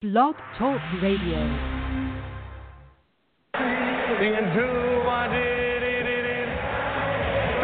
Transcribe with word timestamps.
Blog 0.00 0.32
Talk 0.56 0.80
Radio. 1.02 1.36
Singing 4.16 4.48
to 4.56 4.64
my 5.04 5.28
dee-dee-dee-dee. 5.28 6.48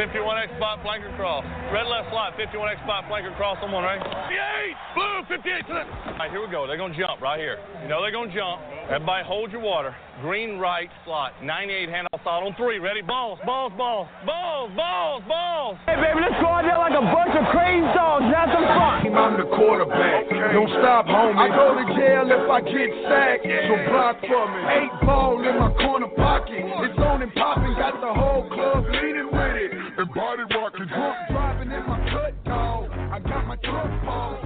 51 0.04 0.44
X 0.44 0.52
spot 0.60 0.84
flanker 0.84 1.08
cross. 1.16 1.48
Red 1.72 1.88
left 1.88 2.12
slot, 2.12 2.36
51 2.36 2.76
X 2.76 2.80
spot 2.84 3.04
flanker 3.08 3.34
cross. 3.40 3.56
Someone 3.62 3.84
right? 3.84 4.04
58! 4.04 4.76
Blue, 4.92 5.24
58 5.32 5.64
to 5.64 5.72
the. 5.72 5.80
All 5.80 6.18
right, 6.20 6.30
here 6.30 6.44
we 6.44 6.52
go. 6.52 6.66
They're 6.66 6.76
going 6.76 6.92
to 6.92 6.98
jump 6.98 7.22
right 7.22 7.40
here. 7.40 7.56
You 7.80 7.88
know 7.88 8.02
they're 8.02 8.12
going 8.12 8.28
to 8.28 8.36
jump. 8.36 8.60
Everybody 8.86 9.26
hold 9.26 9.50
your 9.50 9.66
water. 9.66 9.90
Green 10.22 10.62
right 10.62 10.88
slot. 11.04 11.34
98 11.42 11.90
handoff 11.90 12.22
slot 12.22 12.46
on 12.46 12.54
three. 12.54 12.78
Ready? 12.78 13.02
Balls, 13.02 13.40
balls, 13.44 13.72
balls, 13.74 14.06
balls, 14.22 14.70
balls, 14.78 15.22
balls. 15.26 15.74
Hey, 15.90 15.98
baby, 15.98 16.22
let's 16.22 16.38
go 16.38 16.46
out 16.46 16.62
there 16.62 16.78
like 16.78 16.94
a 16.94 17.02
bunch 17.02 17.34
of 17.34 17.50
crazy 17.50 17.82
dogs. 17.98 18.30
Have 18.30 18.46
some 18.54 18.62
fun. 18.62 19.10
I'm 19.10 19.34
the 19.42 19.50
quarterback. 19.58 20.30
Don't 20.30 20.70
stop, 20.78 21.10
homie. 21.10 21.34
I 21.34 21.50
go 21.50 21.74
to 21.74 21.84
jail 21.98 22.30
if 22.30 22.46
I 22.46 22.62
get 22.62 22.90
sacked. 23.10 23.42
So 23.42 23.74
block 23.90 24.22
for 24.22 24.46
me. 24.54 24.60
Eight 24.78 24.94
ball 25.02 25.42
in 25.42 25.58
my 25.58 25.70
corner 25.82 26.10
pocket. 26.14 26.62
It's 26.62 26.98
on 27.02 27.26
and 27.26 27.34
popping. 27.34 27.74
Got 27.74 27.98
the 27.98 28.14
whole 28.14 28.46
club 28.54 28.86
leaning 28.86 29.34
with 29.34 29.66
it. 29.66 29.70
And 29.98 30.08
body 30.14 30.46
rocking. 30.54 30.86
Drunk 30.86 31.18
driving 31.34 31.74
in 31.74 31.82
my 31.90 31.98
cut, 32.14 32.38
dog. 32.46 32.86
I 32.94 33.18
got 33.18 33.50
my 33.50 33.58
truck 33.66 33.90
balls. 34.06 34.38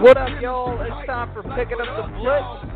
What 0.00 0.16
up, 0.16 0.32
y'all? 0.40 0.80
It's 0.80 1.04
time 1.04 1.28
for 1.36 1.44
picking 1.52 1.76
up 1.76 1.92
the 1.92 2.08
blitz. 2.16 2.71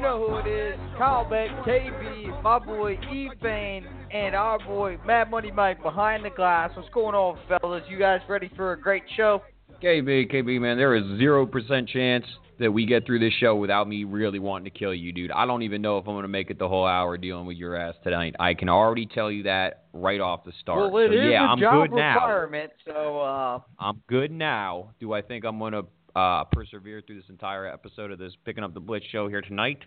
You 0.00 0.06
know 0.06 0.26
who 0.30 0.36
it 0.38 0.46
is. 0.50 0.80
Kyle 0.96 1.28
Beck, 1.28 1.50
KB, 1.66 2.42
my 2.42 2.58
boy 2.58 2.92
E-Fane, 3.12 3.86
and 4.10 4.34
our 4.34 4.58
boy 4.58 4.96
Mad 5.06 5.30
Money 5.30 5.50
Mike 5.50 5.82
behind 5.82 6.24
the 6.24 6.30
glass. 6.30 6.70
What's 6.74 6.88
going 6.88 7.14
on, 7.14 7.38
fellas? 7.46 7.82
You 7.86 7.98
guys 7.98 8.20
ready 8.26 8.50
for 8.56 8.72
a 8.72 8.80
great 8.80 9.02
show? 9.14 9.42
KB, 9.82 10.32
KB, 10.32 10.58
man, 10.58 10.78
there 10.78 10.94
is 10.94 11.04
zero 11.18 11.44
percent 11.44 11.86
chance 11.86 12.24
that 12.58 12.72
we 12.72 12.86
get 12.86 13.04
through 13.04 13.18
this 13.18 13.34
show 13.40 13.54
without 13.54 13.88
me 13.88 14.04
really 14.04 14.38
wanting 14.38 14.72
to 14.72 14.78
kill 14.78 14.94
you, 14.94 15.12
dude. 15.12 15.32
I 15.32 15.44
don't 15.44 15.64
even 15.64 15.82
know 15.82 15.98
if 15.98 16.08
I'm 16.08 16.14
gonna 16.14 16.28
make 16.28 16.48
it 16.48 16.58
the 16.58 16.66
whole 16.66 16.86
hour 16.86 17.18
dealing 17.18 17.44
with 17.44 17.58
your 17.58 17.76
ass 17.76 17.94
tonight. 18.02 18.34
I 18.40 18.54
can 18.54 18.70
already 18.70 19.04
tell 19.04 19.30
you 19.30 19.42
that 19.42 19.84
right 19.92 20.22
off 20.22 20.44
the 20.46 20.52
start. 20.62 20.90
Well, 20.90 21.04
it 21.04 21.08
so 21.08 21.12
is 21.12 21.30
yeah, 21.30 21.44
a 21.44 21.48
I'm 21.48 21.58
job 21.60 21.90
good 21.90 21.96
now. 21.96 22.14
requirement, 22.14 22.72
so 22.86 23.20
uh, 23.20 23.58
I'm 23.78 24.00
good 24.08 24.30
now. 24.30 24.92
Do 24.98 25.12
I 25.12 25.20
think 25.20 25.44
I'm 25.44 25.58
gonna 25.58 25.82
uh, 26.16 26.44
persevere 26.44 27.02
through 27.06 27.16
this 27.16 27.28
entire 27.28 27.66
episode 27.66 28.10
of 28.10 28.18
this 28.18 28.32
picking 28.44 28.64
up 28.64 28.74
the 28.74 28.80
Blitz 28.80 29.06
show 29.12 29.28
here 29.28 29.42
tonight? 29.42 29.78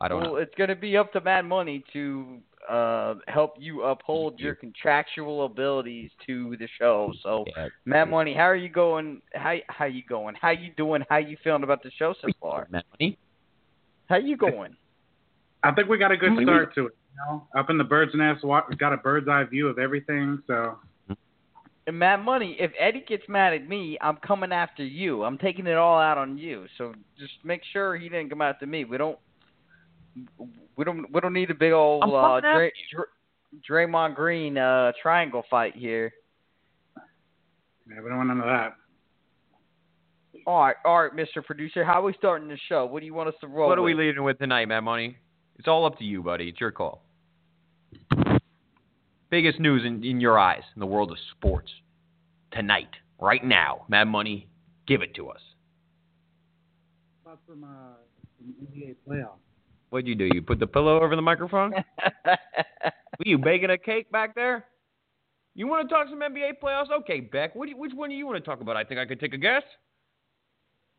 I 0.00 0.08
don't 0.08 0.20
well, 0.20 0.32
know. 0.32 0.36
it's 0.36 0.54
going 0.56 0.70
to 0.70 0.76
be 0.76 0.96
up 0.96 1.12
to 1.12 1.20
Mad 1.20 1.42
Money 1.42 1.84
to 1.92 2.38
uh, 2.68 3.14
help 3.28 3.54
you 3.58 3.82
uphold 3.82 4.38
your 4.38 4.54
contractual 4.54 5.44
abilities 5.44 6.10
to 6.26 6.56
the 6.58 6.68
show. 6.78 7.12
So, 7.22 7.44
Yeah. 7.56 7.68
Mad 7.84 8.10
Money, 8.10 8.34
how 8.34 8.44
are 8.44 8.56
you 8.56 8.68
going? 8.68 9.20
How 9.34 9.56
how 9.68 9.84
you 9.86 10.02
going? 10.08 10.34
How 10.40 10.50
you 10.50 10.70
doing? 10.76 11.02
How 11.08 11.18
you 11.18 11.36
feeling 11.42 11.64
about 11.64 11.82
the 11.82 11.90
show 11.98 12.14
so 12.20 12.28
far? 12.40 12.68
Mad 12.70 12.84
Money? 12.98 13.18
How 14.08 14.16
you 14.16 14.36
going? 14.36 14.76
I 15.62 15.72
think 15.72 15.88
we 15.88 15.98
got 15.98 16.12
a 16.12 16.16
good 16.16 16.32
start 16.42 16.74
to 16.74 16.86
it. 16.86 16.96
You 17.12 17.18
know, 17.26 17.46
up 17.56 17.70
in 17.70 17.78
the 17.78 17.84
bird's 17.84 18.12
nest, 18.14 18.44
wa- 18.44 18.64
got 18.78 18.92
a 18.92 18.96
bird's 18.96 19.28
eye 19.28 19.44
view 19.44 19.68
of 19.68 19.78
everything. 19.78 20.42
So 20.46 20.78
And 21.86 21.98
Mad 21.98 22.24
Money, 22.24 22.56
if 22.58 22.72
Eddie 22.78 23.04
gets 23.06 23.24
mad 23.28 23.54
at 23.54 23.68
me, 23.68 23.98
I'm 24.00 24.16
coming 24.16 24.52
after 24.52 24.84
you. 24.84 25.24
I'm 25.24 25.38
taking 25.38 25.66
it 25.66 25.76
all 25.76 25.98
out 25.98 26.18
on 26.18 26.38
you. 26.38 26.66
So 26.78 26.94
just 27.18 27.32
make 27.44 27.62
sure 27.72 27.96
he 27.96 28.08
didn't 28.08 28.30
come 28.30 28.42
after 28.42 28.66
me. 28.66 28.84
We 28.84 28.96
don't, 28.96 29.18
we 30.76 30.84
don't, 30.84 31.12
we 31.12 31.20
don't 31.20 31.32
need 31.32 31.50
a 31.50 31.54
big 31.54 31.72
old 31.72 32.02
I'm 32.02 32.12
uh, 32.12 32.40
Dray, 32.40 32.72
Dray, 32.92 33.04
Draymond 33.68 34.14
Green 34.14 34.58
uh, 34.58 34.92
triangle 35.00 35.44
fight 35.50 35.74
here. 35.76 36.12
yeah, 36.96 38.00
we 38.02 38.08
don't 38.08 38.18
want 38.18 38.28
none 38.28 38.40
of 38.40 38.46
that. 38.46 38.74
All 40.46 40.60
right, 40.60 40.76
all 40.84 41.02
right, 41.02 41.12
Mr. 41.14 41.44
Producer, 41.44 41.84
how 41.84 42.00
are 42.00 42.04
we 42.04 42.14
starting 42.14 42.48
the 42.48 42.58
show? 42.68 42.84
What 42.86 43.00
do 43.00 43.06
you 43.06 43.14
want 43.14 43.28
us 43.28 43.34
to 43.42 43.46
roll? 43.46 43.68
What 43.68 43.78
are 43.78 43.82
we 43.82 43.94
with? 43.94 44.06
leading 44.06 44.24
with 44.24 44.38
tonight, 44.38 44.66
Mad 44.66 44.80
Money? 44.80 45.16
It's 45.58 45.68
all 45.68 45.84
up 45.84 45.98
to 45.98 46.04
you, 46.04 46.22
buddy. 46.22 46.48
It's 46.48 46.60
your 46.60 46.72
call. 46.72 47.04
Biggest 49.30 49.60
news 49.60 49.82
in, 49.84 50.02
in 50.04 50.20
your 50.20 50.38
eyes 50.38 50.62
in 50.74 50.80
the 50.80 50.86
world 50.86 51.12
of 51.12 51.18
sports 51.30 51.70
tonight, 52.52 52.88
right 53.20 53.44
now. 53.44 53.84
Mad 53.88 54.08
Money, 54.08 54.48
give 54.86 55.00
it 55.02 55.14
to 55.14 55.28
us. 55.28 55.40
About 57.24 57.38
some, 57.46 57.62
uh, 57.62 57.96
some 58.38 58.54
NBA 58.66 58.96
playoffs. 59.08 59.41
What'd 59.92 60.08
you 60.08 60.14
do? 60.14 60.30
You 60.32 60.40
put 60.40 60.58
the 60.58 60.66
pillow 60.66 61.02
over 61.02 61.14
the 61.14 61.20
microphone? 61.20 61.70
Were 62.24 63.26
you 63.26 63.36
baking 63.36 63.68
a 63.68 63.76
cake 63.76 64.10
back 64.10 64.34
there? 64.34 64.64
You 65.54 65.66
want 65.66 65.86
to 65.86 65.94
talk 65.94 66.06
some 66.08 66.20
NBA 66.20 66.52
playoffs? 66.64 66.90
Okay, 66.90 67.20
Beck. 67.20 67.52
You, 67.54 67.76
which 67.76 67.92
one 67.94 68.08
do 68.08 68.16
you 68.16 68.26
want 68.26 68.42
to 68.42 68.50
talk 68.50 68.62
about? 68.62 68.74
I 68.74 68.84
think 68.84 68.98
I 68.98 69.04
could 69.04 69.20
take 69.20 69.34
a 69.34 69.36
guess. 69.36 69.62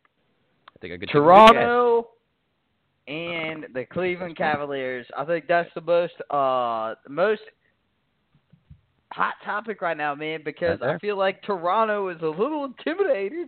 I 0.06 0.80
think 0.80 0.94
I 0.94 0.98
could. 0.98 1.08
take 1.08 1.16
a 1.16 1.18
guess. 1.18 1.24
Toronto 1.24 2.10
and 3.08 3.66
the 3.74 3.84
Cleveland 3.92 4.38
Cavaliers. 4.38 5.08
I 5.18 5.26
think 5.26 5.48
that's 5.48 5.72
the 5.74 5.82
most 5.82 6.14
uh 6.30 6.94
the 7.04 7.10
most 7.10 7.42
hot 9.12 9.34
topic 9.44 9.82
right 9.82 9.98
now, 9.98 10.14
man, 10.14 10.42
because 10.46 10.84
I 10.84 11.00
feel 11.00 11.18
like 11.18 11.42
Toronto 11.42 12.10
is 12.10 12.22
a 12.22 12.28
little 12.28 12.66
intimidated, 12.66 13.48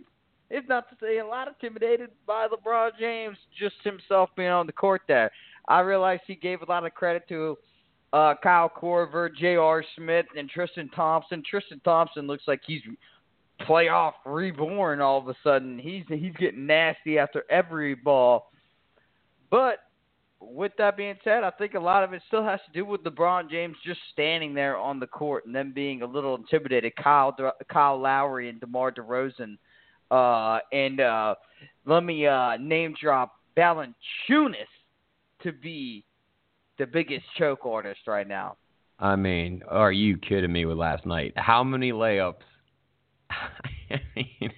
if 0.50 0.68
not 0.68 0.88
to 0.90 0.96
say 1.00 1.18
a 1.18 1.26
lot 1.26 1.48
intimidated 1.48 2.10
by 2.26 2.46
LeBron 2.46 2.90
James 2.98 3.36
just 3.58 3.76
himself 3.82 4.30
being 4.36 4.48
on 4.48 4.66
the 4.66 4.72
court 4.72 5.02
there. 5.08 5.30
I 5.68 5.80
realize 5.80 6.20
he 6.26 6.34
gave 6.34 6.62
a 6.62 6.66
lot 6.66 6.86
of 6.86 6.94
credit 6.94 7.28
to 7.28 7.56
uh 8.12 8.34
Kyle 8.42 8.70
Korver, 8.70 9.34
J.R. 9.34 9.84
Smith, 9.96 10.26
and 10.36 10.48
Tristan 10.48 10.88
Thompson. 10.90 11.42
Tristan 11.48 11.80
Thompson 11.84 12.26
looks 12.26 12.44
like 12.46 12.60
he's 12.66 12.82
playoff 13.62 14.12
reborn 14.24 15.00
all 15.00 15.18
of 15.18 15.28
a 15.28 15.34
sudden. 15.42 15.78
He's 15.78 16.04
he's 16.08 16.34
getting 16.38 16.66
nasty 16.66 17.18
after 17.18 17.44
every 17.50 17.94
ball. 17.94 18.50
But 19.50 19.78
with 20.40 20.72
that 20.78 20.96
being 20.96 21.16
said, 21.24 21.44
I 21.44 21.50
think 21.50 21.74
a 21.74 21.80
lot 21.80 22.04
of 22.04 22.12
it 22.12 22.22
still 22.26 22.44
has 22.44 22.60
to 22.66 22.72
do 22.72 22.84
with 22.84 23.02
LeBron 23.04 23.50
James 23.50 23.76
just 23.84 24.00
standing 24.12 24.54
there 24.54 24.76
on 24.76 25.00
the 25.00 25.06
court 25.06 25.46
and 25.46 25.54
them 25.54 25.72
being 25.74 26.02
a 26.02 26.06
little 26.06 26.34
intimidated. 26.36 26.94
Kyle 26.96 27.34
Kyle 27.72 27.98
Lowry 27.98 28.48
and 28.48 28.60
DeMar 28.60 28.92
DeRozan, 28.92 29.56
uh, 30.10 30.58
and 30.72 31.00
uh, 31.00 31.34
let 31.84 32.02
me 32.02 32.26
uh, 32.26 32.56
name 32.58 32.94
drop 33.00 33.36
Valanciunas 33.56 34.66
to 35.42 35.52
be 35.52 36.04
the 36.78 36.86
biggest 36.86 37.24
choke 37.38 37.64
artist 37.64 38.00
right 38.06 38.28
now. 38.28 38.56
I 38.98 39.16
mean, 39.16 39.62
are 39.68 39.92
you 39.92 40.16
kidding 40.16 40.52
me 40.52 40.64
with 40.64 40.78
last 40.78 41.04
night? 41.04 41.34
How 41.36 41.62
many 41.62 41.92
layups? 41.92 42.34
I 43.30 43.48
mean, 44.16 44.52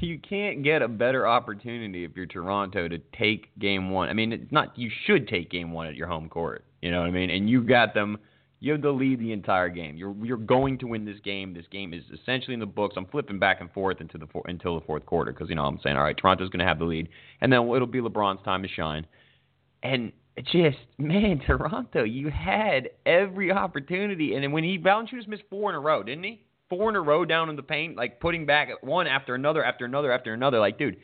you 0.00 0.18
can't 0.18 0.62
get 0.62 0.82
a 0.82 0.88
better 0.88 1.26
opportunity 1.26 2.04
if 2.04 2.12
you're 2.16 2.26
Toronto 2.26 2.88
to 2.88 2.98
take 3.16 3.56
game 3.58 3.90
one. 3.90 4.08
I 4.08 4.12
mean, 4.12 4.32
it's 4.32 4.52
not 4.52 4.76
you 4.78 4.90
should 5.06 5.28
take 5.28 5.50
game 5.50 5.72
one 5.72 5.86
at 5.86 5.94
your 5.94 6.08
home 6.08 6.28
court. 6.28 6.64
You 6.82 6.90
know 6.90 7.00
what 7.00 7.08
I 7.08 7.12
mean? 7.12 7.30
And 7.30 7.48
you 7.48 7.62
got 7.62 7.94
them. 7.94 8.18
You 8.64 8.72
have 8.72 8.80
the 8.80 8.90
lead 8.92 9.20
the 9.20 9.30
entire 9.32 9.68
game. 9.68 9.94
You're 9.98 10.16
you're 10.22 10.38
going 10.38 10.78
to 10.78 10.86
win 10.86 11.04
this 11.04 11.20
game. 11.22 11.52
This 11.52 11.66
game 11.70 11.92
is 11.92 12.02
essentially 12.10 12.54
in 12.54 12.60
the 12.60 12.66
books. 12.66 12.94
I'm 12.96 13.04
flipping 13.04 13.38
back 13.38 13.60
and 13.60 13.70
forth 13.70 14.00
into 14.00 14.16
the 14.16 14.26
four, 14.26 14.42
until 14.46 14.80
the 14.80 14.86
fourth 14.86 15.04
quarter 15.04 15.32
because 15.32 15.50
you 15.50 15.54
know 15.54 15.66
I'm 15.66 15.78
saying 15.82 15.98
all 15.98 16.02
right, 16.02 16.16
Toronto's 16.16 16.48
going 16.48 16.60
to 16.60 16.64
have 16.64 16.78
the 16.78 16.86
lead, 16.86 17.10
and 17.42 17.52
then 17.52 17.60
it'll 17.60 17.86
be 17.86 18.00
LeBron's 18.00 18.42
time 18.42 18.62
to 18.62 18.68
shine. 18.68 19.06
And 19.82 20.12
just 20.50 20.78
man, 20.96 21.42
Toronto, 21.46 22.04
you 22.04 22.30
had 22.30 22.88
every 23.04 23.52
opportunity, 23.52 24.34
and 24.34 24.42
then 24.42 24.50
when 24.50 24.64
he 24.64 24.78
Valanciunas 24.78 25.28
missed 25.28 25.42
four 25.50 25.68
in 25.68 25.76
a 25.76 25.80
row, 25.80 26.02
didn't 26.02 26.24
he? 26.24 26.40
Four 26.70 26.88
in 26.88 26.96
a 26.96 27.02
row 27.02 27.26
down 27.26 27.50
in 27.50 27.56
the 27.56 27.62
paint, 27.62 27.96
like 27.96 28.18
putting 28.18 28.46
back 28.46 28.70
one 28.80 29.06
after 29.06 29.34
another, 29.34 29.62
after 29.62 29.84
another, 29.84 30.10
after 30.10 30.32
another. 30.32 30.58
Like, 30.58 30.78
dude, 30.78 30.96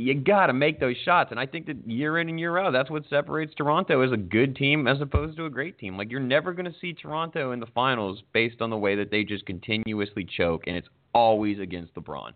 you 0.00 0.14
got 0.14 0.46
to 0.46 0.52
make 0.52 0.80
those 0.80 0.96
shots. 1.04 1.30
And 1.30 1.38
I 1.38 1.46
think 1.46 1.66
that 1.66 1.76
year 1.88 2.18
in 2.18 2.28
and 2.28 2.40
year 2.40 2.56
out, 2.58 2.72
that's 2.72 2.90
what 2.90 3.02
separates 3.10 3.52
Toronto 3.54 4.00
as 4.00 4.12
a 4.12 4.16
good 4.16 4.56
team 4.56 4.86
as 4.88 5.00
opposed 5.00 5.36
to 5.36 5.44
a 5.46 5.50
great 5.50 5.78
team. 5.78 5.96
Like, 5.96 6.10
you're 6.10 6.20
never 6.20 6.52
going 6.52 6.70
to 6.70 6.78
see 6.80 6.92
Toronto 6.94 7.52
in 7.52 7.60
the 7.60 7.66
finals 7.66 8.22
based 8.32 8.60
on 8.62 8.70
the 8.70 8.76
way 8.76 8.96
that 8.96 9.10
they 9.10 9.24
just 9.24 9.44
continuously 9.46 10.24
choke, 10.24 10.64
and 10.66 10.76
it's 10.76 10.88
always 11.14 11.58
against 11.58 11.94
LeBron. 11.94 12.32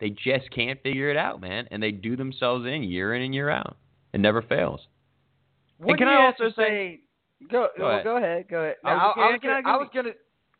They 0.00 0.10
just 0.10 0.50
can't 0.54 0.80
figure 0.82 1.10
it 1.10 1.16
out, 1.16 1.40
man, 1.40 1.66
and 1.72 1.82
they 1.82 1.90
do 1.90 2.16
themselves 2.16 2.66
in 2.66 2.84
year 2.84 3.14
in 3.14 3.22
and 3.22 3.34
year 3.34 3.50
out. 3.50 3.76
It 4.12 4.20
never 4.20 4.42
fails. 4.42 4.80
What 5.78 5.98
can 5.98 6.08
I 6.08 6.24
also 6.26 6.44
to 6.50 6.54
say? 6.54 7.00
Go, 7.50 7.68
Go 7.76 7.84
well, 7.84 7.90
ahead. 7.92 8.04
go 8.04 8.16
ahead. 8.16 8.48
Go 8.48 8.60
ahead. 8.62 8.76
I 8.84 8.94
was- 8.94 9.14
Now, 9.16 9.22
I, 9.22 9.26
I, 9.26 9.30
was 9.32 9.40
gonna, 9.42 9.60
I 9.64 9.76
was 9.76 9.88
gonna, 9.94 10.10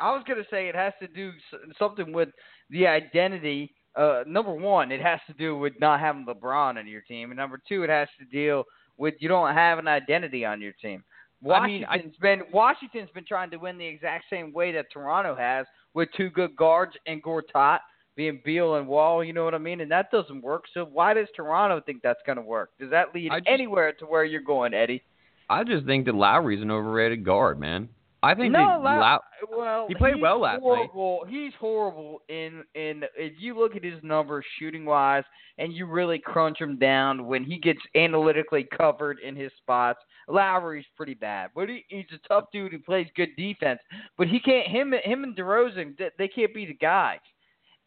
I 0.01 0.13
was 0.13 0.23
gonna 0.27 0.45
say 0.51 0.69
it 0.69 0.75
has 0.75 0.93
to 1.01 1.09
do 1.09 1.31
something 1.79 2.13
with 2.13 2.29
the 2.71 2.87
identity. 2.87 3.75
Uh, 3.97 4.23
number 4.27 4.53
one, 4.53 4.93
it 4.93 5.01
has 5.01 5.21
to 5.27 5.33
do 5.35 5.57
with 5.57 5.73
not 5.81 5.99
having 6.01 6.25
LeBron 6.27 6.79
on 6.79 6.87
your 6.87 7.01
team, 7.03 7.31
and 7.31 7.37
number 7.39 7.61
two, 7.69 7.83
it 7.83 7.91
has 7.91 8.09
to 8.19 8.25
deal 8.27 8.65
with 8.97 9.15
you 9.19 9.29
don't 9.29 9.55
have 9.55 9.79
an 9.79 9.89
identity 9.89 10.45
on 10.45 10.61
your 10.61 10.73
team. 10.81 11.03
I 11.51 11.67
mean, 11.67 11.83
Washington's 11.83 12.15
I- 12.19 12.23
been 12.23 12.43
Washington's 12.53 13.11
been 13.11 13.25
trying 13.25 13.51
to 13.51 13.57
win 13.59 13.79
the 13.79 13.87
exact 13.87 14.25
same 14.31 14.53
way 14.53 14.73
that 14.73 14.87
Toronto 14.93 15.35
has 15.37 15.67
with 15.95 16.09
two 16.17 16.31
good 16.31 16.55
guards 16.57 16.97
and 17.07 17.23
Gortat 17.23 17.79
being 18.17 18.41
Beal 18.45 18.75
and 18.75 18.89
Wall. 18.89 19.23
You 19.23 19.33
know 19.33 19.45
what 19.45 19.55
I 19.55 19.59
mean? 19.59 19.81
And 19.81 19.91
that 19.93 20.11
doesn't 20.11 20.43
work. 20.43 20.65
So 20.75 20.85
why 20.85 21.15
does 21.15 21.29
Toronto 21.37 21.81
think 21.81 22.03
that's 22.03 22.21
going 22.27 22.37
to 22.37 22.43
work? 22.43 22.71
Does 22.81 22.91
that 22.91 23.15
lead 23.15 23.31
just- 23.31 23.47
anywhere 23.47 23.93
to 23.93 24.05
where 24.07 24.25
you're 24.25 24.41
going, 24.41 24.75
Eddie? 24.75 25.03
I 25.49 25.63
just 25.65 25.87
think 25.87 26.05
that 26.07 26.15
Lowry's 26.17 26.61
an 26.61 26.71
overrated 26.73 27.25
guard, 27.25 27.59
man. 27.61 27.89
I 28.23 28.35
think 28.35 28.53
no, 28.53 28.59
they, 28.59 28.85
La- 28.85 29.19
well, 29.57 29.87
he 29.89 29.95
played 29.95 30.21
well 30.21 30.41
last 30.41 30.55
night. 30.57 30.61
horrible. 30.91 31.25
He's 31.29 31.53
horrible 31.61 32.23
in 32.29 32.65
in 32.75 33.05
if 33.17 33.35
you 33.39 33.57
look 33.57 33.77
at 33.77 33.85
his 33.85 34.03
numbers 34.03 34.45
shooting 34.59 34.85
wise, 34.85 35.23
and 35.59 35.73
you 35.73 35.87
really 35.87 36.19
crunch 36.19 36.61
him 36.61 36.79
down 36.79 37.27
when 37.27 37.45
he 37.45 37.59
gets 37.59 37.79
analytically 37.95 38.67
covered 38.77 39.19
in 39.21 39.37
his 39.37 39.53
spots. 39.59 40.01
Lowry's 40.27 40.85
pretty 40.97 41.15
bad, 41.15 41.51
but 41.55 41.69
he, 41.69 41.85
he's 41.89 42.05
a 42.13 42.29
tough 42.29 42.45
dude 42.53 42.73
who 42.73 42.81
plays 42.81 43.07
good 43.15 43.31
defense. 43.37 43.79
But 44.17 44.27
he 44.29 44.41
can't. 44.41 44.67
Him 44.67 44.93
him 45.05 45.23
and 45.23 45.37
DeRozan, 45.37 45.97
they- 45.97 46.11
they 46.19 46.29
can't 46.29 46.53
be 46.53 46.67
the 46.67 46.75
guys. 46.75 47.21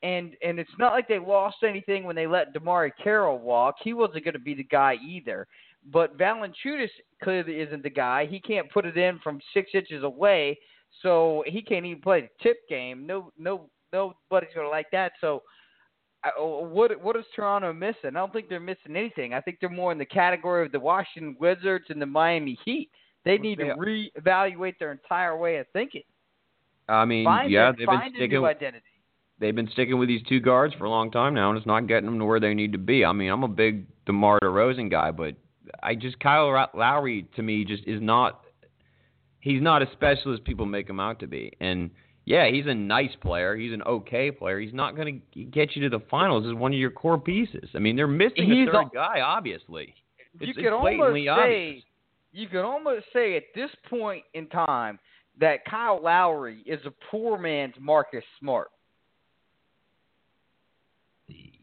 And 0.04 0.36
and 0.44 0.58
it's 0.60 0.72
not 0.80 0.94
like 0.94 1.08
they 1.08 1.20
lost 1.20 1.58
anything 1.64 2.06
when 2.06 2.16
they 2.16 2.26
let 2.26 2.54
DeMarre 2.56 2.92
Carroll 3.04 3.38
walk. 3.38 3.76
He 3.84 3.94
wasn't 3.94 4.24
going 4.24 4.34
to 4.34 4.40
be 4.40 4.56
the 4.56 4.64
guy 4.64 4.96
either. 5.06 5.46
But 5.90 6.18
Valanciunas 6.18 6.90
clearly 7.24 7.60
isn't 7.60 7.84
the 7.84 7.90
guy. 7.90 8.26
He 8.26 8.40
can't 8.40 8.72
put 8.72 8.86
it 8.86 8.98
in 8.98 9.20
from 9.20 9.40
six 9.54 9.72
inches 9.74 10.04
away, 10.04 10.60
so 11.02 11.44
he 11.48 11.62
can't 11.62 11.86
even 11.86 12.02
play 12.02 12.22
the 12.22 12.30
tip 12.44 12.58
game. 12.70 13.08
No, 13.08 13.32
no, 13.38 13.70
nobody's 13.92 14.54
to 14.54 14.68
like 14.70 14.92
that. 14.92 15.14
So, 15.20 15.42
oh, 16.38 16.68
what 16.68 17.02
what 17.02 17.16
is 17.16 17.26
Toronto 17.36 17.74
missing? 17.74 17.98
I 18.06 18.12
don't 18.12 18.32
think 18.32 18.48
they're 18.48 18.60
missing 18.60 18.96
anything. 18.96 19.34
I 19.34 19.42
think 19.42 19.58
they're 19.60 19.70
more 19.70 19.92
in 19.92 19.98
the 19.98 20.06
category 20.06 20.66
of 20.66 20.72
the 20.72 20.80
Washington 20.80 21.36
Wizards 21.40 21.86
and 21.90 22.02
the 22.02 22.06
Miami 22.06 22.58
Heat. 22.64 22.90
They 23.24 23.38
need 23.38 23.60
to 23.60 23.76
reevaluate 23.76 24.80
their 24.80 24.92
entire 24.92 25.38
way 25.38 25.58
of 25.58 25.68
thinking. 25.74 26.04
I 26.90 27.06
mean, 27.06 27.26
Find 27.26 27.52
yeah, 27.52 27.70
a, 27.70 27.74
they've 27.74 27.88
been 27.88 28.14
sticking. 28.16 28.44
identity. 28.44 28.84
They've 29.40 29.56
been 29.56 29.70
sticking 29.72 29.98
with 29.98 30.08
these 30.08 30.22
two 30.28 30.40
guards 30.40 30.74
for 30.76 30.86
a 30.86 30.90
long 30.90 31.10
time 31.10 31.34
now, 31.34 31.50
and 31.50 31.58
it's 31.58 31.66
not 31.68 31.88
getting 31.88 32.06
them 32.06 32.20
to 32.20 32.26
where 32.26 32.40
they 32.40 32.54
need 32.54 32.72
to 32.74 32.78
be. 32.78 33.04
I 33.04 33.12
mean, 33.12 33.32
I'm 33.32 33.44
a 33.44 33.48
big 33.48 33.88
DeMar 34.06 34.40
DeRozan 34.40 34.92
guy, 34.92 35.10
but 35.10 35.36
I 35.82 35.96
just 35.96 36.20
Kyle 36.20 36.70
Lowry 36.74 37.28
to 37.36 37.42
me 37.42 37.66
just 37.66 37.84
is 37.88 38.02
not. 38.02 38.42
He's 39.40 39.62
not 39.62 39.82
as 39.82 39.88
special 39.94 40.34
as 40.34 40.40
people 40.42 40.66
make 40.66 40.88
him 40.88 41.00
out 41.00 41.20
to 41.20 41.28
be, 41.28 41.52
and 41.60 41.90
yeah, 42.26 42.50
he's 42.50 42.68
a 42.68 42.74
nice 42.74 43.16
player. 43.22 43.56
He's 43.56 43.74
an 43.74 43.82
okay 43.84 44.32
player. 44.32 44.60
He's 44.60 44.74
not 44.74 44.96
going 44.96 45.22
to 45.34 45.44
get 45.46 45.76
you 45.76 45.90
to 45.90 45.98
the 45.98 46.04
finals 46.10 46.46
as 46.48 46.54
one 46.54 46.72
of 46.72 46.80
your 46.80 46.92
core 46.92 47.18
pieces. 47.18 47.70
I 47.74 47.80
mean, 47.80 47.96
they're 47.96 48.08
missing 48.08 48.46
He's 48.46 48.68
a 48.68 48.72
third 48.72 48.88
a- 48.92 48.96
guy, 48.96 49.22
obviously. 49.22 49.96
It's, 50.40 50.48
you 50.48 50.54
could 50.54 50.68
almost 50.68 50.98
blatantly 50.98 51.28
obvious. 51.28 51.82
say 51.82 51.84
you 52.32 52.48
could 52.48 52.64
almost 52.64 53.06
say 53.12 53.36
at 53.36 53.44
this 53.56 53.70
point 53.90 54.24
in 54.34 54.48
time 54.48 55.00
that 55.40 55.66
Kyle 55.66 56.02
Lowry 56.02 56.62
is 56.66 56.80
a 56.86 56.92
poor 57.10 57.38
man's 57.38 57.74
Marcus 57.80 58.24
Smart. 58.40 58.70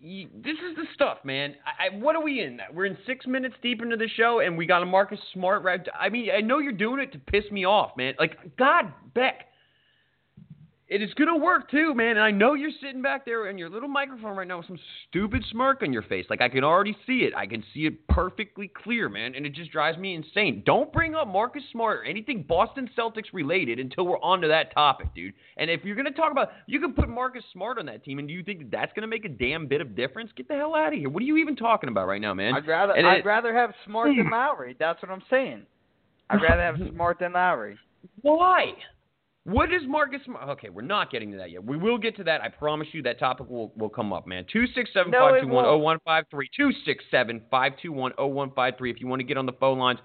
You- 0.00 0.28
this 0.32 0.56
is 0.58 0.76
the 0.76 0.84
stuff, 0.94 1.18
man. 1.24 1.54
I, 1.66 1.86
I, 1.86 1.98
what 1.98 2.14
are 2.14 2.22
we 2.22 2.40
in? 2.40 2.60
We're 2.72 2.86
in 2.86 2.96
six 3.04 3.26
minutes 3.26 3.56
deep 3.62 3.82
into 3.82 3.96
the 3.96 4.08
show, 4.16 4.40
and 4.40 4.56
we 4.56 4.64
got 4.64 4.82
a 4.82 4.86
Marcus 4.86 5.18
Smart. 5.32 5.62
Right? 5.64 5.80
I 5.98 6.08
mean, 6.08 6.30
I 6.30 6.40
know 6.40 6.58
you're 6.58 6.72
doing 6.72 7.00
it 7.00 7.12
to 7.12 7.18
piss 7.18 7.44
me 7.50 7.64
off, 7.66 7.96
man. 7.96 8.14
Like, 8.18 8.56
God, 8.56 8.92
Beck, 9.14 9.47
it 10.88 11.02
is 11.02 11.12
gonna 11.14 11.36
work 11.36 11.70
too, 11.70 11.94
man. 11.94 12.12
And 12.12 12.20
I 12.20 12.30
know 12.30 12.54
you're 12.54 12.70
sitting 12.80 13.02
back 13.02 13.26
there 13.26 13.48
in 13.50 13.58
your 13.58 13.68
little 13.68 13.90
microphone 13.90 14.34
right 14.36 14.48
now 14.48 14.56
with 14.56 14.66
some 14.68 14.78
stupid 15.08 15.44
smirk 15.50 15.82
on 15.82 15.92
your 15.92 16.00
face. 16.02 16.24
Like, 16.30 16.40
I 16.40 16.48
can 16.48 16.64
already 16.64 16.96
see 17.06 17.18
it. 17.24 17.34
I 17.36 17.46
can 17.46 17.62
see 17.74 17.80
it 17.86 18.06
perfectly 18.08 18.68
clear, 18.68 19.10
man. 19.10 19.34
And 19.34 19.44
it 19.44 19.52
just 19.52 19.70
drives 19.70 19.98
me 19.98 20.14
insane. 20.14 20.62
Don't 20.64 20.90
bring 20.92 21.14
up 21.14 21.28
Marcus 21.28 21.62
Smart 21.72 21.98
or 21.98 22.04
anything 22.04 22.42
Boston 22.42 22.88
Celtics 22.96 23.32
related 23.34 23.78
until 23.78 24.06
we're 24.06 24.20
onto 24.20 24.48
that 24.48 24.72
topic, 24.72 25.08
dude. 25.14 25.34
And 25.58 25.70
if 25.70 25.84
you're 25.84 25.94
gonna 25.96 26.10
talk 26.10 26.32
about, 26.32 26.52
you 26.66 26.80
can 26.80 26.94
put 26.94 27.08
Marcus 27.10 27.44
Smart 27.52 27.78
on 27.78 27.84
that 27.86 28.02
team, 28.02 28.18
and 28.18 28.26
do 28.26 28.32
you 28.32 28.42
think 28.42 28.60
that 28.60 28.70
that's 28.70 28.92
gonna 28.94 29.06
make 29.06 29.26
a 29.26 29.28
damn 29.28 29.66
bit 29.66 29.82
of 29.82 29.94
difference? 29.94 30.30
Get 30.36 30.48
the 30.48 30.54
hell 30.54 30.74
out 30.74 30.94
of 30.94 30.98
here. 30.98 31.10
What 31.10 31.22
are 31.22 31.26
you 31.26 31.36
even 31.36 31.54
talking 31.54 31.90
about 31.90 32.08
right 32.08 32.20
now, 32.20 32.32
man? 32.32 32.54
I'd 32.54 32.66
rather 32.66 32.94
And 32.94 33.06
I'd 33.06 33.18
it- 33.18 33.24
rather 33.26 33.54
have 33.54 33.74
Smart 33.84 34.08
than 34.16 34.30
Lowry. 34.32 34.74
That's 34.78 35.02
what 35.02 35.10
I'm 35.10 35.22
saying. 35.28 35.66
I'd 36.30 36.40
rather 36.40 36.62
have 36.62 36.76
Smart 36.94 37.18
than 37.18 37.34
Lowry. 37.34 37.76
Why? 38.22 38.72
What 39.48 39.72
is 39.72 39.80
Marcus 39.86 40.20
Smart? 40.26 40.46
Okay, 40.50 40.68
we're 40.68 40.82
not 40.82 41.10
getting 41.10 41.30
to 41.32 41.38
that 41.38 41.50
yet. 41.50 41.64
We 41.64 41.78
will 41.78 41.96
get 41.96 42.14
to 42.16 42.24
that. 42.24 42.42
I 42.42 42.48
promise 42.48 42.88
you 42.92 43.02
that 43.04 43.18
topic 43.18 43.48
will, 43.48 43.72
will 43.76 43.88
come 43.88 44.12
up, 44.12 44.26
man. 44.26 44.44
267 44.52 45.10
No, 45.10 45.28
it 45.28 45.40
521 45.40 45.64
0153. 45.80 46.50
267 46.54 47.40
521 47.50 48.12
0153. 48.18 48.90
If 48.90 49.00
you 49.00 49.06
want 49.06 49.20
to 49.20 49.24
get 49.24 49.38
on 49.38 49.46
the 49.46 49.52
phone 49.52 49.78
lines, 49.78 50.00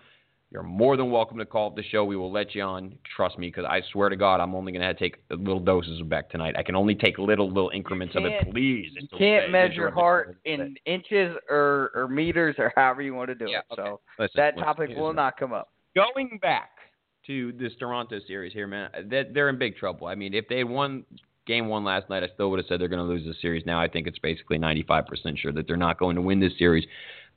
you're 0.49 0.63
more 0.63 0.95
than 0.95 1.11
welcome 1.11 1.37
to 1.39 1.45
call 1.45 1.67
up 1.67 1.75
the 1.75 1.83
show. 1.83 2.05
We 2.05 2.15
will 2.15 2.31
let 2.31 2.55
you 2.55 2.61
on. 2.61 2.95
Trust 3.17 3.37
me, 3.37 3.47
because 3.47 3.65
I 3.67 3.81
swear 3.91 4.07
to 4.07 4.15
God, 4.15 4.39
I'm 4.39 4.55
only 4.55 4.71
going 4.71 4.81
to 4.81 4.93
take 4.93 5.17
little 5.29 5.59
doses 5.59 5.99
of 5.99 6.07
Beck 6.07 6.29
tonight. 6.29 6.55
I 6.57 6.63
can 6.63 6.77
only 6.77 6.95
take 6.95 7.17
little, 7.17 7.49
little 7.49 7.71
increments 7.73 8.15
of 8.15 8.23
it. 8.23 8.49
Please. 8.49 8.91
You 8.97 9.07
can't 9.17 9.51
measure 9.51 9.91
heart 9.91 10.37
in 10.45 10.75
inches 10.85 11.35
or, 11.49 11.91
or 11.93 12.07
meters 12.07 12.55
or 12.59 12.71
however 12.77 13.01
you 13.01 13.13
want 13.13 13.27
to 13.27 13.35
do 13.35 13.47
Yeah, 13.49 13.57
it. 13.57 13.73
okay. 13.73 13.89
So 13.89 13.99
Listen, 14.17 14.31
that 14.37 14.55
listen, 14.55 14.63
topic 14.65 14.89
will 14.95 15.13
not 15.13 15.35
come 15.35 15.51
up. 15.51 15.67
going 15.95 16.39
back 16.41 16.69
to 17.27 17.51
this 17.53 17.73
Toronto 17.79 18.19
series 18.27 18.53
here, 18.53 18.67
man, 18.67 18.89
that 19.09 19.33
they're 19.33 19.49
in 19.49 19.57
big 19.57 19.75
trouble. 19.75 20.07
I 20.07 20.15
mean, 20.15 20.33
if 20.33 20.47
they 20.47 20.63
won 20.63 21.05
game 21.45 21.67
one 21.67 21.83
last 21.83 22.09
night, 22.09 22.23
I 22.23 22.27
still 22.33 22.49
would 22.51 22.59
have 22.59 22.65
said 22.67 22.79
they're 22.79 22.87
going 22.87 23.05
to 23.05 23.11
lose 23.11 23.25
the 23.25 23.33
series. 23.41 23.65
Now 23.65 23.79
I 23.79 23.87
think 23.87 24.07
it's 24.07 24.19
basically 24.19 24.57
95% 24.57 25.37
sure 25.37 25.51
that 25.51 25.67
they're 25.67 25.77
not 25.77 25.99
going 25.99 26.15
to 26.15 26.21
win 26.21 26.39
this 26.39 26.53
series. 26.57 26.85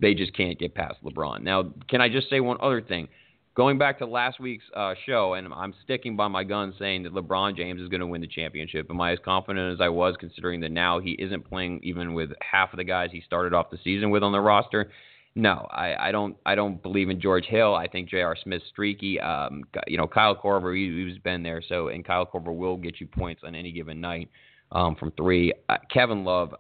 They 0.01 0.15
just 0.15 0.37
can't 0.37 0.59
get 0.59 0.75
past 0.75 0.97
LeBron. 1.03 1.43
Now, 1.43 1.73
can 1.89 2.01
I 2.01 2.09
just 2.09 2.29
say 2.29 2.41
one 2.41 2.59
other 2.61 2.83
thing? 2.83 3.09
Going 3.57 3.79
back 3.79 3.99
to 4.01 4.07
last 4.07 4.39
week's 4.39 4.67
uh, 4.77 4.93
show, 5.07 5.33
and 5.33 5.49
I'm 5.51 5.73
sticking 5.83 6.15
by 6.15 6.29
my 6.29 6.45
gun 6.45 6.75
saying 6.79 7.05
that 7.05 7.15
LeBron 7.15 7.57
James 7.57 7.81
is 7.81 7.89
going 7.89 8.03
to 8.03 8.07
win 8.07 8.21
the 8.21 8.27
championship. 8.27 8.89
Am 8.91 9.01
I 9.01 9.13
as 9.13 9.19
confident 9.25 9.73
as 9.73 9.81
I 9.81 9.89
was, 9.89 10.15
considering 10.21 10.61
that 10.61 10.73
now 10.73 11.01
he 11.01 11.13
isn't 11.13 11.49
playing 11.49 11.81
even 11.83 12.13
with 12.13 12.31
half 12.43 12.75
of 12.75 12.77
the 12.77 12.85
guys 12.85 13.09
he 13.13 13.23
started 13.23 13.55
off 13.55 13.71
the 13.71 13.79
season 13.83 14.11
with 14.11 14.23
on 14.23 14.33
the 14.33 14.41
roster? 14.41 14.91
No, 15.39 15.67
I, 15.71 16.09
I 16.09 16.13
don't. 16.13 16.35
I 16.47 16.55
don't 16.55 16.83
believe 16.83 17.11
in 17.11 17.21
George 17.21 17.45
Hill. 17.45 17.75
I 17.75 17.87
think 17.87 18.09
J.R. 18.09 18.35
Smith's 18.43 18.65
streaky. 18.71 19.21
Um, 19.21 19.65
you 19.87 19.99
know, 19.99 20.07
Kyle 20.07 20.35
Korver, 20.35 20.75
he, 20.75 21.11
he's 21.11 21.19
been 21.19 21.43
there. 21.43 21.63
So, 21.69 21.89
and 21.89 22.03
Kyle 22.03 22.25
Korver 22.25 22.57
will 22.57 22.79
get 22.79 23.01
you 23.01 23.07
points 23.07 23.43
on 23.45 23.55
any 23.55 23.71
given 23.71 24.01
night 24.01 24.31
um, 24.73 24.97
from 24.97 25.11
three. 25.11 25.53
Uh, 25.69 25.77
Kevin 25.93 26.25
Love, 26.25 26.55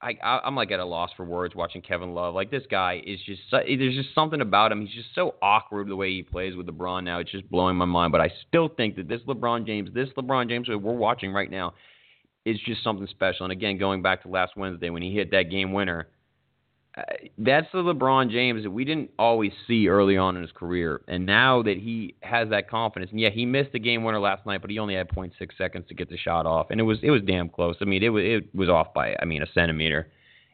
I, 0.00 0.16
I, 0.22 0.38
I'm 0.44 0.54
like 0.54 0.70
at 0.70 0.78
a 0.78 0.84
loss 0.84 1.10
for 1.16 1.24
words 1.24 1.56
watching 1.56 1.82
Kevin 1.82 2.14
Love. 2.14 2.32
Like 2.32 2.48
this 2.48 2.62
guy 2.70 3.02
is 3.04 3.18
just. 3.26 3.40
There's 3.50 3.96
just 3.96 4.14
something 4.14 4.40
about 4.40 4.70
him. 4.70 4.86
He's 4.86 4.94
just 4.94 5.12
so 5.16 5.34
awkward 5.42 5.88
the 5.88 5.96
way 5.96 6.12
he 6.12 6.22
plays 6.22 6.54
with 6.54 6.68
LeBron 6.68 7.02
now. 7.02 7.18
It's 7.18 7.32
just 7.32 7.50
blowing 7.50 7.74
my 7.74 7.86
mind. 7.86 8.12
But 8.12 8.20
I 8.20 8.30
still 8.46 8.68
think 8.68 8.94
that 8.96 9.08
this 9.08 9.22
LeBron 9.26 9.66
James, 9.66 9.90
this 9.92 10.10
LeBron 10.16 10.48
James 10.48 10.68
that 10.68 10.78
we're 10.78 10.94
watching 10.94 11.32
right 11.32 11.50
now, 11.50 11.74
is 12.44 12.56
just 12.66 12.84
something 12.84 13.08
special. 13.08 13.46
And 13.46 13.52
again, 13.52 13.78
going 13.78 14.00
back 14.00 14.22
to 14.22 14.28
last 14.28 14.56
Wednesday 14.56 14.90
when 14.90 15.02
he 15.02 15.12
hit 15.12 15.32
that 15.32 15.50
game 15.50 15.72
winner 15.72 16.06
that's 17.36 17.66
the 17.72 17.78
LeBron 17.78 18.30
James 18.30 18.62
that 18.62 18.70
we 18.70 18.84
didn't 18.84 19.10
always 19.18 19.52
see 19.66 19.88
early 19.88 20.16
on 20.16 20.34
in 20.36 20.42
his 20.42 20.52
career. 20.52 21.02
And 21.06 21.26
now 21.26 21.62
that 21.62 21.76
he 21.76 22.14
has 22.22 22.48
that 22.50 22.70
confidence, 22.70 23.10
and 23.10 23.20
yeah, 23.20 23.28
he 23.28 23.44
missed 23.44 23.72
the 23.72 23.78
game 23.78 24.02
winner 24.02 24.18
last 24.18 24.46
night, 24.46 24.62
but 24.62 24.70
he 24.70 24.78
only 24.78 24.94
had 24.94 25.08
0.6 25.10 25.32
seconds 25.58 25.84
to 25.88 25.94
get 25.94 26.08
the 26.08 26.16
shot 26.16 26.46
off, 26.46 26.68
and 26.70 26.80
it 26.80 26.84
was 26.84 26.98
it 27.02 27.10
was 27.10 27.20
damn 27.26 27.50
close. 27.50 27.76
I 27.82 27.84
mean, 27.84 28.02
it 28.02 28.08
was 28.08 28.24
it 28.24 28.54
was 28.54 28.70
off 28.70 28.94
by 28.94 29.14
I 29.20 29.26
mean 29.26 29.42
a 29.42 29.46
centimeter, 29.52 30.08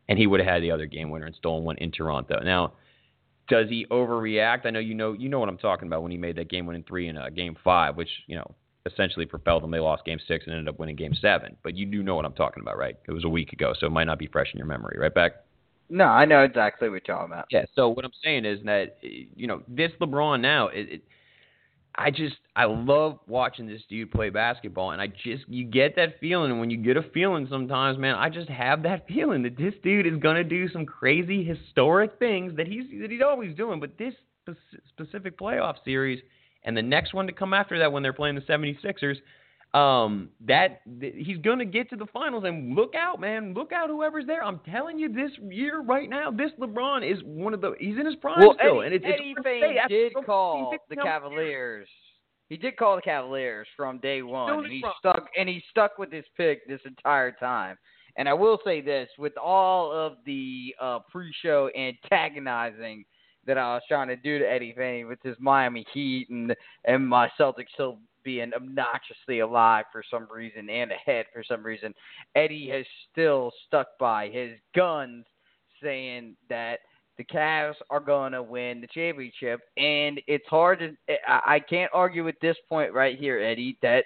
and 0.09 0.19
he 0.19 0.27
would 0.27 0.41
have 0.41 0.49
had 0.49 0.63
the 0.63 0.73
other 0.73 0.87
game 0.87 1.11
winner 1.11 1.27
and 1.27 1.37
stolen 1.37 1.65
one 1.65 1.79
in 1.79 1.93
Toronto. 1.93 2.41
Now, 2.43 2.73
does 3.49 3.69
he 3.69 3.87
overreact? 3.87 4.67
I 4.67 4.71
know 4.71 4.81
you 4.81 4.95
know 4.95 5.13
you 5.13 5.29
know 5.29 5.39
what 5.39 5.49
I'm 5.49 5.59
talking 5.59 5.87
about 5.87 6.03
when 6.03 6.11
he 6.11 6.19
made 6.19 6.37
that 6.37 6.51
game 6.51 6.67
winning 6.67 6.85
three 6.89 7.07
in 7.07 7.17
uh, 7.17 7.29
game 7.29 7.57
five, 7.63 7.97
which 7.97 8.11
you 8.27 8.35
know 8.35 8.55
essentially 8.85 9.27
propelled 9.27 9.63
them. 9.63 9.71
They 9.71 9.79
lost 9.79 10.05
game 10.05 10.19
six 10.27 10.45
and 10.47 10.57
ended 10.57 10.75
up 10.75 10.81
winning 10.81 10.97
game 10.97 11.15
seven. 11.21 11.57
But 11.63 11.77
you 11.77 11.87
do 11.87 12.03
know 12.03 12.17
what 12.17 12.25
I'm 12.25 12.33
talking 12.33 12.63
about, 12.63 12.79
right? 12.79 12.97
It 13.07 13.13
was 13.13 13.23
a 13.23 13.29
week 13.29 13.53
ago, 13.53 13.75
so 13.79 13.87
it 13.87 13.91
might 13.91 14.05
not 14.09 14.19
be 14.19 14.27
fresh 14.27 14.49
in 14.53 14.59
your 14.59 14.67
memory, 14.67 14.99
right 14.99 15.15
back? 15.15 15.35
No, 15.89 16.05
I 16.05 16.25
know 16.25 16.43
exactly 16.43 16.89
what 16.89 17.07
you're 17.07 17.17
talking 17.17 17.33
about. 17.33 17.47
Yeah. 17.51 17.65
So 17.75 17.89
what 17.89 18.05
I'm 18.05 18.13
saying 18.25 18.45
is 18.45 18.61
that 18.65 18.99
you 19.03 19.47
know 19.47 19.63
this 19.69 19.91
LeBron 20.01 20.41
now, 20.41 20.69
it, 20.69 20.89
it, 20.89 21.03
I 21.95 22.11
just 22.11 22.37
I 22.57 22.65
love 22.65 23.19
watching 23.27 23.67
this 23.67 23.83
dude 23.89 24.11
play 24.11 24.31
basketball, 24.31 24.93
and 24.93 25.03
I 25.03 25.09
just 25.09 25.45
you 25.49 25.65
get 25.65 25.97
that 25.97 26.19
feeling, 26.21 26.51
and 26.51 26.61
when 26.61 26.71
you 26.71 26.79
get 26.79 26.97
a 26.97 27.03
feeling, 27.03 27.47
sometimes, 27.51 27.99
man, 27.99 28.15
I 28.15 28.31
just 28.31 28.49
have 28.49 28.83
that 28.85 29.07
feeling 29.09 29.43
that 29.43 29.57
this 29.59 29.75
dude 29.83 30.07
is 30.07 30.17
gonna 30.19 30.45
do 30.45 30.69
some 30.71 30.87
crazy 30.87 31.45
historic 31.45 32.19
things 32.19 32.57
that 32.57 32.67
he's 32.67 32.85
that 33.01 33.11
he's 33.11 33.23
always 33.23 33.55
doing, 33.57 33.79
but 33.81 33.99
this 33.99 34.15
specific 34.89 35.39
playoff 35.39 35.77
series 35.85 36.21
and 36.65 36.77
the 36.77 36.83
next 36.83 37.15
one 37.15 37.27
to 37.27 37.33
come 37.33 37.53
after 37.53 37.79
that 37.79 37.93
when 37.93 38.03
they're 38.03 38.13
playing 38.13 38.35
the 38.35 38.41
76ers. 38.43 39.17
Um, 39.75 40.29
that 40.47 40.83
th- 41.01 41.15
he's 41.17 41.39
gonna 41.39 41.65
get 41.65 41.89
to 41.91 41.97
the 41.97 42.05
finals, 42.13 42.45
and 42.47 42.75
look 42.75 42.95
out, 42.95 43.21
man! 43.21 43.55
Look 43.55 43.73
out, 43.73 43.89
whoever's 43.89 44.27
there. 44.27 44.45
I'm 44.45 44.61
telling 44.71 44.99
you, 44.99 45.11
this 45.11 45.31
year 45.49 45.81
right 45.81 46.11
now, 46.11 46.31
this 46.31 46.51
LeBron 46.61 47.11
is 47.11 47.23
one 47.25 47.55
of 47.55 47.63
the. 47.63 47.73
He's 47.81 47.97
in 47.99 48.05
his 48.05 48.17
prime 48.17 48.41
Well, 48.41 48.55
still, 48.59 48.83
Eddie, 48.83 48.87
and 48.87 48.95
it's, 48.95 49.05
it's 49.07 49.15
Eddie 49.19 49.33
hard 49.33 49.45
Fane 49.45 49.77
after 49.79 49.95
did 49.95 50.13
call 50.27 50.75
the. 50.91 50.97
Cavaliers. 50.97 51.89
He 52.51 52.59
did 52.59 52.77
call 52.77 52.97
the 52.97 53.03
Cavaliers 53.03 53.67
from 53.75 53.99
day 53.99 54.21
one, 54.21 54.65
and 54.65 54.71
he 54.71 54.85
stuck 54.99 55.31
and 55.39 55.49
he 55.49 55.63
stuck 55.71 55.97
with 55.97 56.13
his 56.13 56.27
pick 56.37 56.69
this 56.69 56.81
entire 56.85 57.33
time. 57.33 57.79
And 58.19 58.29
I 58.29 58.35
will 58.35 58.59
say 58.63 58.83
this: 58.83 59.09
with 59.17 59.33
all 59.39 59.91
of 59.91 60.19
the 60.27 60.75
uh, 60.79 60.99
pre-show 61.11 61.71
antagonizing 61.75 63.07
that 63.47 63.57
I 63.57 63.73
was 63.73 63.83
trying 63.89 64.09
to 64.09 64.17
do 64.17 64.39
to 64.39 64.45
Eddie 64.45 64.75
Fane 64.77 65.09
with 65.09 65.19
his 65.23 65.37
Miami 65.41 65.87
Heat 65.95 66.29
and 66.29 66.55
and 66.85 67.09
my 67.09 67.31
Celtics 67.41 67.71
still 67.73 68.01
being 68.25 68.53
obnoxiously 68.55 69.41
alive 69.41 69.85
for 69.93 70.03
some 70.11 70.27
reason 70.33 70.69
and 70.71 70.93
ahead 70.93 71.27
for 71.33 71.43
some 71.45 71.63
reason, 71.63 71.95
Eddie 72.35 72.69
has 72.71 72.87
still 73.11 73.53
stuck 73.67 73.99
by 73.99 74.29
his 74.29 74.53
guns, 74.75 75.25
saying 75.83 76.37
that 76.49 76.81
the 77.19 77.25
Cavs 77.25 77.75
are 77.91 78.01
going 78.01 78.33
to 78.33 78.43
win 78.43 78.81
the 78.81 78.87
championship, 78.87 79.61
and 79.77 80.21
it's 80.27 80.47
hard 80.49 80.79
to. 80.79 80.97
I, 81.29 81.61
can't 81.61 81.91
argue 81.93 82.27
at 82.29 82.41
this 82.41 82.57
point 82.69 82.93
right 82.93 83.19
here, 83.19 83.39
Eddie, 83.39 83.79
that 83.83 84.05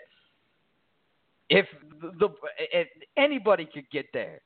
if 1.49 1.67
the 2.01 2.29
if 2.73 2.89
anybody 3.17 3.69
could 3.73 3.89
get 3.91 4.07
there, 4.13 4.41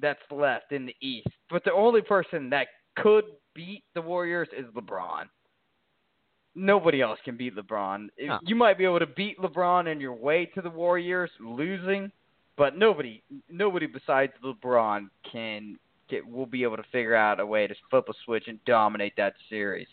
that's 0.00 0.20
left 0.30 0.72
in 0.72 0.86
the 0.86 0.94
East, 1.00 1.28
but 1.50 1.64
the 1.64 1.72
only 1.72 2.02
person 2.02 2.50
that 2.50 2.68
could 2.96 3.24
beat 3.54 3.84
the 3.94 4.02
Warriors 4.02 4.48
is 4.56 4.66
LeBron. 4.74 5.24
Nobody 6.58 7.02
else 7.02 7.18
can 7.22 7.36
beat 7.36 7.54
LeBron. 7.54 8.08
No. 8.18 8.38
You 8.42 8.56
might 8.56 8.78
be 8.78 8.84
able 8.84 8.98
to 8.98 9.06
beat 9.06 9.38
LeBron 9.38 9.92
in 9.92 10.00
your 10.00 10.14
way 10.14 10.46
to 10.54 10.62
the 10.62 10.70
Warriors 10.70 11.30
losing, 11.38 12.10
but 12.56 12.78
nobody 12.78 13.22
nobody 13.50 13.86
besides 13.86 14.32
LeBron 14.42 15.10
can 15.30 15.78
get 16.08 16.26
will 16.26 16.46
be 16.46 16.62
able 16.62 16.78
to 16.78 16.82
figure 16.90 17.14
out 17.14 17.40
a 17.40 17.46
way 17.46 17.66
to 17.66 17.74
flip 17.90 18.06
a 18.08 18.12
switch 18.24 18.44
and 18.48 18.58
dominate 18.64 19.14
that 19.18 19.34
series. 19.50 19.86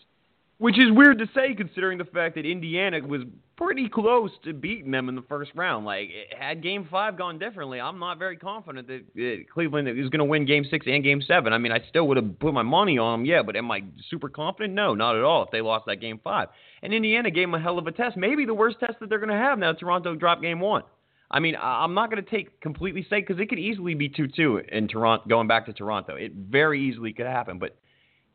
Which 0.59 0.79
is 0.79 0.89
weird 0.89 1.19
to 1.19 1.27
say 1.35 1.53
considering 1.53 1.97
the 1.97 2.05
fact 2.05 2.35
that 2.35 2.45
Indiana 2.45 3.05
was 3.05 3.23
pretty 3.63 3.89
close 3.89 4.31
to 4.43 4.53
beating 4.53 4.91
them 4.91 5.09
in 5.09 5.15
the 5.15 5.21
first 5.23 5.51
round. 5.55 5.85
Like, 5.85 6.09
had 6.37 6.61
Game 6.61 6.87
Five 6.89 7.17
gone 7.17 7.39
differently, 7.39 7.79
I'm 7.79 7.99
not 7.99 8.19
very 8.19 8.37
confident 8.37 8.87
that 8.87 9.45
Cleveland 9.53 9.87
is 9.87 10.09
going 10.09 10.19
to 10.19 10.25
win 10.25 10.45
Game 10.45 10.65
Six 10.69 10.85
and 10.87 11.03
Game 11.03 11.21
Seven. 11.21 11.53
I 11.53 11.57
mean, 11.57 11.71
I 11.71 11.79
still 11.89 12.07
would 12.07 12.17
have 12.17 12.39
put 12.39 12.53
my 12.53 12.63
money 12.63 12.97
on 12.97 13.19
them, 13.19 13.25
yeah, 13.25 13.41
but 13.41 13.55
am 13.55 13.71
I 13.71 13.83
super 14.09 14.29
confident? 14.29 14.73
No, 14.73 14.93
not 14.93 15.15
at 15.15 15.23
all. 15.23 15.43
If 15.43 15.51
they 15.51 15.61
lost 15.61 15.85
that 15.87 16.01
Game 16.01 16.19
Five, 16.23 16.49
and 16.81 16.93
Indiana 16.93 17.31
gave 17.31 17.47
them 17.47 17.55
a 17.55 17.59
hell 17.59 17.79
of 17.79 17.87
a 17.87 17.91
test, 17.91 18.17
maybe 18.17 18.45
the 18.45 18.53
worst 18.53 18.79
test 18.79 18.99
that 18.99 19.09
they're 19.09 19.19
going 19.19 19.29
to 19.29 19.35
have 19.35 19.57
now. 19.57 19.73
Toronto 19.73 20.15
dropped 20.15 20.41
Game 20.41 20.59
One. 20.59 20.83
I 21.31 21.39
mean, 21.39 21.55
I'm 21.59 21.95
not 21.95 22.11
going 22.11 22.23
to 22.23 22.29
take 22.29 22.61
completely 22.61 23.01
safe 23.09 23.25
because 23.25 23.41
it 23.41 23.49
could 23.49 23.57
easily 23.57 23.95
be 23.95 24.07
two-two 24.07 24.61
in 24.71 24.87
Toronto, 24.87 25.25
going 25.27 25.47
back 25.47 25.65
to 25.65 25.73
Toronto. 25.73 26.15
It 26.15 26.33
very 26.33 26.79
easily 26.79 27.11
could 27.11 27.25
happen, 27.25 27.57
but 27.57 27.75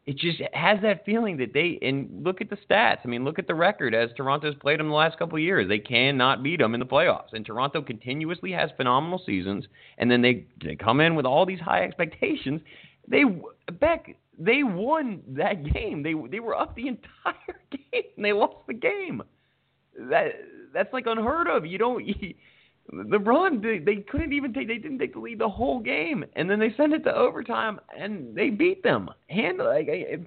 it 0.08 0.16
just 0.16 0.40
has 0.54 0.80
that 0.80 1.04
feeling 1.04 1.36
that 1.36 1.52
they 1.52 1.78
and 1.82 2.24
look 2.24 2.40
at 2.40 2.48
the 2.48 2.56
stats. 2.56 3.00
I 3.04 3.08
mean, 3.08 3.26
look 3.26 3.38
at 3.38 3.46
the 3.46 3.54
record 3.54 3.94
as 3.94 4.08
Toronto's 4.16 4.54
played 4.54 4.80
them 4.80 4.88
the 4.88 4.94
last 4.94 5.18
couple 5.18 5.36
of 5.36 5.42
years. 5.42 5.68
They 5.68 5.78
cannot 5.78 6.42
beat 6.42 6.60
them 6.60 6.72
in 6.72 6.80
the 6.80 6.86
playoffs, 6.86 7.34
and 7.34 7.44
Toronto 7.44 7.82
continuously 7.82 8.50
has 8.52 8.70
phenomenal 8.78 9.20
seasons. 9.26 9.66
And 9.98 10.10
then 10.10 10.22
they 10.22 10.46
they 10.64 10.76
come 10.76 11.02
in 11.02 11.14
with 11.14 11.26
all 11.26 11.44
these 11.44 11.60
high 11.60 11.84
expectations. 11.84 12.62
They 13.06 13.24
Beck 13.78 14.16
they 14.38 14.62
won 14.62 15.20
that 15.28 15.62
game. 15.74 16.02
They 16.02 16.14
they 16.30 16.40
were 16.40 16.56
up 16.56 16.74
the 16.74 16.88
entire 16.88 17.60
game 17.70 18.04
and 18.16 18.24
they 18.24 18.32
lost 18.32 18.66
the 18.66 18.72
game. 18.72 19.22
That 20.08 20.28
that's 20.72 20.92
like 20.94 21.04
unheard 21.06 21.48
of. 21.48 21.66
You 21.66 21.76
don't. 21.76 22.06
You, 22.06 22.14
LeBron, 22.92 23.62
they, 23.62 23.78
they 23.78 24.02
couldn't 24.02 24.32
even 24.32 24.52
take, 24.52 24.68
they 24.68 24.78
didn't 24.78 24.98
take 24.98 25.12
the 25.12 25.20
lead 25.20 25.38
the 25.38 25.48
whole 25.48 25.78
game, 25.80 26.24
and 26.36 26.48
then 26.48 26.58
they 26.58 26.72
sent 26.76 26.92
it 26.92 27.04
to 27.04 27.14
overtime, 27.14 27.78
and 27.96 28.34
they 28.34 28.50
beat 28.50 28.82
them. 28.82 29.10
Hand 29.28 29.58
like 29.58 29.88
it, 29.88 30.26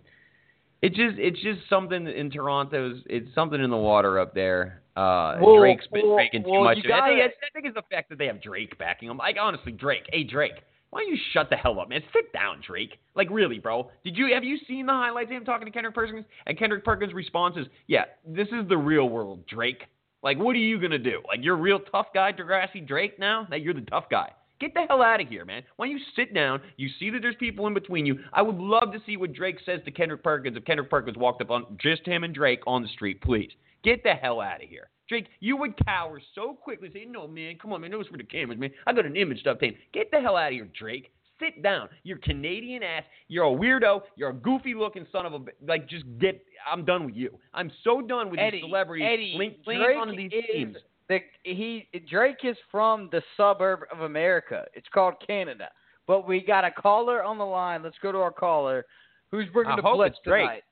it 0.81 0.89
just, 0.89 1.17
it's 1.17 1.41
just 1.41 1.61
something 1.69 2.07
in 2.07 2.29
Toronto's, 2.29 3.01
it's 3.07 3.33
something 3.33 3.61
in 3.61 3.69
the 3.69 3.77
water 3.77 4.19
up 4.19 4.33
there. 4.35 4.81
Uh, 4.95 5.37
Well, 5.41 5.57
Drake's 5.59 5.87
been 5.87 6.07
well, 6.07 6.17
making 6.17 6.43
too 6.43 6.49
well, 6.51 6.63
much. 6.65 6.77
of 6.79 6.85
it. 6.85 6.91
I 6.91 7.07
think, 7.07 7.19
it's- 7.19 7.37
I 7.41 7.49
think 7.53 7.65
it's 7.65 7.75
the 7.75 7.83
fact 7.95 8.09
that 8.09 8.17
they 8.17 8.27
have 8.27 8.41
Drake 8.41 8.77
backing 8.77 9.07
them. 9.07 9.17
Like 9.17 9.37
honestly, 9.41 9.71
Drake, 9.71 10.03
hey 10.11 10.23
Drake, 10.23 10.53
why 10.89 10.99
don't 11.01 11.09
you 11.09 11.17
shut 11.31 11.49
the 11.49 11.55
hell 11.55 11.79
up, 11.79 11.87
man? 11.87 12.01
Sit 12.13 12.33
down, 12.33 12.61
Drake. 12.67 12.99
Like 13.15 13.29
really, 13.31 13.57
bro. 13.57 13.89
Did 14.03 14.17
you 14.17 14.33
have 14.33 14.43
you 14.43 14.57
seen 14.67 14.85
the 14.85 14.91
highlights 14.91 15.27
of 15.31 15.37
him 15.37 15.45
talking 15.45 15.65
to 15.65 15.71
Kendrick 15.71 15.95
Perkins? 15.95 16.25
And 16.45 16.59
Kendrick 16.59 16.83
Perkins' 16.83 17.13
response 17.13 17.55
is, 17.55 17.67
"Yeah, 17.87 18.03
this 18.27 18.49
is 18.49 18.67
the 18.67 18.77
real 18.77 19.07
world, 19.07 19.47
Drake. 19.47 19.85
Like, 20.23 20.37
what 20.37 20.55
are 20.55 20.59
you 20.59 20.79
gonna 20.79 20.99
do? 20.99 21.21
Like, 21.27 21.39
you're 21.41 21.55
a 21.55 21.61
real 21.61 21.79
tough 21.79 22.07
guy, 22.13 22.31
Degrassi 22.31 22.85
Drake. 22.85 23.17
Now 23.19 23.47
that 23.49 23.61
you're 23.61 23.73
the 23.73 23.81
tough 23.81 24.09
guy." 24.09 24.31
Get 24.61 24.75
the 24.75 24.85
hell 24.87 25.01
out 25.01 25.19
of 25.19 25.27
here, 25.27 25.43
man. 25.43 25.63
Why 25.77 25.87
don't 25.87 25.97
you 25.97 26.03
sit 26.15 26.35
down? 26.35 26.61
You 26.77 26.87
see 26.99 27.09
that 27.09 27.23
there's 27.23 27.35
people 27.37 27.65
in 27.65 27.73
between 27.73 28.05
you. 28.05 28.19
I 28.31 28.43
would 28.43 28.57
love 28.57 28.93
to 28.93 29.01
see 29.07 29.17
what 29.17 29.33
Drake 29.33 29.57
says 29.65 29.79
to 29.85 29.91
Kendrick 29.91 30.23
Perkins 30.23 30.55
if 30.55 30.63
Kendrick 30.65 30.87
Perkins 30.87 31.17
walked 31.17 31.41
up 31.41 31.49
on 31.49 31.65
just 31.81 32.05
him 32.05 32.23
and 32.23 32.31
Drake 32.31 32.61
on 32.67 32.83
the 32.83 32.87
street, 32.89 33.21
please. 33.21 33.49
Get 33.83 34.03
the 34.03 34.13
hell 34.13 34.39
out 34.39 34.61
of 34.61 34.69
here. 34.69 34.89
Drake, 35.09 35.29
you 35.39 35.57
would 35.57 35.73
cower 35.83 36.21
so 36.35 36.53
quickly, 36.53 36.91
say, 36.93 37.05
no, 37.05 37.27
man, 37.27 37.57
come 37.59 37.73
on, 37.73 37.81
man, 37.81 37.89
that 37.89 37.97
was 37.97 38.05
for 38.07 38.17
the 38.17 38.23
cameras, 38.23 38.59
man. 38.59 38.69
I 38.85 38.93
got 38.93 39.07
an 39.07 39.17
image 39.17 39.41
to 39.43 39.51
obtain. 39.51 39.75
Get 39.93 40.11
the 40.11 40.21
hell 40.21 40.37
out 40.37 40.49
of 40.49 40.53
here, 40.53 40.69
Drake. 40.77 41.11
Sit 41.41 41.63
down. 41.63 41.89
You're 42.03 42.19
Canadian 42.19 42.83
ass. 42.83 43.03
You're 43.27 43.45
a 43.45 43.49
weirdo. 43.49 44.01
You're 44.15 44.29
a 44.29 44.33
goofy 44.33 44.73
looking 44.73 45.05
son 45.11 45.25
of 45.25 45.33
a 45.33 45.39
Like, 45.67 45.89
just 45.89 46.05
get. 46.19 46.43
I'm 46.71 46.85
done 46.85 47.05
with 47.05 47.15
you. 47.15 47.37
I'm 47.53 47.71
so 47.83 48.01
done 48.01 48.29
with 48.29 48.39
Eddie, 48.39 48.57
these 48.57 48.69
celebrities 48.69 49.07
Eddie, 49.11 49.35
linked 49.37 49.65
Drake 49.65 49.79
linked 49.79 49.99
onto 49.99 50.15
these 50.15 50.31
is 50.31 50.45
teams. 50.53 50.77
the 51.09 51.19
he 51.43 51.87
Drake 52.09 52.37
is 52.43 52.55
from 52.69 53.09
the 53.11 53.21
suburb 53.35 53.81
of 53.91 54.01
America. 54.01 54.65
It's 54.73 54.87
called 54.93 55.15
Canada. 55.25 55.69
But 56.07 56.27
we 56.27 56.41
got 56.41 56.65
a 56.65 56.71
caller 56.71 57.23
on 57.23 57.37
the 57.37 57.45
line. 57.45 57.83
Let's 57.83 57.97
go 58.01 58.11
to 58.11 58.17
our 58.19 58.31
caller. 58.31 58.85
Who's 59.31 59.47
bringing 59.53 59.73
I 59.73 59.75
the 59.77 59.81
hope 59.81 59.97
blitz 59.97 60.17
it's 60.17 60.27
Drake. 60.27 60.43
tonight? 60.43 60.63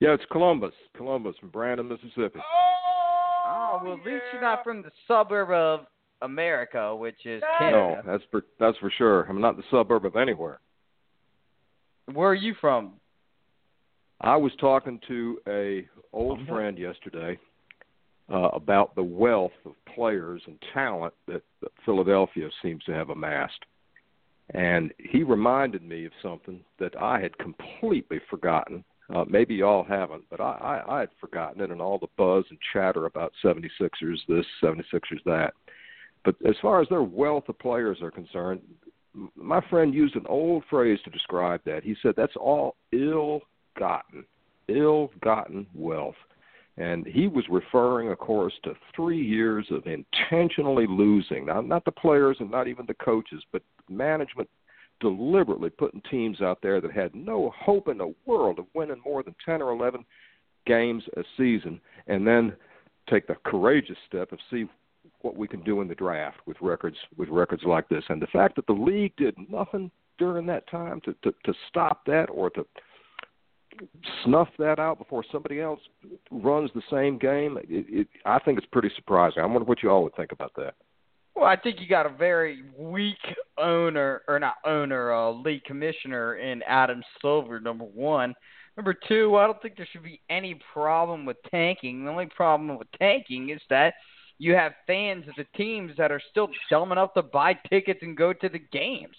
Yeah, 0.00 0.14
it's 0.14 0.24
Columbus. 0.30 0.72
Columbus 0.96 1.36
from 1.40 1.50
Brandon, 1.50 1.88
Mississippi. 1.88 2.40
Oh, 3.46 3.80
well, 3.82 3.94
at 3.94 4.06
least 4.06 4.24
you're 4.32 4.42
not 4.42 4.64
from 4.64 4.82
the 4.82 4.90
suburb 5.06 5.50
of 5.50 5.86
America, 6.22 6.94
which 6.94 7.26
is 7.26 7.42
Canada. 7.58 8.02
No, 8.04 8.12
that's 8.12 8.24
for 8.30 8.44
that's 8.58 8.76
for 8.78 8.90
sure. 8.96 9.22
I'm 9.22 9.40
not 9.40 9.56
the 9.56 9.62
suburb 9.70 10.04
of 10.04 10.16
anywhere. 10.16 10.60
Where 12.12 12.30
are 12.30 12.34
you 12.34 12.54
from? 12.60 12.94
I 14.20 14.36
was 14.36 14.52
talking 14.60 15.00
to 15.08 15.38
a 15.48 15.88
old 16.12 16.46
friend 16.46 16.78
yesterday 16.78 17.38
uh, 18.30 18.48
about 18.52 18.94
the 18.94 19.02
wealth 19.02 19.52
of 19.64 19.72
players 19.94 20.42
and 20.46 20.56
talent 20.74 21.14
that, 21.26 21.42
that 21.62 21.72
Philadelphia 21.84 22.48
seems 22.62 22.84
to 22.84 22.92
have 22.92 23.10
amassed, 23.10 23.64
and 24.50 24.92
he 24.98 25.22
reminded 25.22 25.82
me 25.82 26.04
of 26.04 26.12
something 26.22 26.60
that 26.78 27.00
I 27.00 27.20
had 27.20 27.36
completely 27.38 28.20
forgotten. 28.28 28.84
Uh, 29.14 29.24
maybe 29.28 29.54
y'all 29.54 29.84
haven't, 29.84 30.24
but 30.30 30.40
I, 30.40 30.82
I, 30.86 30.96
I 30.96 31.00
had 31.00 31.10
forgotten 31.20 31.62
it 31.62 31.70
and 31.70 31.80
all 31.80 31.98
the 31.98 32.06
buzz 32.16 32.44
and 32.50 32.58
chatter 32.72 33.06
about 33.06 33.32
76ers 33.42 34.18
this, 34.28 34.46
76ers 34.62 35.24
that. 35.24 35.54
But 36.24 36.36
as 36.46 36.54
far 36.60 36.80
as 36.80 36.88
their 36.88 37.02
wealth 37.02 37.48
of 37.48 37.58
players 37.58 37.98
are 38.02 38.10
concerned, 38.10 38.60
my 39.34 39.60
friend 39.68 39.94
used 39.94 40.16
an 40.16 40.26
old 40.28 40.64
phrase 40.68 40.98
to 41.04 41.10
describe 41.10 41.60
that. 41.64 41.82
He 41.82 41.96
said 42.02 42.14
that's 42.16 42.36
all 42.36 42.76
ill-gotten, 42.92 44.24
ill-gotten 44.68 45.66
wealth. 45.74 46.14
And 46.76 47.06
he 47.06 47.26
was 47.26 47.44
referring, 47.50 48.10
of 48.10 48.18
course, 48.18 48.52
to 48.64 48.74
three 48.94 49.20
years 49.20 49.66
of 49.70 49.86
intentionally 49.86 50.86
losing. 50.88 51.46
Now, 51.46 51.60
not 51.60 51.84
the 51.84 51.90
players 51.90 52.36
and 52.40 52.50
not 52.50 52.68
even 52.68 52.86
the 52.86 52.94
coaches, 52.94 53.42
but 53.52 53.62
management 53.88 54.48
deliberately 55.00 55.70
putting 55.70 56.02
teams 56.10 56.40
out 56.40 56.58
there 56.62 56.80
that 56.80 56.92
had 56.92 57.14
no 57.14 57.52
hope 57.58 57.88
in 57.88 57.98
the 57.98 58.14
world 58.26 58.58
of 58.58 58.66
winning 58.74 59.00
more 59.04 59.22
than 59.22 59.34
10 59.44 59.62
or 59.62 59.72
11 59.72 60.04
games 60.66 61.02
a 61.16 61.22
season, 61.36 61.80
and 62.06 62.26
then 62.26 62.54
take 63.08 63.26
the 63.26 63.36
courageous 63.44 63.96
step 64.06 64.30
of 64.30 64.38
see 64.50 64.66
what 65.22 65.36
we 65.36 65.48
can 65.48 65.62
do 65.62 65.80
in 65.80 65.88
the 65.88 65.94
draft 65.94 66.38
with 66.46 66.56
records 66.60 66.96
with 67.16 67.28
records 67.28 67.62
like 67.64 67.88
this. 67.88 68.04
And 68.08 68.20
the 68.20 68.26
fact 68.28 68.56
that 68.56 68.66
the 68.66 68.72
league 68.72 69.14
did 69.16 69.34
nothing 69.48 69.90
during 70.18 70.46
that 70.46 70.68
time 70.70 71.00
to 71.04 71.14
to, 71.22 71.34
to 71.44 71.54
stop 71.68 72.04
that 72.06 72.26
or 72.26 72.50
to 72.50 72.64
snuff 74.24 74.48
that 74.58 74.78
out 74.78 74.98
before 74.98 75.24
somebody 75.30 75.60
else 75.60 75.80
runs 76.30 76.70
the 76.74 76.82
same 76.90 77.18
game, 77.18 77.56
it, 77.58 77.86
it, 77.88 78.08
I 78.24 78.38
think 78.38 78.58
it's 78.58 78.66
pretty 78.66 78.90
surprising. 78.96 79.42
I 79.42 79.46
wonder 79.46 79.64
what 79.64 79.82
you 79.82 79.90
all 79.90 80.02
would 80.02 80.16
think 80.16 80.32
about 80.32 80.52
that. 80.56 80.74
Well, 81.34 81.44
I 81.44 81.56
think 81.56 81.80
you 81.80 81.88
got 81.88 82.06
a 82.06 82.10
very 82.10 82.64
weak 82.76 83.16
owner, 83.56 84.22
or 84.28 84.38
not 84.38 84.56
owner, 84.64 85.12
uh, 85.12 85.30
league 85.30 85.64
commissioner 85.64 86.36
in 86.36 86.62
Adam 86.64 87.02
Silver, 87.22 87.60
number 87.60 87.84
one. 87.84 88.34
Number 88.76 88.94
two, 88.94 89.36
I 89.36 89.46
don't 89.46 89.60
think 89.62 89.76
there 89.76 89.88
should 89.90 90.02
be 90.02 90.20
any 90.28 90.60
problem 90.72 91.24
with 91.24 91.36
tanking. 91.50 92.04
The 92.04 92.10
only 92.10 92.26
problem 92.26 92.76
with 92.78 92.88
tanking 92.98 93.50
is 93.50 93.60
that 93.70 93.94
you 94.40 94.54
have 94.54 94.72
fans 94.86 95.28
of 95.28 95.34
the 95.36 95.44
teams 95.54 95.92
that 95.98 96.10
are 96.10 96.20
still 96.30 96.48
dumb 96.70 96.92
enough 96.92 97.12
to 97.12 97.22
buy 97.22 97.52
tickets 97.68 98.00
and 98.02 98.16
go 98.16 98.32
to 98.32 98.48
the 98.48 98.58
games. 98.58 99.14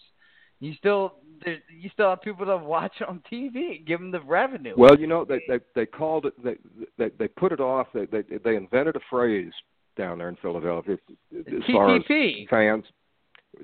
You 0.60 0.74
still, 0.74 1.14
there, 1.46 1.60
you 1.70 1.92
still 1.94 2.10
have 2.10 2.24
people 2.24 2.48
that 2.48 2.58
watch 2.60 2.94
on 3.08 3.22
TV 3.32 3.78
and 3.78 3.86
give 3.86 4.00
them 4.00 4.10
the 4.10 4.22
revenue. 4.22 4.74
Well, 4.76 4.98
you 5.00 5.06
know, 5.06 5.24
they 5.24 5.40
they 5.48 5.60
they 5.76 5.86
called 5.86 6.26
it 6.26 6.34
they 6.44 6.56
they 6.98 7.12
they 7.20 7.28
put 7.28 7.52
it 7.52 7.60
off. 7.60 7.88
They 7.94 8.08
they 8.08 8.24
they 8.44 8.56
invented 8.56 8.96
a 8.96 9.00
phrase 9.12 9.54
down 9.96 10.18
there 10.18 10.30
in 10.30 10.38
Philadelphia 10.38 10.98
as 11.36 11.54
far 11.72 11.96
as 11.98 12.04
fans. 12.50 12.86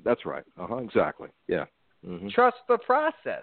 That's 0.04 0.24
right. 0.24 0.44
Uh 0.60 0.66
huh. 0.68 0.76
Exactly. 0.76 1.28
Yeah. 1.48 1.64
hmm 2.04 2.28
trust 2.28 2.58
the 2.68 2.78
process. 2.78 3.42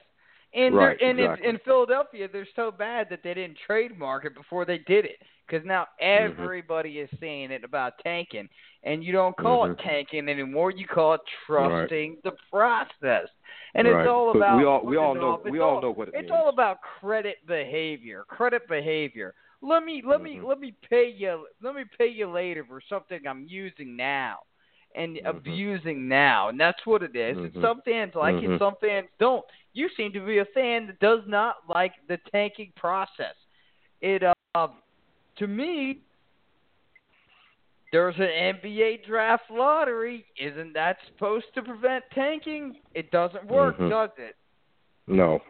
And 0.55 0.73
Right, 0.73 0.97
they're, 0.99 1.09
and 1.09 1.19
exactly. 1.19 1.49
in, 1.49 1.55
in 1.55 1.61
Philadelphia, 1.65 2.29
they're 2.31 2.47
so 2.55 2.71
bad 2.71 3.07
that 3.09 3.19
they 3.23 3.33
didn't 3.33 3.57
trademark 3.67 4.23
it 4.25 4.33
before 4.33 4.63
they 4.65 4.77
did 4.79 5.03
it. 5.05 5.17
Because 5.45 5.65
now 5.65 5.85
Mm-hmm. 6.01 6.31
everybody 6.41 6.99
is 6.99 7.09
saying 7.19 7.51
it 7.51 7.63
about 7.63 7.93
tanking, 8.01 8.47
and 8.83 9.03
you 9.03 9.11
don't 9.11 9.35
call 9.37 9.67
Mhm. 9.67 9.73
it 9.73 9.79
tanking 9.79 10.29
anymore. 10.29 10.71
You 10.71 10.87
call 10.87 11.13
it 11.15 11.21
trusting 11.45 12.17
the 12.23 12.31
process. 12.49 13.27
And 13.75 13.87
Right. 13.87 14.01
it's 14.01 14.09
all 14.09 14.31
But 14.33 14.39
about 14.39 14.57
we 14.57 14.63
all- 14.65 14.81
we 14.81 14.95
all 14.97 15.13
know- 15.13 15.33
off- 15.33 15.41
it's 15.45 15.51
we 15.51 15.59
all 15.59 15.81
know 15.81 15.91
what 15.91 16.07
it 16.07 16.13
It's 16.15 16.21
means. 16.21 16.31
all 16.31 16.47
about 16.49 16.81
credit 16.81 17.45
behavior. 17.45 18.23
Credit 18.27 18.65
behavior. 18.67 19.35
Let 19.61 19.83
me 19.83 20.01
let 20.01 20.21
me 20.21 20.37
Mhm. 20.37 20.45
let 20.45 20.59
me 20.59 20.73
pay 20.89 21.09
you 21.09 21.47
let 21.61 21.75
me 21.75 21.83
pay 21.97 22.07
you 22.07 22.27
later 22.27 22.63
for 22.63 22.79
something 22.81 23.27
I'm 23.27 23.45
using 23.47 23.95
now 23.95 24.39
and 24.95 25.17
Mhm. 25.17 25.25
abusing 25.25 26.07
now, 26.07 26.47
and 26.47 26.59
that's 26.59 26.85
what 26.85 27.03
it 27.03 27.15
is. 27.15 27.37
And 27.37 27.53
Mhm. 27.53 27.61
some 27.61 27.81
fans 27.81 28.15
like 28.15 28.35
Mhm. 28.35 28.55
it, 28.55 28.59
some 28.59 28.75
fans 28.77 29.09
don't. 29.19 29.45
You 29.75 29.89
seem 29.97 30.13
to 30.13 30.25
be 30.25 30.37
a 30.37 30.45
fan 30.45 30.87
that 30.87 30.99
does 30.99 31.19
not 31.27 31.57
like 31.67 31.91
the 32.07 32.17
tanking 32.31 32.71
process. 32.77 33.35
It, 33.99 34.23
uh, 34.23 34.67
to 35.35 35.47
me, 35.47 35.99
there's 37.91 38.15
an 38.15 38.55
NBA 38.55 39.05
draft 39.05 39.51
lottery. 39.51 40.25
Isn't 40.39 40.73
that 40.73 40.97
supposed 41.07 41.47
to 41.55 41.61
prevent 41.61 42.05
tanking? 42.13 42.77
It 42.93 43.11
doesn't 43.11 43.45
work, 43.47 43.77
Mhm. 43.77 43.89
does 43.89 44.17
it? 44.17 44.37
No. 45.07 45.41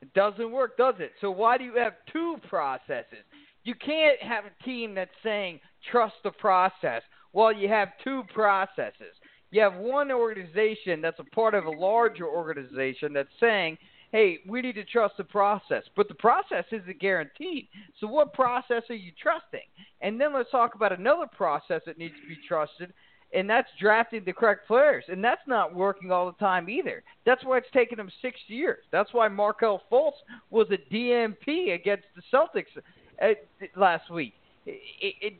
It 0.00 0.12
doesn't 0.14 0.50
work, 0.50 0.78
does 0.78 0.98
it? 0.98 1.12
So 1.20 1.30
why 1.30 1.58
do 1.58 1.64
you 1.64 1.74
have 1.74 1.96
two 2.06 2.38
processes? 2.48 3.24
You 3.64 3.74
can't 3.74 4.20
have 4.22 4.46
a 4.46 4.62
team 4.64 4.94
that's 4.94 5.14
saying 5.22 5.60
trust 5.82 6.22
the 6.22 6.32
process 6.32 7.02
while 7.32 7.52
you 7.52 7.68
have 7.68 7.96
two 7.98 8.24
processes. 8.24 9.14
You 9.54 9.60
have 9.60 9.76
one 9.76 10.10
organization 10.10 11.00
that's 11.00 11.20
a 11.20 11.24
part 11.32 11.54
of 11.54 11.66
a 11.66 11.70
larger 11.70 12.26
organization 12.26 13.12
that's 13.12 13.28
saying, 13.38 13.78
hey, 14.10 14.38
we 14.48 14.60
need 14.60 14.74
to 14.74 14.84
trust 14.84 15.16
the 15.16 15.22
process. 15.22 15.84
But 15.94 16.08
the 16.08 16.14
process 16.14 16.64
isn't 16.72 16.98
guaranteed. 16.98 17.68
So 18.00 18.08
what 18.08 18.32
process 18.32 18.82
are 18.90 18.96
you 18.96 19.12
trusting? 19.22 19.60
And 20.00 20.20
then 20.20 20.34
let's 20.34 20.50
talk 20.50 20.74
about 20.74 20.90
another 20.90 21.26
process 21.28 21.82
that 21.86 21.98
needs 21.98 22.14
to 22.20 22.28
be 22.28 22.36
trusted, 22.48 22.92
and 23.32 23.48
that's 23.48 23.68
drafting 23.80 24.24
the 24.24 24.32
correct 24.32 24.66
players. 24.66 25.04
And 25.06 25.22
that's 25.22 25.46
not 25.46 25.72
working 25.72 26.10
all 26.10 26.26
the 26.26 26.44
time 26.44 26.68
either. 26.68 27.04
That's 27.24 27.44
why 27.44 27.58
it's 27.58 27.70
taken 27.72 27.96
them 27.96 28.10
six 28.20 28.40
years. 28.48 28.82
That's 28.90 29.14
why 29.14 29.28
Markelle 29.28 29.82
Fultz 29.88 30.14
was 30.50 30.66
a 30.72 30.92
DNP 30.92 31.76
against 31.76 32.06
the 32.16 32.22
Celtics 32.36 32.76
uh, 33.22 33.34
last 33.76 34.10
week. 34.10 34.34
It, 34.66 35.14
it, 35.20 35.34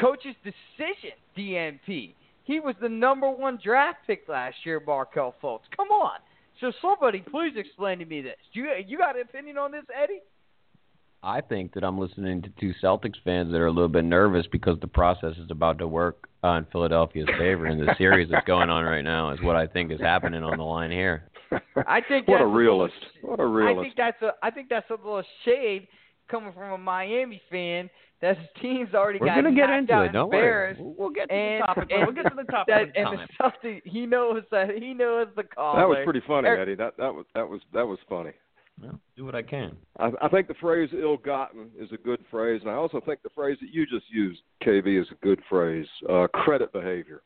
coach's 0.00 0.36
decision, 0.42 1.18
DNP. 1.36 2.14
He 2.48 2.60
was 2.60 2.74
the 2.80 2.88
number 2.88 3.30
one 3.30 3.58
draft 3.62 3.98
pick 4.06 4.22
last 4.26 4.56
year, 4.64 4.82
Markelle 4.84 5.34
Fultz. 5.42 5.60
Come 5.76 5.88
on. 5.88 6.18
So 6.62 6.72
somebody 6.80 7.20
please 7.20 7.52
explain 7.56 7.98
to 7.98 8.06
me 8.06 8.22
this. 8.22 8.36
Do 8.54 8.60
you 8.60 8.70
you 8.86 8.96
got 8.98 9.16
an 9.16 9.22
opinion 9.22 9.58
on 9.58 9.70
this, 9.70 9.84
Eddie? 9.94 10.22
I 11.22 11.42
think 11.42 11.74
that 11.74 11.84
I'm 11.84 11.98
listening 11.98 12.40
to 12.42 12.48
two 12.58 12.72
Celtics 12.82 13.16
fans 13.22 13.50
that 13.52 13.58
are 13.58 13.66
a 13.66 13.70
little 13.70 13.88
bit 13.88 14.04
nervous 14.04 14.46
because 14.50 14.78
the 14.80 14.86
process 14.86 15.36
is 15.36 15.50
about 15.50 15.78
to 15.78 15.86
work 15.86 16.28
uh, 16.42 16.46
on 16.46 16.66
Philadelphia's 16.72 17.28
favor 17.38 17.66
in 17.66 17.84
the 17.84 17.92
series 17.98 18.30
that's 18.30 18.46
going 18.46 18.70
on 18.70 18.82
right 18.84 19.02
now 19.02 19.30
is 19.32 19.42
what 19.42 19.54
I 19.56 19.66
think 19.66 19.92
is 19.92 20.00
happening 20.00 20.42
on 20.42 20.56
the 20.56 20.64
line 20.64 20.90
here. 20.90 21.28
I 21.86 22.00
think 22.08 22.28
what 22.28 22.40
a 22.40 22.46
realist. 22.46 22.94
little- 23.22 23.30
What 23.30 23.40
a 23.40 23.42
I 23.42 23.46
realist. 23.46 23.78
I 23.78 23.82
think 23.82 23.94
that's 23.96 24.22
a 24.22 24.46
I 24.46 24.50
think 24.50 24.68
that's 24.70 24.88
a 24.90 24.94
little 24.94 25.22
shade 25.44 25.86
coming 26.30 26.52
from 26.52 26.72
a 26.72 26.78
Miami 26.78 27.42
fan 27.50 27.90
that 28.20 28.36
his 28.38 28.46
team's 28.60 28.94
already 28.94 29.18
We're 29.20 29.26
got 29.28 29.36
gonna 29.36 29.54
get 29.54 29.70
into 29.70 30.02
it. 30.04 30.12
Don't 30.12 30.30
worry. 30.30 30.76
We'll 30.78 31.10
get 31.10 31.28
to 31.28 31.34
and, 31.34 31.62
the 31.62 31.66
topic. 31.66 31.88
and 31.90 32.06
We'll 32.06 32.14
get 32.14 32.30
to 32.30 32.36
the 32.36 32.42
topic 32.50 32.74
that, 32.74 32.96
in 33.00 33.06
and 33.06 33.18
time. 33.18 33.28
the 33.62 33.68
Celtics, 33.68 33.82
he 33.84 34.06
knows 34.06 34.42
that 34.50 34.70
he 34.76 34.92
knows 34.94 35.28
the 35.36 35.44
caller. 35.44 35.80
that 35.80 35.88
was 35.88 35.98
pretty 36.04 36.22
funny, 36.26 36.48
Eddie. 36.48 36.74
That 36.74 36.96
that 36.98 37.14
was 37.14 37.26
that 37.34 37.48
was 37.48 37.60
that 37.72 37.86
was 37.86 37.98
funny. 38.08 38.32
Well, 38.80 39.00
do 39.16 39.24
what 39.24 39.34
I 39.34 39.42
can. 39.42 39.76
I, 39.98 40.10
I 40.22 40.28
think 40.28 40.46
the 40.46 40.54
phrase 40.54 40.90
"ill-gotten" 40.92 41.70
is 41.78 41.90
a 41.92 41.96
good 41.96 42.20
phrase, 42.30 42.60
and 42.62 42.70
I 42.70 42.74
also 42.74 43.00
think 43.04 43.22
the 43.22 43.30
phrase 43.30 43.58
that 43.60 43.70
you 43.72 43.86
just 43.86 44.06
used, 44.08 44.40
KB, 44.64 45.00
is 45.00 45.08
a 45.10 45.24
good 45.24 45.40
phrase. 45.48 45.86
Uh, 46.08 46.28
credit 46.32 46.72
behavior. 46.72 47.22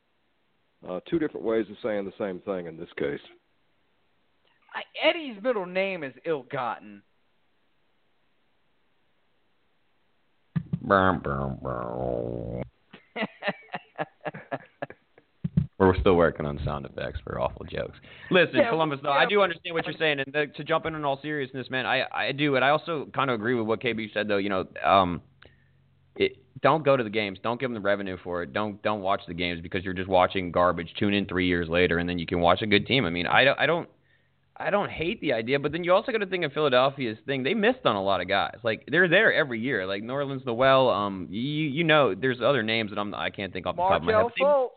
Uh, 0.89 1.01
two 1.09 1.19
different 1.19 1.45
ways 1.45 1.67
of 1.71 1.77
saying 1.83 2.05
the 2.05 2.13
same 2.19 2.41
thing 2.41 2.67
in 2.67 2.77
this 2.77 2.89
case. 2.99 3.21
I, 4.75 4.83
Eddie's 5.07 5.43
middle 5.43 5.67
name 5.67 6.03
is 6.03 6.15
ill-gotten. 6.25 7.03
We're 15.79 15.99
still 15.99 16.15
working 16.15 16.47
on 16.47 16.61
sound 16.65 16.87
effects 16.87 17.19
for 17.25 17.41
awful 17.41 17.67
jokes. 17.67 17.99
Listen, 18.31 18.57
Yeah, 18.57 18.71
Columbus, 18.71 19.01
though, 19.03 19.13
yeah. 19.13 19.19
I 19.19 19.27
do 19.27 19.43
understand 19.43 19.75
what 19.75 19.85
you're 19.85 19.97
saying, 19.99 20.21
and 20.21 20.33
the, 20.33 20.47
to 20.57 20.63
jump 20.63 20.87
in 20.87 20.95
in 20.95 21.05
all 21.05 21.19
seriousness, 21.21 21.69
man, 21.71 21.87
I 21.87 22.05
I 22.13 22.31
do, 22.31 22.55
and 22.55 22.65
I 22.65 22.69
also 22.69 23.09
kind 23.13 23.31
of 23.31 23.35
agree 23.35 23.55
with 23.55 23.67
what 23.67 23.81
KB 23.83 24.13
said, 24.15 24.29
though. 24.29 24.37
You 24.37 24.49
know, 24.49 24.67
um, 24.85 25.23
it, 26.15 26.37
don't 26.63 26.85
go 26.85 26.97
to 26.97 27.03
the 27.03 27.11
games, 27.11 27.39
don't 27.43 27.59
give 27.59 27.69
them 27.69 27.75
the 27.75 27.81
revenue 27.81 28.17
for 28.23 28.45
it, 28.45 28.53
don't 28.53 28.81
don't 28.83 29.01
watch 29.01 29.23
the 29.27 29.35
games 29.35 29.61
because 29.61 29.85
you're 29.85 29.93
just 29.93 30.09
watching 30.09 30.53
garbage. 30.53 30.95
Tune 30.99 31.15
in 31.15 31.27
three 31.27 31.49
years 31.49 31.69
later, 31.69 31.99
and 31.99 32.09
then 32.09 32.19
you 32.19 32.27
can 32.27 32.41
watch 32.41 32.63
a 32.63 32.67
good 32.67 32.87
team. 32.87 33.05
I 33.05 33.11
mean, 33.11 33.27
I 33.27 33.43
don't 33.43 33.59
I 33.59 33.67
don't. 33.67 33.89
I 34.67 34.71
don't 34.71 34.91
hate 34.91 35.21
the 35.21 35.33
idea, 35.33 35.59
but 35.59 35.73
then 35.73 35.85
you 35.85 35.93
also 35.93 36.13
got 36.13 36.19
to 36.19 36.27
think 36.27 36.45
of 36.45 36.53
Philadelphia's 36.53 37.19
thing. 37.27 37.43
They 37.43 37.55
missed 37.55 37.85
on 37.85 37.97
a 37.97 38.03
lot 38.03 38.21
of 38.21 38.29
guys. 38.29 38.57
Like 38.63 38.85
they're 38.91 39.09
there 39.09 39.33
every 39.33 39.61
year. 39.61 39.87
Like 39.87 40.03
Norland's 40.03 40.45
the 40.45 40.55
well. 40.55 40.89
Um, 40.91 41.29
you 41.31 41.41
you 41.43 41.85
know, 41.85 42.15
there's 42.15 42.41
other 42.41 42.63
names 42.63 42.91
that 42.91 42.99
I'm 42.99 43.15
I 43.15 43.31
can't 43.31 43.53
think 43.53 43.67
off 43.67 43.77
the 43.77 43.83
top 43.83 44.01
of 44.01 44.03
my 44.05 44.13
head. 44.13 44.23
Markelle 44.23 44.33
They- 44.37 44.45
Fultz. 44.45 44.69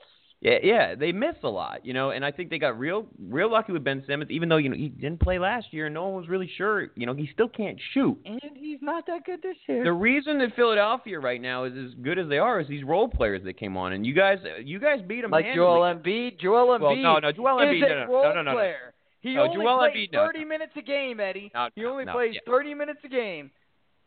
yeah, 0.42 0.58
yeah, 0.62 0.96
they 0.96 1.12
miss 1.12 1.36
a 1.44 1.48
lot, 1.50 1.86
you 1.86 1.94
know, 1.94 2.12
and 2.12 2.24
I 2.24 2.32
think 2.32 2.50
they 2.50 2.60
got 2.60 2.78
real, 2.78 3.08
real 3.20 3.50
lucky 3.50 3.72
with 3.72 3.84
Ben 3.84 4.04
Simmons. 4.06 4.30
Even 4.30 4.50
though 4.50 4.58
you 4.58 4.70
know 4.70 4.76
he 4.76 4.90
didn't 4.90 5.20
play 5.22 5.40
last 5.40 5.68
year, 5.72 5.86
and 5.86 5.94
no 5.96 6.04
one 6.08 6.14
was 6.22 6.30
really 6.30 6.50
sure. 6.58 6.88
You 6.96 7.06
know, 7.06 7.14
he 7.14 7.30
still 7.34 7.48
can't 7.48 7.80
shoot. 7.94 8.18
And 8.26 8.42
he's 8.56 8.80
not 8.82 9.06
that 9.08 9.26
good 9.26 9.42
this 9.42 9.56
year. 9.68 9.84
The 9.84 9.94
reason 9.94 10.38
that 10.40 10.56
Philadelphia 10.56 11.20
right 11.20 11.42
now 11.42 11.64
is 11.64 11.74
as 11.74 11.94
good 12.02 12.20
as 12.20 12.28
they 12.30 12.38
are 12.38 12.60
is 12.60 12.68
these 12.68 12.84
role 12.84 13.08
players 13.08 13.44
that 13.46 13.58
came 13.58 13.76
on, 13.78 13.94
and 13.94 14.06
you 14.06 14.14
guys, 14.14 14.40
you 14.64 14.80
guys 14.80 15.00
beat 15.08 15.22
them 15.22 15.32
like 15.32 15.46
handily. 15.46 15.66
Joel 15.66 15.82
Embiid. 15.96 16.40
Joel 16.40 16.78
Embiid 16.78 16.82
Well, 16.82 16.96
no, 16.98 17.20
no, 17.20 17.32
Joel 17.32 17.60
is 17.60 17.66
Embiid, 17.70 17.86
a 17.86 17.90
no, 17.90 18.06
no, 18.06 18.12
role 18.12 18.24
no, 18.24 18.30
no, 18.34 18.42
no, 18.42 18.52
no. 18.52 18.58
player. 18.58 18.94
He 19.26 19.34
No, 19.34 19.46
only 19.46 19.56
Joel 19.56 19.80
plays 19.80 20.10
Embiid, 20.10 20.14
no, 20.14 20.26
30 20.28 20.46
minutes 20.46 20.74
a 20.78 20.82
game, 20.84 21.20
Eddie. 21.20 21.52
No, 21.56 21.70
he 21.74 21.84
only 21.86 22.06
no, 22.06 22.12
plays 22.14 22.36
yeah. 22.36 22.42
30 22.46 22.76
minutes 22.76 23.00
a 23.04 23.08
game. 23.08 23.50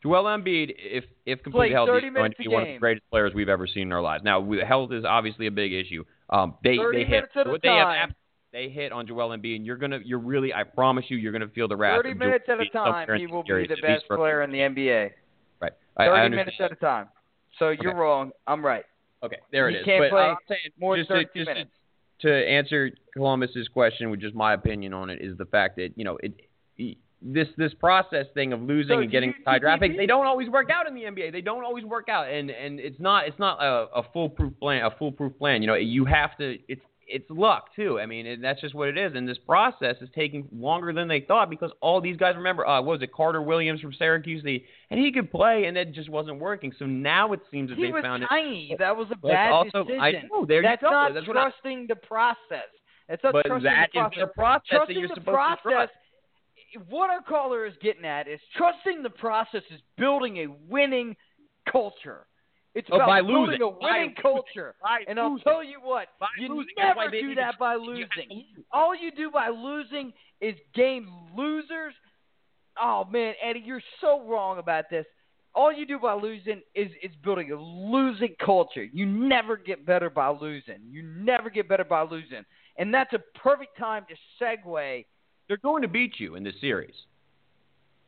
Joel 0.01 0.23
Embiid, 0.23 0.73
if 0.77 1.03
if 1.25 1.43
completely 1.43 1.73
healthy, 1.73 1.91
30 1.91 2.07
is 2.07 2.13
going 2.13 2.31
to 2.31 2.37
be 2.37 2.47
one 2.47 2.61
of 2.61 2.67
the 2.69 2.77
greatest 2.77 3.09
players 3.11 3.33
we've 3.33 3.49
ever 3.49 3.67
seen 3.67 3.83
in 3.83 3.91
our 3.91 4.01
lives. 4.01 4.23
Now, 4.23 4.41
health 4.65 4.93
is 4.93 5.03
obviously 5.03 5.47
a 5.47 5.51
big 5.51 5.73
issue. 5.73 6.05
Um, 6.29 6.55
they 6.63 6.77
they 6.93 7.03
hit 7.03 7.25
what 7.45 7.61
they 7.61 7.67
have. 7.67 8.11
They 8.53 8.69
hit 8.69 8.93
on 8.93 9.05
Joel 9.07 9.29
Embiid, 9.37 9.57
and 9.57 9.65
you're 9.65 9.75
gonna, 9.75 9.99
you're 10.03 10.19
really, 10.19 10.53
I 10.53 10.63
promise 10.63 11.03
you, 11.09 11.17
you're 11.17 11.33
gonna 11.33 11.49
feel 11.49 11.67
the 11.67 11.75
wrath. 11.75 11.97
30 11.97 12.11
of 12.11 12.17
Joel 12.17 12.27
minutes 12.27 12.45
at 12.47 12.59
a 12.61 12.69
time, 12.69 13.07
he 13.19 13.27
will 13.27 13.43
be 13.43 13.67
the 13.67 13.77
best 13.81 14.07
player 14.07 14.41
in 14.41 14.51
the 14.51 14.59
NBA. 14.59 15.11
Right. 15.61 15.73
I, 15.97 16.05
30 16.05 16.19
I 16.21 16.29
minutes 16.29 16.57
at 16.61 16.71
a 16.71 16.75
time. 16.75 17.09
So 17.59 17.69
you're 17.71 17.91
Okay. 17.91 17.99
wrong. 17.99 18.31
I'm 18.47 18.65
right. 18.65 18.85
Okay, 19.21 19.37
there 19.51 19.67
it 19.67 19.73
He 19.73 19.79
is. 19.79 19.85
can't 19.85 20.03
but 20.05 20.09
play 20.11 20.21
I'm 20.21 20.37
saying, 20.47 20.59
More 20.79 20.95
than 20.95 21.05
to, 21.07 21.13
30 21.13 21.25
just 21.25 21.33
to- 21.35 21.45
minutes. 21.53 21.71
To 22.21 22.31
answer 22.31 22.91
Columbus's 23.13 23.67
question, 23.67 24.09
with 24.09 24.19
just 24.19 24.35
my 24.35 24.53
opinion 24.53 24.93
on 24.93 25.09
it, 25.09 25.19
is 25.21 25.37
the 25.37 25.45
fact 25.45 25.77
that 25.77 25.89
you 25.95 26.03
know 26.03 26.17
it. 26.21 26.33
This 27.21 27.49
this 27.57 27.73
process 27.73 28.27
thing 28.33 28.53
of 28.53 28.61
losing 28.61 28.95
So 28.95 28.99
and 28.99 29.11
getting 29.11 29.29
you- 29.37 29.43
high 29.45 29.59
draft 29.59 29.81
picks, 29.81 29.97
they 29.97 30.05
don't 30.05 30.25
always 30.25 30.47
work 30.47 30.69
out 30.69 30.87
in 30.87 30.95
the 30.95 31.01
NBA. 31.03 31.33
They 31.33 31.41
don't 31.41 31.65
always 31.65 31.83
work 31.83 32.07
out, 32.07 32.29
and 32.29 32.49
and 32.49 32.79
it's 32.79 32.99
not 32.99 33.27
it's 33.27 33.37
not 33.37 33.61
a, 33.61 33.87
a 33.93 34.03
foolproof 34.13 34.57
plan. 34.57 34.85
A 34.85 34.91
foolproof 34.91 35.37
plan. 35.37 35.61
You 35.61 35.67
know, 35.67 35.75
you 35.75 36.05
have 36.05 36.37
to. 36.37 36.57
It's 36.69 36.81
it's 37.09 37.29
luck 37.29 37.75
too. 37.75 37.99
I 37.99 38.05
mean, 38.05 38.25
it, 38.25 38.41
that's 38.41 38.61
just 38.61 38.73
what 38.75 38.87
it 38.87 38.97
is. 38.97 39.13
And 39.15 39.27
this 39.27 39.37
process 39.39 39.95
is 40.01 40.09
taking 40.15 40.47
longer 40.53 40.93
than 40.93 41.07
they 41.07 41.21
thought 41.21 41.49
because 41.49 41.71
all 41.81 41.99
these 41.99 42.15
guys 42.17 42.35
remember, 42.35 42.65
uh, 42.67 42.81
what 42.81 42.93
was 42.93 43.01
it 43.01 43.11
Carter 43.11 43.41
Williams 43.41 43.81
from 43.81 43.91
Syracuse? 43.93 44.43
The, 44.43 44.63
and 44.91 44.99
he 44.99 45.11
could 45.11 45.31
play, 45.31 45.65
and 45.65 45.75
it 45.77 45.93
just 45.93 46.09
wasn't 46.09 46.39
working. 46.39 46.71
So 46.77 46.85
now 46.85 47.33
it 47.33 47.39
seems 47.51 47.69
that 47.69 47.77
He 47.77 47.85
they 47.87 47.91
was 47.91 48.03
found 48.03 48.23
it. 48.23 48.27
tiny. 48.29 48.75
That 48.79 48.95
was 48.95 49.07
a 49.11 49.15
But 49.15 49.29
bad 49.31 49.51
also- 49.51 49.83
decision. 49.83 49.99
I 50.01 50.11
know, 50.31 50.45
there 50.45 50.57
you 50.61 50.67
That's 50.67 50.81
go. 50.81 50.89
not 50.91 51.13
That's 51.13 51.27
I- 51.27 51.31
trusting 51.31 51.87
the 51.87 51.95
process. 51.95 52.69
That's 53.07 53.23
not 53.23 53.33
But 53.33 53.45
trusting 53.47 53.63
that 53.63 53.89
the 53.93 53.99
is 53.99 54.03
process. 54.03 54.19
the 54.21 54.27
process 54.27 54.61
that 54.69 54.75
trusting 54.77 54.97
you're 54.99 55.07
the 55.07 55.13
supposed 55.15 55.25
to 55.25 55.31
process. 55.31 55.61
trust. 55.63 55.93
What 56.89 57.09
our 57.09 57.21
caller 57.23 57.65
is 57.65 57.73
getting 57.81 58.05
at 58.05 58.27
is 58.27 58.39
trusting 58.55 59.01
the 59.01 59.09
process 59.09 59.63
is 59.71 59.81
building 59.97 60.37
a 60.37 60.47
winning 60.69 61.15
culture. 61.71 62.27
It's 62.75 62.87
Oh, 62.91 62.95
about 62.97 63.07
by 63.07 63.21
building 63.21 63.59
losing. 63.59 63.61
a 63.63 63.67
winning 63.69 64.09
losing. 64.09 64.15
culture. 64.21 64.75
By 64.81 65.03
and 65.07 65.19
I'll 65.19 65.31
losing. 65.31 65.43
tell 65.43 65.63
you 65.63 65.79
what, 65.81 66.07
By 66.19 66.27
you 66.37 66.49
losing. 66.55 66.73
Never 66.77 67.09
do 67.09 67.35
that 67.35 67.57
by 67.59 67.73
you 67.75 67.85
losing. 67.85 68.29
lose. 68.29 68.65
All 68.71 68.95
you 68.95 69.11
do 69.11 69.31
by 69.31 69.49
losing 69.49 70.13
is 70.39 70.55
gain 70.75 71.07
losers. 71.35 71.93
Oh 72.79 73.05
man, 73.05 73.33
Eddie, 73.41 73.61
you're 73.65 73.81
so 74.01 74.23
wrong 74.27 74.59
about 74.59 74.85
this. 74.89 75.05
All 75.55 75.73
you 75.73 75.85
do 75.87 75.97
by 75.97 76.13
losing 76.13 76.61
is 76.75 76.91
is 77.01 77.11
building 77.23 77.51
a 77.51 77.55
losing 77.55 78.35
culture. 78.39 78.83
You 78.83 79.05
never 79.07 79.57
get 79.57 79.85
better 79.85 80.09
by 80.11 80.29
losing. 80.29 80.77
You 80.89 81.01
never 81.01 81.49
get 81.49 81.67
better 81.67 81.83
by 81.83 82.03
losing. 82.03 82.45
And 82.77 82.93
that's 82.93 83.11
a 83.13 83.19
perfect 83.37 83.77
time 83.77 84.05
to 84.09 84.15
segue. 84.41 85.05
They're 85.47 85.57
going 85.57 85.81
to 85.81 85.87
beat 85.87 86.19
you 86.19 86.35
in 86.35 86.43
this 86.43 86.53
series. 86.61 86.93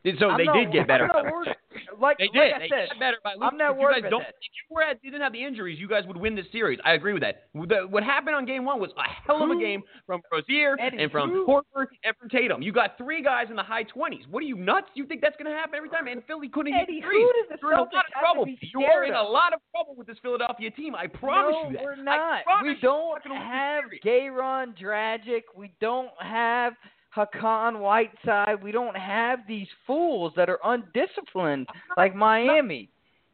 And 0.04 0.18
So 0.20 0.30
I'm 0.30 0.38
they 0.38 0.46
not- 0.46 0.56
did 0.56 0.72
get 0.72 0.88
better. 0.88 1.10
I'm 1.14 1.26
not 1.26 1.34
worried- 1.34 1.56
like, 2.00 2.18
They 2.18 2.28
like. 2.34 2.54
I 2.56 2.60
they 2.60 2.68
said, 2.70 2.90
got 2.90 3.00
better 3.00 3.18
by 3.24 3.34
I'm 3.40 3.56
not 3.58 3.72
if 3.72 3.78
you 3.78 3.82
worried 3.84 3.94
guys 4.02 4.10
about 4.10 4.10
don't, 4.10 4.22
that. 4.24 4.34
If 4.42 4.52
you 4.58 4.76
were 4.76 4.82
at, 4.82 5.02
didn't 5.04 5.22
have 5.22 5.34
the 5.34 5.44
injuries, 5.44 5.80
you 5.80 5.88
guys 5.88 6.04
would 6.08 6.18
win 6.18 6.34
this 6.36 6.48
series. 6.52 6.80
I 6.84 6.94
agree 6.94 7.14
with 7.14 7.22
that. 7.22 7.44
The, 7.54 7.86
what 7.88 8.04
happened 8.04 8.36
on 8.36 8.46
game 8.46 8.66
one 8.66 8.80
was 8.80 8.90
a 8.98 9.04
hell 9.28 9.44
of 9.44 9.52
a 9.52 9.60
game 9.60 9.84
from 10.08 10.22
Rozier 10.32 10.76
Eddie, 10.80 10.98
and 11.04 11.12
from 11.12 11.30
who- 11.30 11.46
Horford 11.46 11.88
and 12.04 12.16
from 12.18 12.30
Tatum. 12.30 12.62
You 12.64 12.72
got 12.72 12.98
three 12.98 13.22
guys 13.22 13.48
in 13.52 13.56
the 13.56 13.62
high 13.64 13.84
20s. 13.84 14.28
What 14.32 14.42
are 14.42 14.48
you 14.48 14.56
nuts? 14.56 14.88
You 14.96 15.06
think 15.06 15.22
that's 15.22 15.36
going 15.38 15.52
to 15.52 15.56
happen 15.58 15.76
every 15.76 15.90
time? 15.90 16.08
And 16.08 16.24
Philly 16.26 16.50
couldn't 16.50 16.74
Eddie, 16.74 16.96
hit 16.96 17.04
who 17.04 17.10
threes. 17.10 17.28
the 17.52 17.58
You're 17.62 17.74
in 17.74 17.78
a 17.78 17.82
lot 17.84 18.06
of 18.06 18.12
trouble. 18.20 18.46
You 18.48 18.82
are 18.86 19.04
in 19.06 19.14
a 19.14 19.22
lot 19.22 19.54
of 19.54 19.60
trouble 19.72 19.96
with 19.96 20.08
this 20.08 20.18
Philadelphia 20.24 20.72
team. 20.72 20.96
I 20.96 21.06
promise 21.08 21.54
no, 21.64 21.70
you 21.70 21.76
that. 21.78 21.84
we're 21.84 21.96
not. 22.02 22.42
We 22.64 22.76
don't 22.82 23.12
not 23.12 23.24
gonna 23.24 23.36
win 23.36 23.44
this 23.44 23.52
have 23.54 23.84
series. 24.04 24.32
Goran 24.34 24.74
Dragic. 24.82 25.44
We 25.56 25.72
don't 25.80 26.10
have 26.20 26.74
Hassan 27.12 27.80
Whiteside. 27.80 28.64
We 28.64 28.72
don't 28.72 28.98
have 28.98 29.40
these 29.48 29.68
fools 29.86 30.34
that 30.36 30.50
are 30.50 30.60
undisciplined 30.64 31.68
like 31.98 32.16
Miami. 32.16 32.90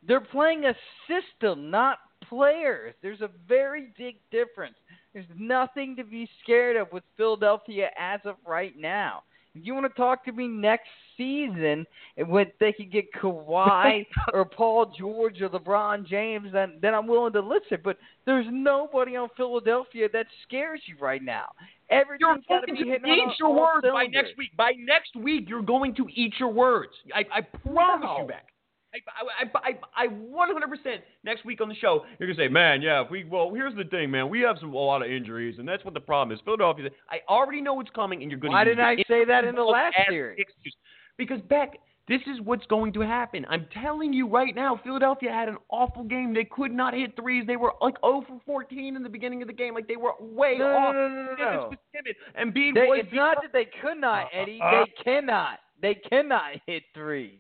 They're 0.08 0.22
playing 0.22 0.66
a 0.66 0.76
system, 1.08 1.70
not 1.70 2.00
players. 2.28 2.94
There's 3.02 3.22
a 3.22 3.30
very 3.48 3.94
big 3.98 4.16
difference. 4.32 4.76
There's 5.14 5.26
nothing 5.38 5.96
to 5.96 6.04
be 6.04 6.30
scared 6.44 6.76
of 6.76 6.92
with 6.92 7.04
Philadelphia 7.16 7.90
as 7.98 8.20
of 8.26 8.36
right 8.46 8.74
now. 8.78 9.24
If 9.56 9.66
you 9.66 9.74
want 9.74 9.92
to 9.92 9.98
talk 9.98 10.24
to 10.26 10.32
me 10.32 10.48
next 10.48 10.90
season 11.16 11.86
eh, 12.18 12.24
when 12.24 12.52
they 12.60 12.72
can 12.72 12.90
get 12.90 13.12
Kawhi 13.14 14.06
or 14.34 14.46
Paul 14.46 14.94
George 14.98 15.42
or 15.42 15.50
LeBron 15.50 16.06
James, 16.06 16.50
then 16.54 16.78
then 16.82 16.94
I'm 16.94 17.08
willing 17.08 17.34
to 17.34 17.42
listen. 17.42 17.80
But 17.84 17.98
there's 18.26 18.46
nobody 18.52 19.16
on 19.16 19.30
Philadelphia 19.36 20.10
that 20.14 20.28
scares 20.48 20.82
you 20.86 20.96
right 21.00 21.24
now. 21.24 21.48
Everything's 21.90 22.44
got 22.50 22.62
to 22.62 22.74
be 22.74 22.80
eat 22.80 23.30
your 23.40 23.54
words 23.54 23.88
by 23.92 24.08
next 24.08 24.38
week. 24.38 24.56
By 24.58 24.74
next 24.78 25.16
week, 25.16 25.46
you're 25.48 25.62
going 25.62 25.96
to 25.96 26.08
eat 26.14 26.34
your 26.40 26.52
words. 26.52 26.92
I, 27.14 27.26
I 27.34 27.42
promise 27.42 28.06
No. 28.06 28.22
you, 28.22 28.28
Beck. 28.28 28.48
I, 28.94 29.44
I, 29.44 29.70
I, 29.70 30.04
I, 30.04 30.06
I 30.06 30.08
100% 30.08 30.98
next 31.24 31.46
week 31.46 31.62
on 31.62 31.70
the 31.70 31.76
show, 31.76 32.06
you're 32.20 32.28
gonna 32.28 32.38
say, 32.38 32.48
man, 32.48 32.82
yeah, 32.82 33.04
if 33.04 33.12
we, 33.12 33.26
well, 33.26 33.52
here's 33.54 33.76
the 33.76 33.84
thing, 33.84 34.10
man, 34.10 34.30
we 34.30 34.40
have 34.42 34.58
some 34.60 34.74
a 34.74 34.78
lot 34.78 35.02
of 35.02 35.12
injuries, 35.12 35.56
and 35.60 35.68
that's 35.68 35.84
what 35.84 35.94
the 35.94 36.00
problem 36.00 36.36
is. 36.36 36.42
Philadelphia, 36.46 36.90
I 37.10 37.20
already 37.30 37.62
know 37.62 37.74
what's 37.74 37.90
coming, 37.92 38.22
and 38.22 38.32
you're 38.32 38.40
gonna. 38.40 38.54
Why 38.54 38.64
didn't 38.64 38.86
I 38.86 38.96
say 39.08 39.26
that 39.26 39.44
in 39.44 39.56
the 39.56 39.64
last 39.64 39.96
series? 40.08 40.40
excuse. 40.40 40.76
Because 41.18 41.42
Beck, 41.50 41.78
this 42.08 42.22
is 42.28 42.40
what's 42.42 42.66
going 42.68 42.94
to 42.94 43.02
happen. 43.02 43.46
I'm 43.50 43.68
telling 43.82 44.14
you 44.14 44.28
right 44.30 44.56
now, 44.56 44.80
Philadelphia 44.84 45.30
had 45.32 45.50
an 45.50 45.58
awful 45.70 46.04
game. 46.04 46.34
They 46.34 46.46
could 46.46 46.72
not 46.72 46.94
hit 46.94 47.16
threes. 47.16 47.46
They 47.46 47.58
were 47.58 47.74
like 47.82 47.96
0 48.02 48.24
for 48.28 48.40
14 48.46 48.96
in 48.96 49.04
the 49.04 49.10
beginning 49.10 49.42
of 49.42 49.48
the 49.48 49.54
game. 49.54 49.74
Like 49.74 49.88
they 49.88 49.98
were 49.98 50.14
way 50.20 50.56
No, 50.58 50.68
off. 50.68 50.96
no, 50.96 51.08
no, 51.10 51.26
no, 51.26 51.36
no. 51.38 51.68
was 51.70 51.78
timid. 51.94 52.16
Embiid 52.40 52.74
They, 52.76 53.00
it's 53.02 53.14
not 53.14 53.38
that 53.42 53.52
they 53.52 53.68
could 53.82 53.98
not, 54.00 54.26
uh-uh. 54.26 54.42
Eddie. 54.42 54.60
They 54.60 55.04
cannot. 55.04 55.60
They 55.82 55.96
cannot 55.96 56.52
hit 56.66 56.84
threes. 56.94 57.40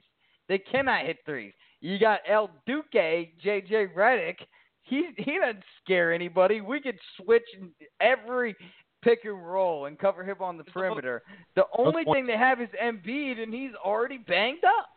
They 0.49 0.57
cannot 0.59 1.05
hit 1.05 1.17
threes. 1.25 1.53
You 1.81 1.97
got 1.99 2.19
El 2.27 2.49
Duque, 2.67 2.93
JJ 2.93 3.93
Redick. 3.95 4.35
He 4.83 5.09
he 5.17 5.37
doesn't 5.39 5.63
scare 5.83 6.13
anybody. 6.13 6.61
We 6.61 6.79
could 6.81 6.97
switch 7.21 7.43
every 7.99 8.55
pick 9.07 9.25
and 9.25 9.45
roll 9.45 9.85
and 9.85 9.97
cover 9.97 10.23
him 10.23 10.37
on 10.41 10.57
the 10.57 10.63
perimeter. 10.65 11.23
The 11.55 11.63
only 11.77 12.03
thing 12.03 12.25
they 12.27 12.37
have 12.37 12.59
is 12.61 12.69
Embiid, 12.81 13.39
and 13.41 13.53
he's 13.53 13.71
already 13.83 14.17
banged 14.17 14.63
up. 14.65 14.89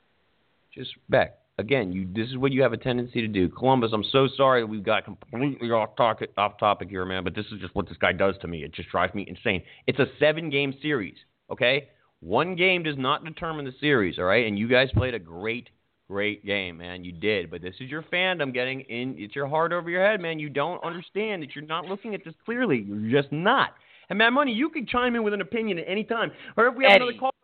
just 0.74 0.90
back 1.08 1.40
Again, 1.60 1.92
you 1.92 2.08
this 2.14 2.28
is 2.30 2.38
what 2.38 2.52
you 2.52 2.62
have 2.62 2.72
a 2.72 2.78
tendency 2.78 3.20
to 3.20 3.28
do. 3.28 3.50
Columbus, 3.50 3.90
I'm 3.92 4.04
so 4.10 4.26
sorry 4.34 4.64
we 4.64 4.80
got 4.80 5.04
completely 5.04 5.70
off 5.70 5.94
topic 5.94 6.30
off 6.38 6.58
topic 6.58 6.88
here, 6.88 7.04
man, 7.04 7.22
but 7.22 7.34
this 7.34 7.44
is 7.52 7.60
just 7.60 7.74
what 7.74 7.86
this 7.86 7.98
guy 7.98 8.12
does 8.12 8.34
to 8.40 8.48
me. 8.48 8.64
It 8.64 8.72
just 8.72 8.88
drives 8.88 9.12
me 9.14 9.26
insane. 9.28 9.62
It's 9.86 9.98
a 9.98 10.06
seven 10.18 10.48
game 10.48 10.72
series, 10.80 11.16
okay? 11.52 11.90
One 12.20 12.56
game 12.56 12.82
does 12.82 12.96
not 12.96 13.26
determine 13.26 13.66
the 13.66 13.74
series, 13.78 14.18
all 14.18 14.24
right? 14.24 14.46
And 14.46 14.58
you 14.58 14.68
guys 14.68 14.88
played 14.94 15.12
a 15.12 15.18
great, 15.18 15.68
great 16.08 16.46
game, 16.46 16.78
man. 16.78 17.04
You 17.04 17.12
did. 17.12 17.50
But 17.50 17.60
this 17.60 17.74
is 17.78 17.90
your 17.90 18.04
fandom 18.04 18.54
getting 18.54 18.80
in 18.82 19.16
it's 19.18 19.36
your 19.36 19.46
heart 19.46 19.74
over 19.74 19.90
your 19.90 20.04
head, 20.04 20.18
man. 20.18 20.38
You 20.38 20.48
don't 20.48 20.82
understand 20.82 21.42
that 21.42 21.54
you're 21.54 21.66
not 21.66 21.84
looking 21.84 22.14
at 22.14 22.24
this 22.24 22.34
clearly. 22.46 22.86
You're 22.88 23.20
just 23.20 23.32
not. 23.32 23.74
And 24.10 24.18
man, 24.18 24.34
money, 24.34 24.52
you 24.52 24.68
can 24.68 24.86
chime 24.86 25.14
in 25.16 25.22
with 25.22 25.32
an 25.32 25.40
opinion 25.40 25.78
at 25.78 25.84
any 25.88 26.04
time. 26.04 26.32
Or 26.56 26.66
if 26.66 26.74
we 26.74 26.84
have 26.84 26.96
another 26.96 27.10
Eddie, 27.12 27.18
call, 27.18 27.34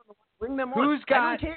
bring 0.40 0.56
them 0.56 0.72
on. 0.74 0.84
who's 0.84 1.00
I 1.08 1.10
got- 1.10 1.30
don't 1.30 1.40
care. 1.40 1.56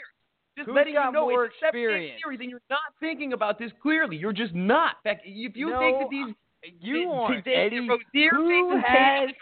Just 0.58 0.68
who's 0.68 0.76
letting 0.76 0.94
got 0.94 1.08
you 1.08 1.12
know 1.14 1.30
more 1.30 1.46
it's 1.46 1.56
a 1.64 1.68
experience? 1.68 2.20
series, 2.22 2.40
and 2.42 2.50
you're 2.50 2.62
not 2.70 2.80
thinking 3.00 3.34
about 3.34 3.58
this 3.58 3.72
clearly. 3.82 4.18
You're 4.18 4.34
just 4.34 4.54
not. 4.54 4.98
In 5.06 5.12
fact, 5.12 5.22
if 5.26 5.56
you 5.56 5.70
No, 5.70 5.80
think 5.80 6.00
that 6.00 6.10
these 6.10 6.36
You 6.82 7.06
that- 7.06 7.12
aren't, 7.14 7.46
that 7.46 7.52
Eddie. 7.56 7.80
Rozier, 7.88 8.30
Who 8.32 8.50
Jason 8.50 8.82
has? 8.82 9.20
Tatum, 9.30 9.36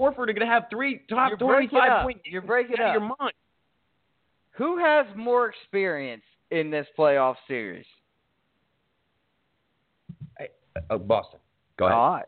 Horford 0.00 0.18
are 0.28 0.32
going 0.32 0.40
to 0.40 0.46
have 0.46 0.64
three 0.70 0.98
top 1.08 1.28
You're 1.30 1.36
breaking 1.38 1.68
25 1.70 1.90
up. 1.92 2.02
points. 2.02 2.20
You're 2.24 2.42
breaking 2.42 2.74
out 2.80 2.80
of 2.80 2.86
up. 2.88 2.92
your 2.94 3.16
mind. 3.20 3.32
Who 4.52 4.78
has 4.78 5.06
more 5.14 5.48
experience 5.48 6.24
in 6.50 6.70
this 6.70 6.86
playoff 6.98 7.36
series? 7.46 7.86
Uh, 10.90 10.98
Boston. 10.98 11.38
Go 11.76 11.86
ahead. 11.86 11.96
All 11.96 12.12
right. 12.14 12.24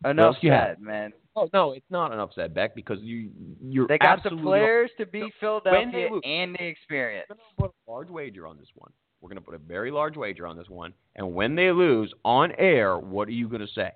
Scott. 0.00 0.10
Enough 0.10 0.34
else 0.34 0.36
you 0.40 0.50
have? 0.52 0.68
said, 0.76 0.80
man. 0.80 1.12
Oh 1.36 1.48
no, 1.52 1.72
it's 1.72 1.90
not 1.90 2.12
enough 2.12 2.30
said, 2.34 2.54
Beck, 2.54 2.74
because 2.74 2.98
you 3.00 3.30
you're 3.62 3.86
They 3.86 3.98
got 3.98 4.22
the 4.22 4.30
players 4.30 4.90
to 4.98 5.06
beat 5.06 5.20
when 5.20 5.28
they 5.28 5.34
Philadelphia 5.40 6.08
lose- 6.10 6.22
and 6.24 6.54
the 6.56 6.64
experience. 6.64 7.26
We're 7.28 7.36
going 7.36 7.48
to 7.56 7.62
put 7.62 7.70
a 7.86 7.90
large 7.90 8.10
wager 8.10 8.46
on 8.46 8.58
this 8.58 8.68
one. 8.74 8.90
We're 9.20 9.28
going 9.28 9.38
to 9.38 9.44
put 9.44 9.54
a 9.54 9.58
very 9.58 9.90
large 9.90 10.16
wager 10.16 10.46
on 10.46 10.56
this 10.56 10.68
one. 10.68 10.92
And 11.16 11.34
when 11.34 11.54
they 11.54 11.70
lose 11.70 12.12
on 12.24 12.52
air, 12.58 12.98
what 12.98 13.28
are 13.28 13.32
you 13.32 13.48
going 13.48 13.60
to 13.60 13.72
say? 13.74 13.92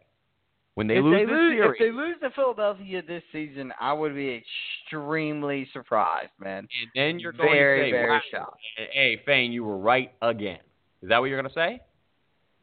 When 0.75 0.87
they 0.87 0.99
if 0.99 1.05
lose 1.05 1.15
they 1.19 1.25
this 1.25 1.33
lose, 1.33 1.53
series, 1.57 1.73
if 1.73 1.79
they 1.79 1.93
lose 1.93 2.17
to 2.23 2.31
Philadelphia 2.31 3.03
this 3.07 3.23
season, 3.33 3.73
I 3.81 3.93
would 3.93 4.15
be 4.15 4.43
extremely 4.85 5.69
surprised, 5.73 6.33
man. 6.41 6.59
and 6.59 6.91
then 6.95 7.19
you're 7.21 7.33
going 7.33 7.53
very, 7.53 7.79
to 7.81 7.87
say, 7.87 7.91
very 7.93 8.11
wow, 8.11 8.21
shocked. 8.31 8.61
hey, 8.93 9.23
Fane, 9.25 9.53
you 9.53 9.65
were 9.65 9.79
right 9.79 10.13
again. 10.21 10.59
Is 11.03 11.09
that 11.09 11.19
what 11.19 11.27
you're 11.27 11.41
going 11.41 11.53
to 11.53 11.55
say? 11.55 11.81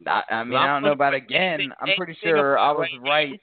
I, 0.06 0.22
I 0.30 0.44
mean, 0.44 0.52
Well, 0.52 0.62
I 0.62 0.66
don't 0.66 0.82
know 0.82 0.92
about 0.92 1.14
again. 1.14 1.72
I'm 1.80 1.88
pretty 1.96 2.16
sure 2.22 2.58
I 2.58 2.72
was 2.72 2.88
right. 3.02 3.38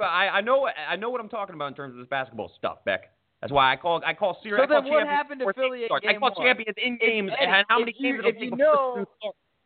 I, 0.00 0.28
I 0.28 0.40
know 0.40 0.68
I 0.88 0.96
know 0.96 1.10
what 1.10 1.20
I'm 1.20 1.28
talking 1.28 1.54
about 1.54 1.68
in 1.68 1.74
terms 1.74 1.94
of 1.94 1.98
this 1.98 2.08
basketball 2.08 2.52
stuff, 2.58 2.78
Beck. 2.84 3.12
That's 3.40 3.52
why 3.52 3.72
I 3.72 3.76
call 3.76 4.02
I 4.04 4.12
call 4.14 4.38
series. 4.42 4.58
So 4.58 4.64
I 4.64 4.66
call 4.66 4.82
then 4.82 4.90
what 4.92 4.98
champions 5.00 5.16
happened 5.16 5.40
to 5.40 5.52
Philly 5.54 5.82
at 5.84 5.86
start. 5.88 6.04
I 6.06 6.14
call 6.14 6.30
one? 6.36 6.46
champions 6.46 6.76
in 6.82 6.98
games 6.98 7.30
Eddie, 7.38 7.50
and 7.50 7.66
how 7.68 7.78
many 7.78 7.94
you- 7.98 8.12
games 8.22 8.24
if 8.26 8.40
you 8.42 8.50
know- 8.56 9.04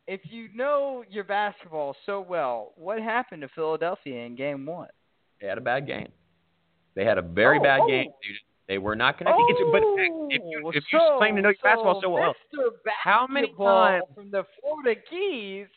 If 0.07 0.21
you 0.25 0.49
know 0.53 1.03
your 1.09 1.23
basketball 1.23 1.95
so 2.05 2.21
well, 2.21 2.73
what 2.75 2.99
happened 3.01 3.41
to 3.41 3.47
Philadelphia 3.49 4.23
in 4.25 4.35
game 4.35 4.65
one? 4.67 4.89
They 5.41 5.47
had 5.47 5.57
a 5.57 5.61
bad 5.61 5.87
game. 5.87 6.09
They 6.93 7.03
had 7.03 7.17
a 7.17 7.23
very 7.23 7.57
Oh, 7.59 7.63
bad 7.63 7.79
oh. 7.81 7.87
game, 7.87 8.11
dude. 8.21 8.35
They 8.67 8.77
were 8.77 8.95
not 8.95 9.17
connected. 9.17 9.43
It's, 9.49 9.59
but 9.71 9.81
oh, 9.83 10.27
if 10.31 10.41
you 10.43 10.69
if 10.73 10.83
you 10.91 10.99
claim 11.17 11.35
to 11.35 11.41
know 11.41 11.49
your 11.49 11.57
basketball 11.63 12.01
so 12.01 12.09
well, 12.09 12.33
Mr. 12.55 12.69
how 13.03 13.27
many 13.27 13.47
times- 13.57 14.03
from 14.15 14.29
the 14.31 14.43
Florida 14.61 14.99
Keys? 15.09 15.67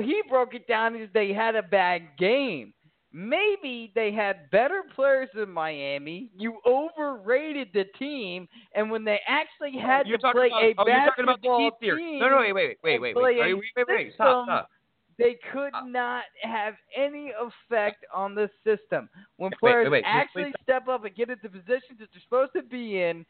He 0.00 0.22
broke 0.28 0.54
it 0.54 0.66
down 0.66 0.94
as 0.96 1.08
they 1.14 1.32
had 1.32 1.56
a 1.56 1.62
bad 1.62 2.02
game. 2.18 2.72
Maybe 3.12 3.92
they 3.94 4.12
had 4.12 4.50
better 4.50 4.82
players 4.94 5.30
than 5.34 5.50
Miami. 5.50 6.28
You 6.36 6.58
overrated 6.66 7.68
the 7.72 7.84
team, 7.98 8.46
and 8.74 8.90
when 8.90 9.04
they 9.04 9.20
actually 9.26 9.78
had 9.78 10.06
you're 10.06 10.18
to 10.18 10.32
play 10.32 10.48
about, 10.48 10.62
a 10.62 10.74
oh, 10.78 10.86
you're 10.86 11.04
talking 11.06 11.24
about 11.24 11.40
the 11.40 11.48
basketball 11.48 11.70
theory. 11.80 12.02
team, 12.02 12.18
No, 12.18 12.28
no, 12.28 12.38
wait, 12.40 12.52
wait, 12.52 12.76
wait, 12.84 13.00
wait, 13.00 13.14
wait, 13.16 13.16
wait, 13.16 13.54
wait, 13.54 13.54
wait, 13.76 13.86
wait, 13.88 14.12
stop, 14.14 14.44
stop. 14.44 14.70
they 15.16 15.38
could 15.50 15.72
Uh, 15.72 15.84
not 15.86 16.24
have 16.42 16.74
any 16.94 17.32
effect 17.40 18.04
on 18.12 18.34
the 18.34 18.50
system. 18.64 19.08
When 19.38 19.50
players 19.58 19.84
wait, 19.86 19.92
wait, 19.92 20.04
actually 20.06 20.44
please 20.44 20.54
step 20.62 20.86
up 20.88 21.04
and 21.06 21.14
get 21.14 21.30
into 21.30 21.48
the 21.48 21.58
positions 21.58 21.98
that 22.00 22.10
they're 22.12 22.20
supposed 22.22 22.52
to 22.52 22.62
be 22.62 23.00
in, 23.00 23.24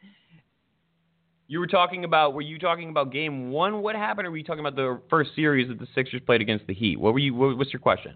You 1.49 1.59
were 1.59 1.67
talking 1.67 2.03
about, 2.03 2.33
were 2.33 2.41
you 2.41 2.59
talking 2.59 2.89
about 2.89 3.11
game 3.11 3.51
one? 3.51 3.81
What 3.81 3.95
happened? 3.95 4.27
Or 4.27 4.31
were 4.31 4.37
you 4.37 4.43
talking 4.43 4.59
about 4.59 4.75
the 4.75 4.99
first 5.09 5.31
series 5.35 5.69
that 5.69 5.79
the 5.79 5.87
Sixers 5.95 6.21
played 6.25 6.41
against 6.41 6.67
the 6.67 6.73
Heat? 6.73 6.99
What 6.99 7.13
were 7.13 7.19
you, 7.19 7.33
what, 7.33 7.57
what's 7.57 7.71
your 7.71 7.79
question? 7.79 8.15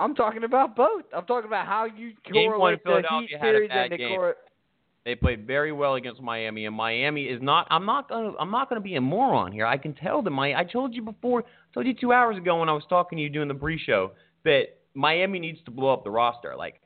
I'm 0.00 0.14
talking 0.14 0.44
about 0.44 0.76
both. 0.76 1.02
I'm 1.16 1.26
talking 1.26 1.48
about 1.48 1.66
how 1.66 1.86
you 1.86 2.12
Game 2.32 2.50
one, 2.50 2.78
correlate 2.78 2.84
the 2.84 2.90
Heat 2.90 3.30
Philadelphia 3.30 3.38
had 3.38 3.48
a 3.48 3.52
series 3.52 3.68
bad 3.68 3.82
and 3.84 3.92
the 3.92 3.96
game. 3.96 4.16
cor- 4.16 4.36
They 5.04 5.14
played 5.16 5.44
very 5.44 5.72
well 5.72 5.96
against 5.96 6.20
Miami, 6.20 6.66
and 6.66 6.76
Miami 6.76 7.24
is 7.24 7.42
not. 7.42 7.66
I'm 7.70 7.84
not 7.84 8.08
gonna. 8.08 8.32
I'm 8.38 8.52
not 8.52 8.68
gonna 8.68 8.80
be 8.80 8.94
a 8.94 9.00
moron 9.00 9.50
here. 9.50 9.66
I 9.66 9.76
can 9.76 9.94
tell 9.94 10.22
them. 10.22 10.38
I, 10.38 10.60
I 10.60 10.64
told 10.64 10.94
you 10.94 11.02
before. 11.02 11.40
I 11.40 11.74
Told 11.74 11.86
you 11.86 11.94
two 11.94 12.12
hours 12.12 12.36
ago 12.36 12.60
when 12.60 12.68
I 12.68 12.72
was 12.72 12.84
talking 12.88 13.16
to 13.16 13.22
you 13.22 13.28
doing 13.28 13.48
the 13.48 13.54
pre-show 13.54 14.12
that 14.44 14.66
Miami 14.94 15.40
needs 15.40 15.58
to 15.64 15.72
blow 15.72 15.92
up 15.92 16.04
the 16.04 16.10
roster. 16.10 16.54
Like 16.56 16.80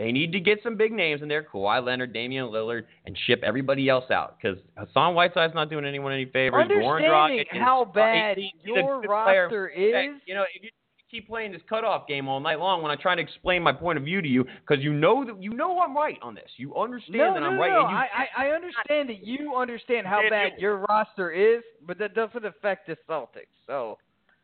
they 0.00 0.12
need 0.12 0.32
to 0.32 0.40
get 0.40 0.60
some 0.62 0.76
big 0.76 0.92
names 0.92 1.20
in 1.20 1.28
there. 1.28 1.42
Kawhi 1.42 1.84
Leonard, 1.84 2.14
Damian 2.14 2.46
Lillard, 2.46 2.84
and 3.04 3.16
ship 3.26 3.42
everybody 3.44 3.86
else 3.90 4.10
out 4.10 4.38
because 4.40 4.56
Hassan 4.78 5.14
Whiteside's 5.14 5.54
not 5.54 5.68
doing 5.68 5.84
anyone 5.84 6.10
any 6.10 6.24
favors. 6.24 6.62
Understanding 6.62 7.40
is- 7.40 7.46
how 7.52 7.82
uh, 7.82 7.84
bad 7.84 8.38
he- 8.38 8.54
he's 8.64 8.72
a 8.72 8.80
your 8.80 9.02
roster 9.02 9.68
is, 9.68 10.22
you 10.24 10.34
know, 10.34 10.44
if 10.54 10.62
you 10.62 10.70
keep 11.10 11.28
playing 11.28 11.52
this 11.52 11.60
cutoff 11.68 12.06
game 12.08 12.28
all 12.28 12.40
night 12.40 12.58
long 12.58 12.82
when 12.82 12.90
I 12.90 12.96
try 12.96 13.14
to 13.14 13.20
explain 13.20 13.62
my 13.62 13.72
point 13.72 13.98
of 13.98 14.04
view 14.04 14.22
to 14.22 14.28
you, 14.28 14.44
because 14.44 14.82
you 14.82 14.94
know 14.94 15.22
that 15.26 15.42
you 15.42 15.52
know 15.52 15.80
I'm 15.80 15.94
right 15.94 16.18
on 16.22 16.34
this. 16.34 16.48
You 16.56 16.74
understand 16.76 17.18
no, 17.18 17.34
that 17.34 17.40
no, 17.40 17.46
I'm 17.46 17.56
no, 17.56 17.60
right. 17.60 17.72
no. 17.72 17.80
and 17.82 17.90
you 17.90 17.96
I, 17.96 18.08
I 18.38 18.46
I 18.46 18.54
understand 18.54 19.10
that 19.10 19.26
you 19.26 19.54
understand 19.54 20.06
how 20.06 20.22
bad 20.30 20.52
your 20.58 20.78
roster 20.88 21.30
is, 21.30 21.62
but 21.86 21.98
that 21.98 22.14
doesn't 22.14 22.46
affect 22.46 22.86
the 22.86 22.96
Celtics. 23.06 23.52
So 23.66 23.98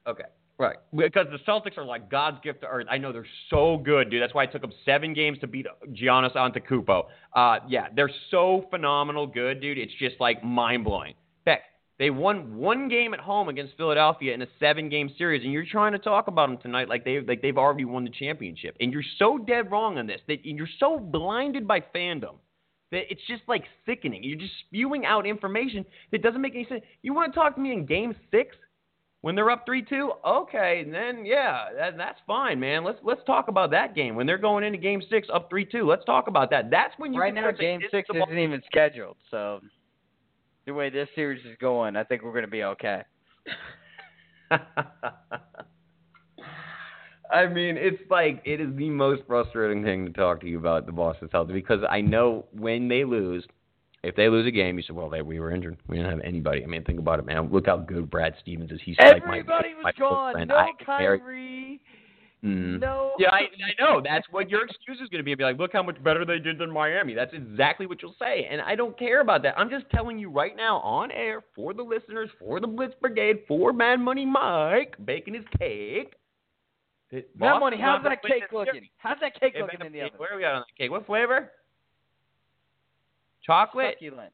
Okay. 0.07 0.25
Right. 0.59 0.77
Because 0.95 1.27
the 1.31 1.38
Celtics 1.47 1.77
are 1.77 1.85
like 1.85 2.11
God's 2.11 2.38
gift 2.42 2.62
to 2.62 2.66
earth. 2.66 2.87
I 2.90 2.97
know 2.97 3.12
they're 3.12 3.27
so 3.51 3.77
good, 3.77 4.11
dude. 4.11 4.23
That's 4.23 4.33
why 4.33 4.45
it 4.45 4.53
took 4.53 4.62
them 4.62 4.73
seven 4.85 5.12
games 5.12 5.38
to 5.40 5.47
beat 5.47 5.66
Giannis 5.90 6.35
Antetokounmpo. 6.35 7.05
Uh, 7.35 7.59
yeah, 7.69 7.88
they're 7.95 8.11
so 8.31 8.64
phenomenal 8.71 9.27
good, 9.27 9.61
dude. 9.61 9.77
It's 9.77 9.92
just 9.99 10.16
like 10.19 10.42
mind 10.42 10.85
blowing. 10.85 11.12
Beck, 11.45 11.61
they 11.99 12.09
won 12.09 12.57
one 12.57 12.88
game 12.88 13.12
at 13.12 13.21
home 13.21 13.51
against 13.51 13.77
Philadelphia 13.77 14.33
in 14.33 14.40
a 14.40 14.47
seven-game 14.59 15.11
series, 15.19 15.45
and 15.45 15.53
you're 15.53 15.66
trying 15.71 15.92
to 15.92 15.99
talk 15.99 16.27
about 16.27 16.49
them 16.49 16.59
tonight 16.59 16.88
like 16.88 17.05
they 17.05 17.21
like 17.21 17.42
they've 17.42 17.59
already 17.59 17.85
won 17.85 18.05
the 18.05 18.11
championship. 18.11 18.77
And 18.81 18.92
you're 18.92 19.05
so 19.19 19.37
dead 19.37 19.71
wrong 19.71 19.99
on 19.99 20.07
this. 20.07 20.21
That 20.27 20.45
you're 20.45 20.69
so 20.81 20.99
blinded 20.99 21.69
by 21.69 21.81
fandom 21.95 22.37
that 22.92 23.03
it's 23.11 23.23
just 23.29 23.42
like 23.47 23.64
sickening. 23.85 24.23
You're 24.23 24.38
just 24.38 24.53
spewing 24.66 25.05
out 25.05 25.27
information 25.27 25.85
that 26.12 26.23
doesn't 26.23 26.40
make 26.40 26.55
any 26.55 26.66
sense. 26.66 26.83
You 27.03 27.12
want 27.12 27.33
to 27.33 27.38
talk 27.38 27.57
to 27.57 27.61
me 27.61 27.73
in 27.73 27.85
Game 27.85 28.14
Six? 28.31 28.57
When 29.22 29.35
they're 29.35 29.50
up 29.50 29.64
three 29.66 29.83
two, 29.83 30.12
okay, 30.24 30.87
then 30.90 31.24
yeah, 31.24 31.66
that, 31.76 31.96
that's 31.96 32.20
fine, 32.26 32.61
man. 32.61 32.85
Let's 32.85 32.98
let's 33.02 33.22
talk 33.26 33.48
about 33.48 33.70
that 33.72 33.94
game. 33.94 34.14
When 34.14 34.26
they're 34.26 34.38
going 34.38 34.62
into 34.62 34.79
game 34.79 35.02
six 35.11 35.29
up 35.33 35.48
three 35.50 35.64
two, 35.64 35.87
let's 35.87 36.05
talk 36.05 36.29
about 36.29 36.50
that. 36.50 36.70
That's 36.70 36.94
when 36.98 37.12
you 37.12 37.20
right 37.20 37.35
can 37.35 37.42
now, 37.42 37.50
Game 37.50 37.81
Six 37.90 38.09
is 38.09 38.14
the 38.14 38.20
ball- 38.20 38.29
isn't 38.29 38.38
even 38.38 38.62
scheduled. 38.66 39.16
So 39.31 39.61
the 40.66 40.74
way 40.74 40.90
this 40.90 41.09
series 41.14 41.44
is 41.44 41.57
going, 41.61 41.96
I 41.96 42.05
think 42.05 42.22
we're 42.22 42.33
going 42.33 42.44
to 42.44 42.50
be 42.50 42.64
okay. 42.64 43.02
I 47.31 47.46
mean, 47.46 47.76
it's 47.76 48.02
like 48.11 48.42
it 48.44 48.61
is 48.61 48.74
the 48.76 48.90
most 48.90 49.22
frustrating 49.26 49.83
thing 49.83 50.07
to 50.07 50.12
talk 50.12 50.40
to 50.42 50.46
you 50.46 50.59
about 50.59 50.87
the 50.87 50.92
Boston 50.92 51.29
Celtics 51.29 51.52
because 51.55 51.81
I 51.88 52.00
know 52.00 52.46
when 52.52 52.88
they 52.88 53.05
lose, 53.05 53.44
if 54.02 54.14
they 54.14 54.28
lose 54.28 54.46
a 54.46 54.50
game, 54.50 54.76
you 54.76 54.82
say, 54.82 54.92
"Well, 54.92 55.11
they, 55.11 55.22
we 55.22 55.40
were 55.40 55.50
injured. 55.50 55.76
We 55.88 55.96
didn't 55.96 56.11
have 56.11 56.20
anybody." 56.20 56.62
I 56.62 56.66
mean, 56.66 56.85
think 56.85 56.98
about 56.98 57.18
it, 57.18 57.26
man. 57.26 57.48
Look 57.50 57.66
how 57.66 57.78
good 57.78 58.11
Brad 58.11 58.35
Stevens 58.40 58.70
is. 58.70 58.80
He's 58.85 58.96
like 58.98 59.26
my, 59.26 59.38
Everybody 59.38 59.74
my 59.82 59.90
was 59.90 59.94
gone. 59.98 60.32
friend. 60.32 60.48
No 60.48 60.56
I 60.56 60.70
Kyrie. 60.85 61.80
Mm. 62.44 62.80
No. 62.80 63.12
Yeah, 63.18 63.30
I, 63.32 63.38
I 63.38 63.72
know. 63.80 64.00
That's 64.04 64.26
what 64.30 64.48
your 64.50 64.64
excuse 64.64 65.00
is 65.02 65.09
going 65.09 65.18
to 65.18 65.24
be. 65.24 65.35
Be 65.35 65.42
like, 65.42 65.59
look 65.59 65.72
how 65.72 65.82
much 65.82 66.02
better 66.04 66.24
they 66.24 66.38
did 66.38 66.59
than 66.59 66.70
Miami. 66.70 67.14
That's 67.14 67.32
exactly 67.32 67.87
what 67.87 68.02
you'll 68.02 68.14
say, 68.20 68.46
and 68.50 68.61
I 68.61 68.76
don't 68.76 68.96
care 68.98 69.20
about 69.20 69.42
that. 69.42 69.59
I'm 69.59 69.70
just 69.70 69.88
telling 69.90 70.18
you 70.18 70.30
right 70.30 70.54
now, 70.54 70.78
on 70.78 71.11
air, 71.11 71.42
for 71.54 71.74
the 71.74 71.82
listeners, 71.82 72.30
for 72.38 72.61
the 72.61 72.66
Blitz 72.66 72.94
Brigade, 73.00 73.40
for 73.48 73.72
Mad 73.72 74.00
Money 74.00 74.26
Mike 74.26 74.94
baking 75.04 75.35
his 75.35 75.44
cake. 75.59 76.14
Mad 77.37 77.59
Money, 77.59 77.78
how's 77.80 78.04
that 78.04 78.22
cake 78.22 78.44
looking? 78.52 78.88
How's 78.98 79.18
that 79.20 79.38
cake 79.40 79.54
looking 79.59 79.85
in 79.85 79.92
the 79.92 80.02
oven? 80.02 80.18
Where 80.18 80.35
are 80.35 80.37
we 80.37 80.44
at 80.44 80.52
on 80.52 80.61
that 80.61 80.76
cake? 80.82 80.90
What 80.90 81.06
flavor? 81.06 81.50
Chocolate. 83.46 83.94
Succulent. 83.94 84.32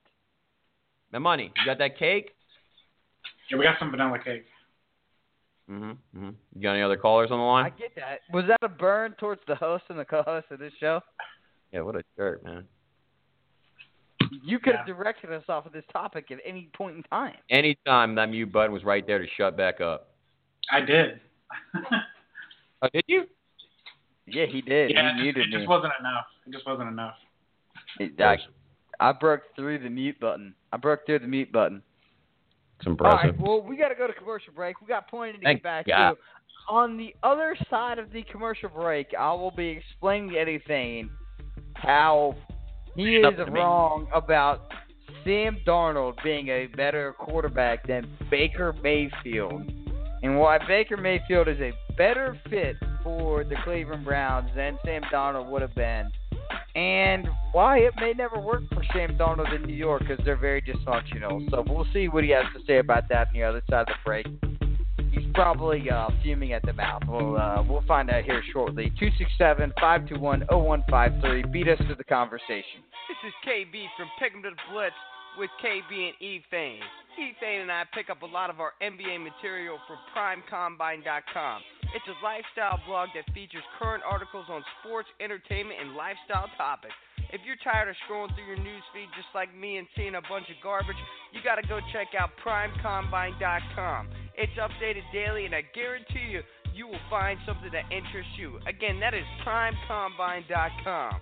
Mad 1.12 1.18
Money, 1.18 1.52
you 1.56 1.66
got 1.66 1.78
that 1.78 1.98
cake? 1.98 2.30
Yeah, 3.50 3.58
we 3.58 3.64
got 3.64 3.78
some 3.78 3.90
vanilla 3.90 4.18
cake. 4.18 4.46
Mhm. 5.70 5.96
Mhm. 6.16 6.34
You 6.54 6.62
got 6.62 6.72
any 6.72 6.82
other 6.82 6.96
callers 6.96 7.30
on 7.30 7.38
the 7.38 7.44
line? 7.44 7.66
I 7.66 7.70
get 7.70 7.94
that. 7.96 8.20
Was 8.32 8.46
that 8.46 8.58
a 8.62 8.68
burn 8.68 9.14
towards 9.14 9.42
the 9.46 9.54
host 9.54 9.84
and 9.90 9.98
the 9.98 10.04
co-host 10.04 10.50
of 10.50 10.58
this 10.58 10.72
show? 10.80 11.02
Yeah, 11.70 11.80
what 11.82 11.96
a 11.96 12.02
jerk, 12.16 12.42
man. 12.42 12.66
You 14.42 14.58
could 14.58 14.74
have 14.74 14.88
Yeah. 14.88 14.94
directed 14.94 15.30
us 15.32 15.46
off 15.48 15.66
of 15.66 15.72
this 15.72 15.84
topic 15.92 16.30
at 16.30 16.40
any 16.44 16.68
point 16.68 16.96
in 16.96 17.02
time. 17.04 17.36
Anytime 17.50 18.14
that 18.14 18.30
mute 18.30 18.50
button 18.50 18.72
was 18.72 18.82
right 18.82 19.06
there 19.06 19.18
to 19.18 19.26
shut 19.26 19.56
back 19.56 19.80
up. 19.80 20.14
I 20.70 20.80
did. 20.80 21.20
Oh, 22.80 22.88
did 22.92 23.04
you? 23.06 23.28
Yeah, 24.26 24.46
he 24.46 24.62
did. 24.62 24.90
yeah, 24.90 25.14
he 25.14 25.20
it, 25.20 25.22
muted 25.22 25.44
just, 25.44 25.46
it 25.46 25.50
me. 25.50 25.56
just 25.58 25.68
wasn't 25.68 25.92
enough. 26.00 26.26
It 26.46 26.52
just 26.52 26.66
wasn't 26.66 26.88
enough. 26.88 27.18
I, 28.00 28.38
I 29.00 29.12
broke 29.12 29.42
through 29.56 29.80
the 29.80 29.90
mute 29.90 30.18
button. 30.20 30.54
I 30.72 30.76
broke 30.76 31.06
through 31.06 31.20
the 31.20 31.26
mute 31.26 31.52
button. 31.52 31.82
It's 32.78 32.86
All 32.86 32.92
impressive. 32.92 33.30
right, 33.36 33.40
well, 33.40 33.62
we 33.62 33.76
got 33.76 33.88
to 33.88 33.94
go 33.94 34.06
to 34.06 34.12
commercial 34.12 34.52
break. 34.52 34.80
We 34.80 34.86
got 34.86 35.08
plenty 35.08 35.32
to 35.34 35.38
Thank 35.44 35.58
get 35.58 35.62
back 35.62 35.86
God. 35.86 36.12
to. 36.12 36.16
On 36.68 36.96
the 36.96 37.14
other 37.22 37.56
side 37.68 37.98
of 37.98 38.12
the 38.12 38.22
commercial 38.24 38.68
break, 38.68 39.08
I 39.18 39.32
will 39.32 39.50
be 39.50 39.68
explaining 39.68 40.30
to 40.30 40.38
anything 40.38 41.10
how 41.74 42.36
he 42.94 43.16
is 43.16 43.24
Up 43.24 43.36
to 43.36 43.46
me. 43.46 43.58
wrong 43.58 44.06
about 44.14 44.70
Sam 45.24 45.58
Darnold 45.66 46.14
being 46.22 46.48
a 46.48 46.66
better 46.66 47.14
quarterback 47.18 47.86
than 47.86 48.06
Baker 48.30 48.74
Mayfield, 48.82 49.72
and 50.22 50.38
why 50.38 50.58
Baker 50.66 50.96
Mayfield 50.96 51.48
is 51.48 51.58
a 51.60 51.72
better 51.96 52.38
fit 52.48 52.76
for 53.02 53.42
the 53.44 53.56
Cleveland 53.64 54.04
Browns 54.04 54.48
than 54.54 54.78
Sam 54.84 55.02
Darnold 55.12 55.50
would 55.50 55.62
have 55.62 55.74
been, 55.74 56.10
and 56.74 57.28
why 57.52 57.78
it 57.78 57.94
may 58.00 58.12
never 58.12 58.40
work 58.40 58.62
for 58.72 58.82
Sam 58.92 59.16
Darnold 59.18 59.54
in 59.54 59.62
New 59.62 59.74
York 59.74 60.02
because 60.06 60.24
they're 60.24 60.36
very 60.36 60.62
dysfunctional. 60.62 61.48
So 61.50 61.64
we'll 61.66 61.86
see 61.92 62.08
what 62.08 62.24
he 62.24 62.30
has 62.30 62.44
to 62.56 62.64
say 62.66 62.78
about 62.78 63.08
that 63.10 63.28
on 63.28 63.34
the 63.34 63.42
other 63.42 63.62
side 63.68 63.82
of 63.82 63.88
the 63.88 63.94
break. 64.04 64.26
He's 65.12 65.26
probably 65.34 65.90
uh, 65.90 66.08
fuming 66.22 66.52
at 66.52 66.62
the 66.62 66.72
mouth. 66.72 67.02
We'll 67.06 67.36
uh, 67.36 67.62
we'll 67.68 67.84
find 67.86 68.10
out 68.10 68.24
here 68.24 68.42
shortly. 68.52 68.90
267-521-0153. 69.40 71.52
Beat 71.52 71.68
us 71.68 71.78
to 71.88 71.94
the 71.94 72.04
conversation. 72.04 72.80
This 73.08 73.18
is 73.28 73.34
KB 73.46 73.86
from 73.96 74.08
Pick 74.18 74.34
'em 74.34 74.42
to 74.42 74.50
the 74.50 74.56
Blitz 74.72 74.94
with 75.38 75.50
KB 75.62 76.08
and 76.08 76.14
E 76.20 76.42
Fane. 76.50 76.80
E 77.18 77.32
Fane 77.40 77.60
and 77.60 77.70
I 77.70 77.84
pick 77.92 78.08
up 78.08 78.22
a 78.22 78.26
lot 78.26 78.48
of 78.48 78.58
our 78.60 78.72
NBA 78.80 79.22
material 79.22 79.78
from 79.86 79.98
PrimeCombine.com. 80.16 81.60
It's 81.92 82.08
a 82.08 82.16
lifestyle 82.24 82.80
blog 82.88 83.12
that 83.14 83.28
features 83.34 83.62
current 83.78 84.02
articles 84.02 84.46
on 84.48 84.64
sports, 84.80 85.08
entertainment, 85.20 85.76
and 85.76 85.92
lifestyle 85.92 86.48
topics. 86.56 86.96
If 87.32 87.40
you're 87.44 87.60
tired 87.60 87.88
of 87.88 87.96
scrolling 88.08 88.32
through 88.34 88.48
your 88.48 88.60
news 88.64 88.84
feed 88.92 89.08
just 89.12 89.28
like 89.34 89.52
me 89.56 89.76
and 89.76 89.86
seeing 89.96 90.16
a 90.16 90.24
bunch 90.24 90.48
of 90.48 90.56
garbage, 90.62 90.96
you 91.32 91.40
gotta 91.44 91.60
go 91.68 91.80
check 91.92 92.08
out 92.18 92.30
PrimeCombine.com. 92.40 94.08
It's 94.36 94.52
updated 94.56 95.04
daily, 95.12 95.44
and 95.44 95.54
I 95.54 95.62
guarantee 95.74 96.32
you, 96.32 96.40
you 96.74 96.88
will 96.88 97.04
find 97.10 97.38
something 97.44 97.70
that 97.72 97.84
interests 97.92 98.32
you. 98.40 98.56
Again, 98.66 99.00
that 99.00 99.12
is 99.12 99.24
PrimeCombine.com. 99.44 101.20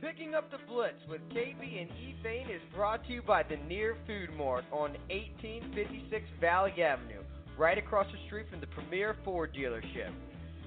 Picking 0.00 0.34
up 0.34 0.50
the 0.50 0.58
Blitz 0.66 0.98
with 1.08 1.20
KB 1.30 1.58
and 1.58 1.90
E 1.98 2.14
Fane 2.22 2.50
is 2.50 2.62
brought 2.74 3.04
to 3.06 3.12
you 3.12 3.22
by 3.22 3.42
the 3.42 3.56
Near 3.68 3.96
Food 4.06 4.30
Mart 4.36 4.64
on 4.72 4.90
1856 5.10 6.24
Valley 6.40 6.82
Avenue, 6.82 7.22
right 7.58 7.78
across 7.78 8.06
the 8.12 8.18
street 8.26 8.46
from 8.50 8.60
the 8.60 8.66
Premier 8.68 9.16
Ford 9.24 9.50
dealership. 9.54 10.12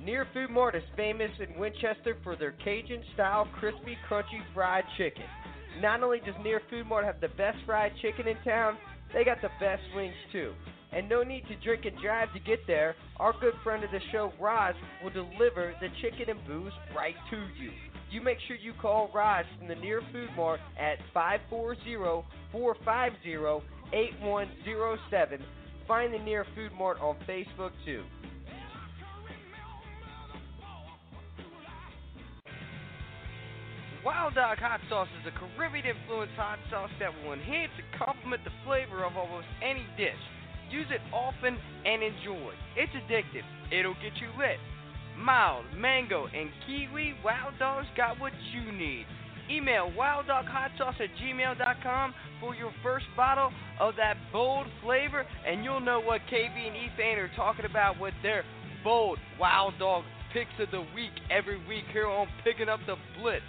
Near 0.03 0.27
Food 0.33 0.49
Mart 0.51 0.75
is 0.75 0.83
famous 0.95 1.31
in 1.39 1.59
Winchester 1.59 2.17
for 2.23 2.35
their 2.35 2.51
Cajun 2.63 3.03
style 3.13 3.47
crispy, 3.59 3.97
crunchy 4.07 4.41
fried 4.53 4.83
chicken. 4.97 5.23
Not 5.81 6.03
only 6.03 6.19
does 6.19 6.35
Near 6.43 6.61
Food 6.69 6.85
Mart 6.87 7.05
have 7.05 7.19
the 7.21 7.29
best 7.29 7.57
fried 7.65 7.93
chicken 8.01 8.27
in 8.27 8.37
town, 8.43 8.77
they 9.13 9.23
got 9.23 9.41
the 9.41 9.49
best 9.59 9.81
wings 9.95 10.13
too. 10.31 10.53
And 10.91 11.09
no 11.09 11.23
need 11.23 11.47
to 11.47 11.55
drink 11.63 11.85
and 11.85 11.99
drive 12.01 12.31
to 12.33 12.39
get 12.39 12.59
there. 12.67 12.95
Our 13.17 13.33
good 13.41 13.55
friend 13.63 13.83
of 13.83 13.89
the 13.91 13.99
show, 14.11 14.31
Roz, 14.39 14.75
will 15.03 15.09
deliver 15.09 15.73
the 15.81 15.89
chicken 16.01 16.29
and 16.29 16.45
booze 16.47 16.71
right 16.95 17.15
to 17.31 17.37
you. 17.59 17.71
You 18.11 18.21
make 18.21 18.37
sure 18.47 18.55
you 18.55 18.73
call 18.81 19.09
Roz 19.13 19.45
from 19.57 19.67
the 19.67 19.75
Near 19.75 20.01
Food 20.13 20.29
Mart 20.37 20.61
at 20.79 20.99
540-450-8107. 22.53 25.41
Find 25.87 26.13
the 26.13 26.19
Near 26.19 26.45
Food 26.55 26.71
Mart 26.77 26.97
on 26.99 27.15
Facebook 27.27 27.71
too. 27.85 28.03
Wild 34.03 34.35
Dog 34.35 34.57
Hot 34.59 34.79
Sauce 34.89 35.07
is 35.21 35.25
a 35.25 35.33
Caribbean 35.33 35.85
influenced 35.85 36.35
hot 36.35 36.59
sauce 36.69 36.89
that 36.99 37.09
will 37.23 37.33
enhance 37.33 37.71
and 37.77 37.85
complement 37.97 38.43
the 38.43 38.53
flavor 38.65 39.03
of 39.03 39.17
almost 39.17 39.47
any 39.61 39.85
dish. 39.97 40.21
Use 40.69 40.85
it 40.89 41.01
often 41.13 41.57
and 41.85 42.01
enjoy. 42.01 42.53
It's 42.77 42.93
addictive. 42.93 43.45
It'll 43.73 43.97
get 44.01 44.13
you 44.21 44.29
lit. 44.37 44.61
Mild, 45.17 45.65
mango, 45.75 46.27
and 46.27 46.49
kiwi, 46.65 47.15
Wild 47.23 47.57
Dog's 47.57 47.87
got 47.97 48.19
what 48.19 48.33
you 48.53 48.71
need. 48.71 49.05
Email 49.49 49.91
wilddoghotsauce 49.97 50.99
at 50.99 51.09
gmail.com 51.21 52.13
for 52.39 52.55
your 52.55 52.71
first 52.81 53.05
bottle 53.15 53.51
of 53.79 53.95
that 53.95 54.17
bold 54.31 54.67
flavor, 54.83 55.25
and 55.47 55.63
you'll 55.63 55.79
know 55.79 55.99
what 55.99 56.21
KB 56.31 56.67
and 56.67 56.75
Ethan 56.75 57.19
are 57.19 57.31
talking 57.35 57.65
about 57.65 57.99
with 57.99 58.13
their 58.23 58.43
bold 58.83 59.19
Wild 59.39 59.77
Dog 59.79 60.03
picks 60.33 60.49
of 60.59 60.69
the 60.71 60.81
week 60.93 61.11
every 61.29 61.57
week 61.67 61.85
here 61.93 62.07
on 62.07 62.27
Picking 62.43 62.69
Up 62.69 62.79
the 62.85 62.95
Blitz. 63.19 63.43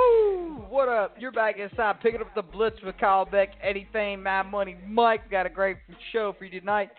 Woo! 0.00 0.64
What 0.68 0.88
up? 0.88 1.16
You're 1.18 1.32
back 1.32 1.56
inside 1.58 2.00
picking 2.00 2.20
up 2.20 2.32
the 2.34 2.42
Blitz 2.42 2.76
with 2.84 2.96
Kyle 2.98 3.24
Beck, 3.24 3.50
Eddie 3.62 3.88
Fane, 3.92 4.22
Mad 4.22 4.44
Money, 4.44 4.76
Mike. 4.86 5.28
Got 5.30 5.46
a 5.46 5.50
great 5.50 5.78
show 6.12 6.34
for 6.38 6.44
you 6.44 6.60
tonight. 6.60 6.90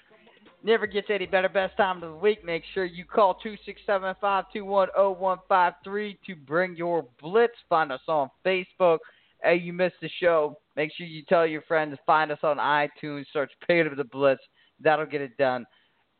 Never 0.63 0.85
gets 0.85 1.07
any 1.09 1.25
better. 1.25 1.49
Best 1.49 1.75
time 1.77 2.03
of 2.03 2.11
the 2.11 2.15
week. 2.15 2.45
Make 2.45 2.61
sure 2.73 2.85
you 2.85 3.03
call 3.05 3.39
267-521-0153 3.83 6.17
to 6.27 6.35
bring 6.45 6.75
your 6.75 7.03
Blitz. 7.19 7.53
Find 7.67 7.91
us 7.91 8.01
on 8.07 8.29
Facebook. 8.45 8.99
Hey, 9.43 9.55
you 9.55 9.73
missed 9.73 9.95
the 10.01 10.09
show. 10.19 10.59
Make 10.75 10.91
sure 10.95 11.07
you 11.07 11.23
tell 11.27 11.47
your 11.47 11.63
friends. 11.63 11.97
Find 12.05 12.31
us 12.31 12.37
on 12.43 12.57
iTunes. 12.57 13.25
Search 13.33 13.51
Picking 13.65 13.87
Up 13.87 13.97
the 13.97 14.03
Blitz. 14.03 14.41
That'll 14.79 15.07
get 15.07 15.21
it 15.21 15.35
done. 15.37 15.65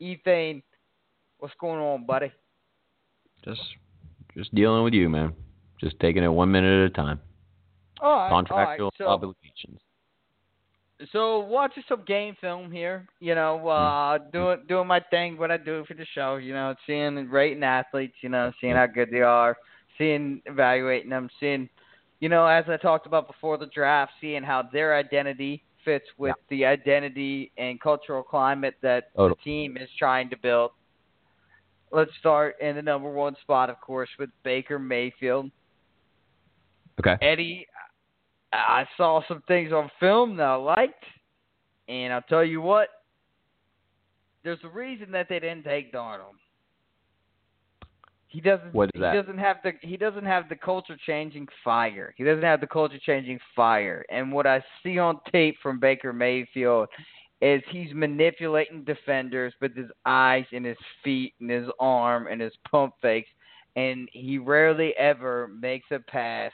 Ethane, 0.02 0.64
what's 1.38 1.54
going 1.60 1.80
on, 1.80 2.08
buddy? 2.08 2.32
Just 3.46 3.62
just 4.36 4.56
dealing 4.56 4.84
with 4.84 4.94
you, 4.94 5.10
man. 5.10 5.34
Just 5.82 6.00
taking 6.00 6.24
it 6.24 6.28
one 6.28 6.52
minute 6.52 6.86
at 6.86 6.92
a 6.92 6.94
time. 6.94 7.20
All 8.00 8.16
right. 8.16 8.30
Contractual 8.30 8.86
all 8.86 8.92
right. 8.92 8.94
So, 8.98 9.08
obligations. 9.08 9.80
So 11.12 11.40
watching 11.40 11.84
some 11.90 12.04
game 12.06 12.36
film 12.40 12.72
here, 12.72 13.08
you 13.20 13.34
know, 13.34 13.68
uh 13.68 14.20
doing 14.32 14.60
doing 14.68 14.88
my 14.88 15.00
thing, 15.10 15.38
what 15.38 15.50
I 15.50 15.58
do 15.58 15.84
for 15.88 15.96
the 15.96 16.06
show, 16.14 16.36
you 16.36 16.54
know, 16.54 16.76
seeing 16.86 17.16
rating 17.30 17.64
athletes, 17.64 18.14
you 18.22 18.30
know, 18.30 18.52
seeing 18.62 18.76
how 18.76 18.86
good 18.86 19.10
they 19.12 19.22
are, 19.22 19.58
seeing 19.98 20.42
evaluating 20.46 21.10
them, 21.10 21.30
seeing 21.40 21.68
you 22.20 22.30
know, 22.30 22.46
as 22.46 22.66
I 22.68 22.78
talked 22.78 23.08
about 23.08 23.26
before 23.26 23.58
the 23.58 23.66
draft, 23.66 24.12
seeing 24.22 24.44
how 24.44 24.70
their 24.72 24.96
identity 24.96 25.64
fits 25.84 26.06
with 26.20 26.36
the 26.50 26.66
identity 26.66 27.52
and 27.58 27.82
cultural 27.82 28.22
climate 28.22 28.76
that 28.84 29.06
Total. 29.16 29.36
the 29.36 29.44
team 29.44 29.78
is 29.78 29.90
trying 29.98 30.30
to 30.30 30.38
build. 30.38 30.72
let's 31.92 32.12
start 32.20 32.56
in 32.62 32.76
the 32.76 32.82
number 32.82 33.12
one 33.12 33.36
spot, 33.42 33.72
of 33.72 33.82
course, 33.82 34.10
with 34.20 34.30
Baker 34.44 34.78
Mayfield. 34.78 35.50
Okay. 37.06 37.18
Eddie, 37.26 37.68
I 38.54 38.86
saw 38.96 39.22
some 39.28 39.42
things 39.48 39.72
on 39.72 39.90
film 40.00 40.38
that 40.38 40.44
I 40.44 40.56
liked, 40.56 41.04
and 41.88 42.14
I'll 42.14 42.22
tell 42.24 42.44
you 42.44 42.62
what. 42.62 42.90
There's 44.44 44.60
a 44.64 44.70
reason 44.70 45.12
that 45.12 45.28
they 45.30 45.40
didn't 45.40 45.64
take 45.64 45.94
Darnold. 45.94 46.34
He 48.28 48.40
doesn't. 48.40 48.74
What 48.74 48.86
is 48.86 48.92
he 48.96 49.02
that? 49.02 49.14
doesn't 49.14 49.38
have 49.38 49.58
the. 49.64 49.74
He 49.82 49.98
doesn't 49.98 50.26
have 50.26 50.48
the 50.48 50.56
culture 50.56 50.98
changing 51.06 51.48
fire. 51.64 52.14
He 52.18 52.24
doesn't 52.24 52.44
have 52.44 52.62
the 52.62 52.68
culture 52.68 53.00
changing 53.04 53.40
fire. 53.56 54.06
And 54.10 54.32
what 54.32 54.48
I 54.48 54.64
see 54.84 55.00
on 55.00 55.20
tape 55.32 55.58
from 55.62 55.80
Baker 55.80 56.14
Mayfield 56.14 56.88
is 57.42 57.62
he's 57.70 57.94
manipulating 57.94 58.84
defenders 58.84 59.54
with 59.60 59.76
his 59.76 59.90
eyes 60.06 60.46
and 60.54 60.66
his 60.66 60.78
feet 61.04 61.34
and 61.40 61.50
his 61.50 61.68
arm 61.80 62.28
and 62.28 62.40
his 62.40 62.54
pump 62.70 62.94
fakes, 63.02 63.30
and 63.76 64.08
he 64.14 64.38
rarely 64.38 64.96
ever 64.98 65.50
makes 65.60 65.88
a 65.92 66.00
pass 66.00 66.52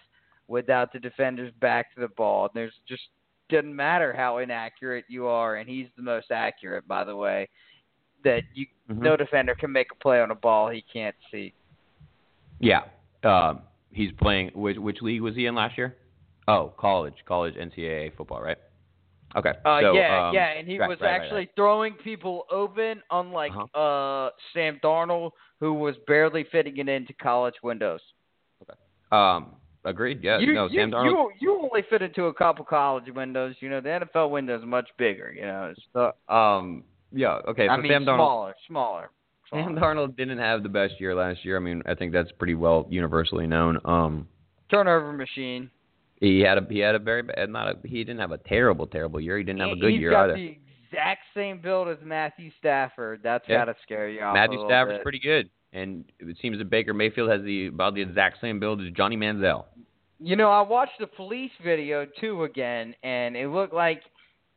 without 0.47 0.91
the 0.93 0.99
defender's 0.99 1.51
back 1.59 1.93
to 1.95 2.01
the 2.01 2.07
ball. 2.09 2.49
There's 2.53 2.73
just 2.87 3.03
doesn't 3.49 3.75
matter 3.75 4.13
how 4.13 4.39
inaccurate 4.39 5.05
you 5.07 5.25
are, 5.27 5.55
and 5.55 5.69
he's 5.69 5.87
the 5.95 6.03
most 6.03 6.31
accurate, 6.31 6.87
by 6.87 7.03
the 7.03 7.15
way. 7.15 7.47
That 8.23 8.43
you 8.53 8.65
Mhm. 8.89 8.97
no 8.97 9.15
defender 9.15 9.55
can 9.55 9.71
make 9.71 9.91
a 9.91 9.95
play 9.95 10.21
on 10.21 10.31
a 10.31 10.35
ball 10.35 10.69
he 10.69 10.81
can't 10.81 11.15
see. 11.31 11.53
Yeah. 12.59 12.83
Um, 13.23 13.61
he's 13.91 14.11
playing. 14.13 14.49
Which, 14.53 14.77
which 14.77 15.01
league 15.01 15.21
was 15.21 15.35
he 15.35 15.45
in 15.45 15.55
last 15.55 15.77
year? 15.77 15.95
Oh, 16.47 16.73
college, 16.77 17.15
college 17.25 17.55
NCAA 17.55 18.09
football, 18.15 18.41
right? 18.41 18.57
Okay. 19.35 19.53
Uh, 19.65 19.81
so, 19.81 19.93
yeah, 19.93 20.27
um, 20.29 20.33
yeah, 20.33 20.51
and 20.51 20.67
he 20.67 20.79
right, 20.79 20.87
was 20.87 20.99
right, 21.01 21.11
right, 21.11 21.21
actually 21.21 21.49
throwing 21.55 21.93
people 21.95 22.45
open, 22.49 23.03
unlike 23.11 23.51
Uh-huh. 23.51 23.79
uh 23.79 24.29
Sam 24.53 24.79
Darnold, 24.81 25.31
who 25.59 25.73
was 25.73 25.97
barely 26.07 26.45
fitting 26.45 26.77
it 26.77 26.87
into 26.87 27.13
college 27.13 27.55
windows. 27.61 28.01
Okay. 28.63 28.79
Um, 29.11 29.55
agreed. 29.89 30.23
Yeah. 30.23 30.39
you, 30.39 30.53
no, 30.53 30.67
you, 30.67 30.79
Sam 30.79 30.91
Darnold. 30.91 31.05
you 31.05 31.31
you 31.41 31.59
only 31.61 31.83
fit 31.89 32.01
into 32.01 32.25
a 32.25 32.33
couple 32.33 32.63
college 32.65 33.05
windows. 33.13 33.55
You 33.59 33.69
know, 33.69 33.81
the 33.81 33.89
NFL 34.15 34.29
window 34.31 34.57
is 34.57 34.65
much 34.65 34.89
bigger. 34.97 35.33
You 35.35 35.41
know, 35.43 35.73
So, 35.93 36.33
um, 36.33 36.83
yeah. 37.11 37.39
Okay. 37.47 37.67
So 37.67 37.71
I 37.73 37.77
mean, 37.77 37.91
Sam 37.91 38.03
Darnold. 38.03 38.15
smaller, 38.17 38.55
smaller. 38.67 39.09
Sam. 39.51 39.75
Darnold 39.75 40.17
didn't 40.17 40.39
have 40.39 40.61
the 40.63 40.69
best 40.69 40.99
year 40.99 41.15
last 41.15 41.45
year. 41.45 41.55
I 41.55 41.59
mean, 41.61 41.81
I 41.85 41.95
think 41.95 42.11
that's 42.11 42.31
pretty 42.33 42.55
well 42.55 42.85
universally 42.89 43.47
known. 43.47 43.79
Um, 43.85 44.27
turnover 44.69 45.13
machine. 45.13 45.69
he 46.19 46.41
had 46.41 46.57
a 46.57 46.65
he 46.69 46.79
had 46.79 46.95
a 46.95 46.99
very 46.99 47.23
bad, 47.23 47.49
not 47.49 47.67
a 47.69 47.75
he 47.87 48.03
didn't 48.03 48.19
have 48.19 48.31
a 48.33 48.37
terrible 48.39 48.85
terrible 48.87 49.19
year. 49.21 49.37
He 49.37 49.43
didn't 49.45 49.61
have 49.61 49.71
a 49.71 49.75
good 49.77 49.91
he's 49.91 49.99
year 50.01 50.11
got 50.11 50.25
either. 50.31 50.33
the 50.35 50.57
exact 50.91 51.21
same 51.33 51.61
build 51.61 51.87
as 51.87 51.97
Matthew 52.03 52.51
Stafford. 52.59 53.21
That's 53.23 53.45
Yeah. 53.47 53.59
gotta 53.59 53.75
scare 53.83 54.09
you 54.09 54.19
off. 54.21 54.33
Matthew 54.33 54.59
Stafford's 54.65 54.97
bit. 54.97 55.03
pretty 55.03 55.19
good, 55.19 55.49
and 55.73 56.05
it 56.19 56.37
seems 56.41 56.57
that 56.57 56.69
Baker 56.69 56.93
Mayfield 56.93 57.29
has 57.29 57.41
the 57.43 57.67
about 57.67 57.95
the 57.95 58.01
exact 58.01 58.39
same 58.41 58.59
build 58.59 58.81
as 58.81 58.91
Johnny 58.91 59.17
Manziel. 59.17 59.65
You 60.19 60.35
know, 60.35 60.49
I 60.49 60.61
watched 60.61 60.99
the 60.99 61.07
police 61.07 61.51
video 61.63 62.07
too 62.19 62.43
again, 62.43 62.95
and 63.03 63.35
it 63.35 63.49
looked 63.49 63.73
like 63.73 64.01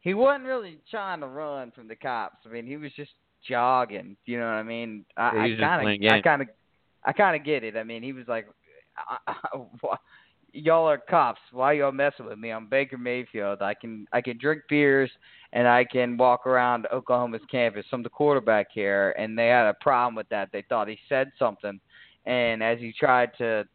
he 0.00 0.14
wasn't 0.14 0.44
really 0.44 0.78
trying 0.90 1.20
to 1.20 1.26
run 1.26 1.70
from 1.72 1.88
the 1.88 1.96
cops. 1.96 2.38
I 2.46 2.48
mean, 2.48 2.66
he 2.66 2.76
was 2.76 2.92
just 2.96 3.10
jogging. 3.46 4.16
You 4.24 4.38
know 4.38 4.46
what 4.46 4.52
I 4.52 4.62
mean? 4.62 5.04
I, 5.16 5.28
I 5.28 5.44
he 5.44 5.50
was 5.50 5.58
just 5.58 5.62
kind 5.62 6.04
of, 6.04 6.12
I 6.12 6.20
kind 6.22 6.42
of, 6.42 6.48
I 7.04 7.12
kind 7.12 7.36
of 7.38 7.44
get 7.44 7.64
it. 7.64 7.76
I 7.76 7.84
mean, 7.84 8.02
he 8.02 8.12
was 8.12 8.26
like, 8.26 8.46
I, 8.96 9.18
I, 9.26 9.96
"Y'all 10.52 10.88
are 10.88 10.98
cops. 10.98 11.40
Why 11.52 11.72
y'all 11.72 11.92
messing 11.92 12.26
with 12.26 12.38
me? 12.38 12.50
I'm 12.50 12.66
Baker 12.68 12.98
Mayfield. 12.98 13.62
I 13.62 13.74
can, 13.74 14.06
I 14.12 14.20
can 14.20 14.38
drink 14.38 14.62
beers." 14.68 15.10
And 15.52 15.66
I 15.66 15.84
can 15.84 16.16
walk 16.16 16.46
around 16.46 16.86
Oklahoma's 16.92 17.42
campus. 17.50 17.84
I'm 17.92 18.04
the 18.04 18.08
quarterback 18.08 18.68
here, 18.72 19.16
and 19.18 19.36
they 19.36 19.48
had 19.48 19.66
a 19.66 19.74
problem 19.80 20.14
with 20.14 20.28
that. 20.28 20.50
They 20.52 20.62
thought 20.68 20.86
he 20.86 20.96
said 21.08 21.32
something, 21.40 21.80
and 22.24 22.62
as 22.62 22.78
he 22.78 22.92
tried 22.92 23.30
to 23.38 23.66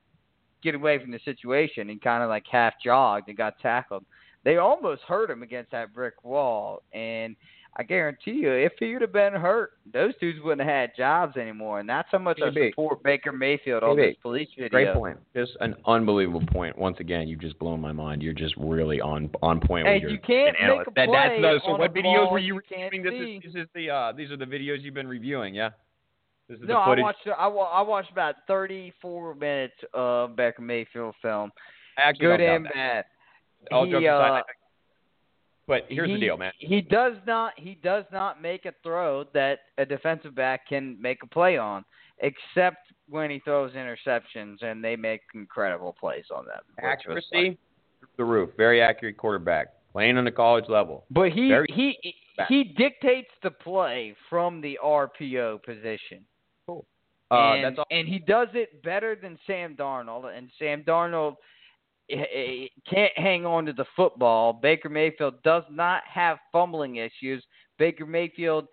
get 0.65 0.75
away 0.75 0.99
from 0.99 1.11
the 1.11 1.19
situation 1.23 1.87
he 1.87 1.97
kind 1.97 2.23
of 2.23 2.29
like 2.29 2.45
half 2.51 2.73
jogged 2.83 3.29
and 3.29 3.37
got 3.37 3.59
tackled. 3.59 4.03
They 4.43 4.57
almost 4.57 5.03
hurt 5.03 5.29
him 5.29 5.43
against 5.43 5.71
that 5.71 5.93
brick 5.93 6.23
wall, 6.23 6.81
and 6.93 7.35
I 7.77 7.83
guarantee 7.83 8.31
you, 8.31 8.51
if 8.53 8.71
he 8.79 8.93
would 8.93 9.01
have 9.01 9.11
been 9.11 9.33
hurt, 9.33 9.71
those 9.91 10.13
dudes 10.21 10.39
wouldn't 10.41 10.61
have 10.61 10.73
had 10.73 10.91
jobs 10.95 11.35
anymore. 11.35 11.81
And 11.81 11.89
that's 11.89 12.07
how 12.09 12.19
much 12.19 12.39
I 12.41 12.49
Maybe. 12.49 12.69
support 12.71 13.03
Baker 13.03 13.33
Mayfield 13.33 13.83
on 13.83 13.97
Maybe. 13.97 14.11
this 14.11 14.17
police 14.21 14.47
video. 14.57 14.69
Great 14.69 14.93
point. 14.93 15.17
Just 15.35 15.57
an 15.59 15.75
unbelievable 15.85 16.43
point. 16.53 16.77
Once 16.77 16.97
again, 17.01 17.27
you've 17.27 17.41
just 17.41 17.59
blown 17.59 17.81
my 17.81 17.91
mind. 17.91 18.23
You're 18.23 18.33
just 18.33 18.55
really 18.57 19.01
on 19.01 19.29
on 19.41 19.59
point 19.59 19.87
Hey, 19.87 19.95
with 19.95 20.03
your 20.03 20.11
you 20.11 20.19
can't 20.19 20.55
an 20.57 20.67
make 20.67 20.71
analyst. 20.71 20.87
a 20.87 20.91
That, 20.95 21.09
that's 21.11 21.29
play 21.33 21.41
no, 21.41 21.59
so 21.65 21.71
on 21.73 21.79
what 21.79 21.91
a 21.91 21.93
videos 21.93 22.03
ball 22.23 22.31
were 22.31 22.39
you 22.39 22.55
you 22.55 22.61
can't 22.69 22.93
reviewing? 22.93 23.41
This 23.41 23.47
is 23.49 23.53
this 23.55 23.63
is 23.63 23.69
the 23.75 23.89
uh 23.89 24.11
these 24.13 24.31
are 24.31 24.37
the 24.37 24.45
videos 24.45 24.81
you've 24.81 24.93
been 24.93 25.07
reviewing, 25.09 25.53
yeah. 25.53 25.71
This 26.47 26.57
is 26.59 26.67
No, 26.69 26.75
the 26.75 26.79
I 26.79 27.01
watched 27.01 27.27
I, 27.27 27.47
I 27.47 27.81
watched 27.81 28.11
about 28.11 28.35
34 28.47 29.35
minutes 29.35 29.73
of 29.93 30.37
Baker 30.37 30.61
Mayfield 30.61 31.15
film. 31.21 31.51
I 31.97 32.03
actually 32.03 32.25
Good 32.27 32.37
don't 32.37 32.47
doubt 32.47 32.55
and 32.55 32.67
bad. 32.73 33.05
All 33.71 33.85
he, 33.85 33.91
jokes 33.91 34.03
aside, 34.05 34.29
uh, 34.29 34.33
I 34.33 34.35
think- 34.37 34.45
but 35.67 35.85
here's 35.89 36.07
he, 36.07 36.13
the 36.15 36.19
deal, 36.19 36.37
man. 36.37 36.51
He 36.59 36.81
does 36.81 37.13
not 37.25 37.53
he 37.57 37.77
does 37.83 38.05
not 38.11 38.41
make 38.41 38.65
a 38.65 38.73
throw 38.83 39.25
that 39.33 39.59
a 39.77 39.85
defensive 39.85 40.35
back 40.35 40.67
can 40.67 40.99
make 41.01 41.23
a 41.23 41.27
play 41.27 41.57
on, 41.57 41.83
except 42.19 42.93
when 43.09 43.29
he 43.29 43.39
throws 43.39 43.73
interceptions 43.73 44.61
and 44.61 44.83
they 44.83 44.95
make 44.95 45.21
incredible 45.33 45.95
plays 45.99 46.25
on 46.33 46.45
them. 46.45 46.61
Accuracy 46.81 47.27
like- 47.33 47.57
the 48.17 48.23
roof. 48.23 48.51
Very 48.57 48.81
accurate 48.81 49.17
quarterback. 49.17 49.67
Playing 49.91 50.17
on 50.17 50.25
the 50.25 50.31
college 50.31 50.65
level. 50.67 51.05
But 51.09 51.31
he 51.31 51.49
Very 51.49 51.67
he 51.73 51.97
he 52.49 52.63
dictates 52.63 53.31
the 53.43 53.51
play 53.51 54.15
from 54.29 54.61
the 54.61 54.77
RPO 54.83 55.63
position. 55.63 56.25
Uh, 57.31 57.53
and, 57.53 57.63
that's 57.63 57.79
all. 57.79 57.85
and 57.89 58.07
he 58.07 58.19
does 58.19 58.49
it 58.53 58.83
better 58.83 59.15
than 59.15 59.39
Sam 59.47 59.75
Darnold. 59.75 60.37
And 60.37 60.49
Sam 60.59 60.83
Darnold 60.83 61.37
can't 62.09 63.17
hang 63.17 63.45
on 63.45 63.65
to 63.65 63.73
the 63.73 63.85
football. 63.95 64.53
Baker 64.53 64.89
Mayfield 64.89 65.41
does 65.43 65.63
not 65.71 66.03
have 66.11 66.37
fumbling 66.51 66.97
issues. 66.97 67.43
Baker 67.77 68.05
Mayfield, 68.05 68.67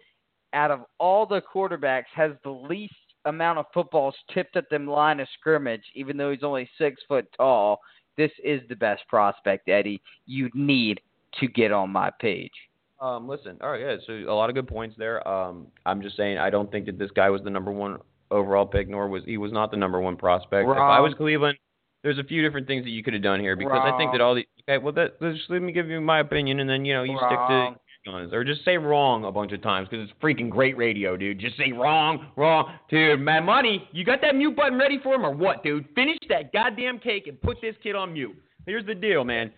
out 0.52 0.70
of 0.70 0.80
all 0.98 1.26
the 1.26 1.42
quarterbacks, 1.42 2.04
has 2.14 2.32
the 2.44 2.50
least 2.50 2.94
amount 3.24 3.58
of 3.58 3.66
footballs 3.72 4.14
tipped 4.32 4.56
at 4.56 4.68
the 4.70 4.78
line 4.78 5.20
of 5.20 5.28
scrimmage, 5.38 5.84
even 5.94 6.16
though 6.16 6.30
he's 6.30 6.42
only 6.42 6.68
six 6.78 7.00
foot 7.08 7.26
tall. 7.36 7.80
This 8.16 8.32
is 8.44 8.60
the 8.68 8.76
best 8.76 9.02
prospect, 9.08 9.68
Eddie. 9.68 10.02
You 10.26 10.50
need 10.54 11.00
to 11.40 11.48
get 11.48 11.72
on 11.72 11.90
my 11.90 12.10
page. 12.20 12.52
Um, 13.00 13.26
listen, 13.28 13.56
all 13.60 13.70
right, 13.70 13.80
yeah, 13.80 13.96
so 14.06 14.12
a 14.12 14.34
lot 14.34 14.48
of 14.48 14.54
good 14.54 14.68
points 14.68 14.94
there. 14.96 15.26
Um, 15.26 15.66
I'm 15.86 16.02
just 16.02 16.16
saying 16.16 16.38
I 16.38 16.50
don't 16.50 16.70
think 16.70 16.86
that 16.86 16.98
this 16.98 17.10
guy 17.10 17.30
was 17.30 17.42
the 17.42 17.50
number 17.50 17.72
one 17.72 17.98
overall 18.30 18.66
pick, 18.66 18.88
nor 18.88 19.08
was 19.08 19.24
he 19.24 19.38
was 19.38 19.50
not 19.50 19.72
the 19.72 19.76
number 19.76 20.00
one 20.00 20.16
prospect. 20.16 20.68
If 20.68 20.76
I 20.76 21.00
was 21.00 21.12
Cleveland, 21.14 21.58
there's 22.02 22.18
a 22.18 22.24
few 22.24 22.42
different 22.42 22.66
things 22.66 22.84
that 22.84 22.90
you 22.90 23.02
could 23.02 23.14
have 23.14 23.22
done 23.22 23.40
here 23.40 23.56
because 23.56 23.80
I 23.82 23.96
think 23.96 24.12
that 24.12 24.20
all 24.20 24.34
the 24.34 24.46
okay, 24.68 24.82
well, 24.82 24.92
that, 24.94 25.20
just 25.20 25.48
let 25.48 25.62
me 25.62 25.72
give 25.72 25.88
you 25.88 26.00
my 26.00 26.20
opinion, 26.20 26.60
and 26.60 26.68
then 26.68 26.84
you 26.84 26.94
know 26.94 27.02
you 27.02 27.18
Wrong. 27.18 27.74
stick 27.74 27.76
to 27.76 28.10
guns 28.10 28.32
or 28.32 28.42
just 28.42 28.64
say 28.64 28.76
wrong 28.76 29.24
a 29.24 29.30
bunch 29.30 29.52
of 29.52 29.62
times 29.62 29.88
because 29.88 30.08
it's 30.08 30.20
freaking 30.20 30.50
great 30.50 30.76
radio, 30.76 31.16
dude. 31.16 31.38
Just 31.38 31.56
say 31.56 31.72
wrong, 31.72 32.26
wrong, 32.36 32.72
dude. 32.90 33.20
Man, 33.20 33.44
money, 33.44 33.88
you 33.92 34.04
got 34.04 34.20
that 34.22 34.34
mute 34.34 34.56
button 34.56 34.78
ready 34.78 34.98
for 35.02 35.14
him 35.14 35.24
or 35.24 35.30
what, 35.30 35.62
dude? 35.62 35.86
Finish 35.94 36.18
that 36.28 36.52
goddamn 36.52 36.98
cake 36.98 37.28
and 37.28 37.40
put 37.40 37.60
this 37.60 37.76
kid 37.82 37.94
on 37.94 38.12
mute. 38.12 38.36
Here's 38.66 38.86
the 38.86 38.94
deal, 38.94 39.24
man 39.24 39.52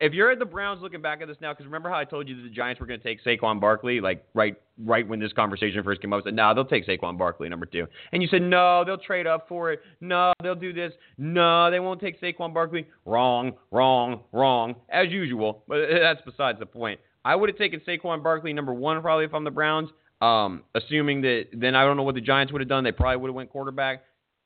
if 0.00 0.14
you're 0.14 0.30
at 0.30 0.38
the 0.38 0.46
Browns 0.46 0.80
looking 0.80 1.02
back 1.02 1.20
at 1.20 1.28
this 1.28 1.36
now, 1.42 1.52
because 1.52 1.66
remember 1.66 1.90
how 1.90 1.98
I 1.98 2.04
told 2.04 2.26
you 2.26 2.36
that 2.36 2.42
the 2.42 2.54
Giants 2.54 2.80
were 2.80 2.86
going 2.86 3.00
to 3.00 3.04
take 3.04 3.22
Saquon 3.22 3.60
Barkley, 3.60 4.00
like 4.00 4.24
right, 4.32 4.56
right 4.78 5.06
when 5.06 5.20
this 5.20 5.32
conversation 5.34 5.84
first 5.84 6.00
came 6.00 6.12
up, 6.12 6.22
I 6.22 6.28
said, 6.28 6.34
"No, 6.34 6.54
they'll 6.54 6.64
take 6.64 6.86
Saquon 6.86 7.18
Barkley 7.18 7.48
number 7.50 7.66
two. 7.66 7.86
And 8.12 8.22
you 8.22 8.28
said, 8.28 8.40
"No, 8.40 8.82
they'll 8.84 8.98
trade 8.98 9.26
up 9.26 9.46
for 9.46 9.72
it. 9.72 9.80
No, 10.00 10.32
they'll 10.42 10.54
do 10.54 10.72
this. 10.72 10.92
No, 11.18 11.70
they 11.70 11.80
won't 11.80 12.00
take 12.00 12.20
Saquon 12.20 12.54
Barkley." 12.54 12.86
Wrong, 13.04 13.52
wrong, 13.70 14.22
wrong, 14.32 14.76
as 14.88 15.10
usual. 15.10 15.64
But 15.68 15.86
that's 16.00 16.20
besides 16.24 16.58
the 16.58 16.66
point. 16.66 16.98
I 17.22 17.36
would 17.36 17.50
have 17.50 17.58
taken 17.58 17.80
Saquon 17.86 18.22
Barkley 18.22 18.54
number 18.54 18.72
one 18.72 19.00
probably 19.02 19.26
if 19.26 19.34
I'm 19.34 19.44
the 19.44 19.50
Browns. 19.50 19.90
Um, 20.22 20.64
assuming 20.74 21.22
that 21.22 21.46
then 21.52 21.74
I 21.74 21.84
don't 21.84 21.96
know 21.96 22.02
what 22.02 22.14
the 22.14 22.20
Giants 22.22 22.52
would 22.52 22.62
have 22.62 22.68
done. 22.68 22.84
They 22.84 22.92
probably 22.92 23.18
would 23.18 23.28
have 23.28 23.34
went 23.34 23.50
quarterback. 23.50 24.04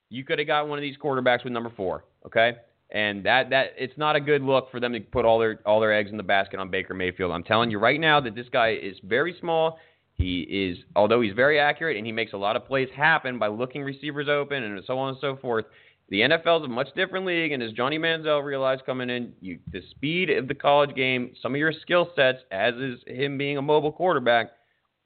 You 0.08 0.24
could 0.24 0.38
have 0.38 0.46
got 0.46 0.68
one 0.68 0.78
of 0.78 0.82
these 0.82 0.96
quarterbacks 0.96 1.44
with 1.44 1.52
number 1.52 1.72
four. 1.76 2.04
Okay 2.26 2.56
and 2.90 3.24
that 3.24 3.50
that 3.50 3.72
it's 3.76 3.96
not 3.96 4.16
a 4.16 4.20
good 4.20 4.42
look 4.42 4.70
for 4.70 4.80
them 4.80 4.92
to 4.92 5.00
put 5.00 5.24
all 5.24 5.38
their 5.38 5.60
all 5.66 5.80
their 5.80 5.92
eggs 5.92 6.10
in 6.10 6.16
the 6.16 6.22
basket 6.22 6.60
on 6.60 6.70
Baker 6.70 6.94
Mayfield. 6.94 7.32
I'm 7.32 7.44
telling 7.44 7.70
you 7.70 7.78
right 7.78 8.00
now 8.00 8.20
that 8.20 8.34
this 8.34 8.48
guy 8.52 8.74
is 8.74 8.96
very 9.02 9.36
small. 9.40 9.78
He 10.14 10.42
is 10.42 10.78
although 10.94 11.20
he's 11.20 11.34
very 11.34 11.58
accurate 11.58 11.96
and 11.96 12.06
he 12.06 12.12
makes 12.12 12.32
a 12.32 12.36
lot 12.36 12.56
of 12.56 12.66
plays 12.66 12.88
happen 12.94 13.38
by 13.38 13.48
looking 13.48 13.82
receivers 13.82 14.28
open 14.28 14.62
and 14.62 14.82
so 14.86 14.98
on 14.98 15.10
and 15.10 15.18
so 15.20 15.36
forth. 15.36 15.64
The 16.10 16.20
NFL 16.20 16.60
is 16.60 16.66
a 16.66 16.68
much 16.68 16.88
different 16.94 17.24
league, 17.24 17.52
and 17.52 17.62
as 17.62 17.72
Johnny 17.72 17.98
Manziel 17.98 18.44
realized 18.44 18.84
coming 18.84 19.08
in, 19.08 19.32
you, 19.40 19.58
the 19.72 19.80
speed 19.90 20.28
of 20.28 20.48
the 20.48 20.54
college 20.54 20.94
game, 20.94 21.32
some 21.40 21.54
of 21.54 21.58
your 21.58 21.72
skill 21.72 22.10
sets, 22.14 22.40
as 22.50 22.74
is 22.74 23.00
him 23.06 23.38
being 23.38 23.56
a 23.56 23.62
mobile 23.62 23.90
quarterback, 23.90 24.50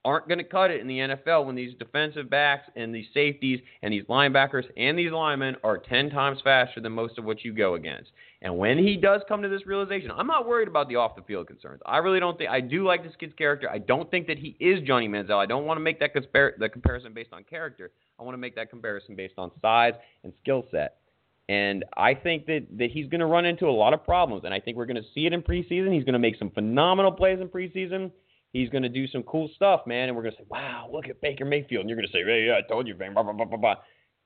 aren't 0.04 0.28
going 0.28 0.38
to 0.38 0.44
cut 0.44 0.70
it 0.70 0.80
in 0.80 0.86
the 0.86 0.98
NFL 0.98 1.46
when 1.46 1.54
these 1.54 1.74
defensive 1.78 2.30
backs 2.30 2.68
and 2.76 2.94
these 2.94 3.06
safeties 3.12 3.60
and 3.82 3.92
these 3.92 4.04
linebackers 4.04 4.64
and 4.76 4.98
these 4.98 5.10
linemen 5.10 5.56
are 5.64 5.78
10 5.78 6.10
times 6.10 6.38
faster 6.42 6.80
than 6.80 6.92
most 6.92 7.18
of 7.18 7.24
what 7.24 7.44
you 7.44 7.52
go 7.52 7.74
against. 7.74 8.10
And 8.40 8.56
when 8.56 8.78
he 8.78 8.96
does 8.96 9.22
come 9.28 9.42
to 9.42 9.48
this 9.48 9.66
realization, 9.66 10.12
I'm 10.12 10.28
not 10.28 10.46
worried 10.46 10.68
about 10.68 10.88
the 10.88 10.96
off 10.96 11.16
the 11.16 11.22
field 11.22 11.48
concerns. 11.48 11.80
I 11.84 11.98
really 11.98 12.20
don't 12.20 12.38
think 12.38 12.50
I 12.50 12.60
do 12.60 12.86
like 12.86 13.02
this 13.02 13.14
kid's 13.18 13.34
character. 13.34 13.68
I 13.68 13.78
don't 13.78 14.08
think 14.10 14.28
that 14.28 14.38
he 14.38 14.56
is 14.60 14.80
Johnny 14.86 15.08
Manziel. 15.08 15.36
I 15.36 15.46
don't 15.46 15.64
want 15.64 15.78
to 15.78 15.82
make 15.82 15.98
that 16.00 16.12
the 16.14 16.68
comparison 16.68 17.12
based 17.12 17.32
on 17.32 17.42
character. 17.44 17.90
I 18.18 18.22
want 18.22 18.34
to 18.34 18.38
make 18.38 18.54
that 18.54 18.70
comparison 18.70 19.16
based 19.16 19.34
on 19.38 19.50
size 19.60 19.94
and 20.22 20.32
skill 20.40 20.64
set. 20.70 20.98
And 21.48 21.84
I 21.96 22.14
think 22.14 22.46
that, 22.46 22.66
that 22.76 22.90
he's 22.90 23.08
going 23.08 23.20
to 23.20 23.26
run 23.26 23.46
into 23.46 23.66
a 23.66 23.72
lot 23.72 23.94
of 23.94 24.04
problems. 24.04 24.44
And 24.44 24.52
I 24.52 24.60
think 24.60 24.76
we're 24.76 24.86
going 24.86 25.02
to 25.02 25.08
see 25.14 25.26
it 25.26 25.32
in 25.32 25.42
preseason. 25.42 25.92
He's 25.92 26.04
going 26.04 26.12
to 26.12 26.18
make 26.18 26.38
some 26.38 26.50
phenomenal 26.50 27.10
plays 27.10 27.40
in 27.40 27.48
preseason. 27.48 28.10
He's 28.52 28.70
going 28.70 28.82
to 28.82 28.88
do 28.88 29.06
some 29.06 29.22
cool 29.24 29.50
stuff, 29.54 29.82
man. 29.86 30.08
And 30.08 30.16
we're 30.16 30.22
going 30.22 30.34
to 30.34 30.38
say, 30.38 30.46
wow, 30.48 30.88
look 30.92 31.08
at 31.08 31.20
Baker 31.20 31.44
Mayfield. 31.44 31.80
And 31.80 31.90
you're 31.90 31.98
going 31.98 32.08
to 32.08 32.12
say, 32.12 32.24
hey, 32.24 32.46
yeah, 32.46 32.54
I 32.54 32.68
told 32.68 32.86
you. 32.88 32.94
Blah, 32.94 33.10
blah, 33.10 33.32
blah, 33.32 33.44
blah, 33.44 33.58
blah. 33.58 33.74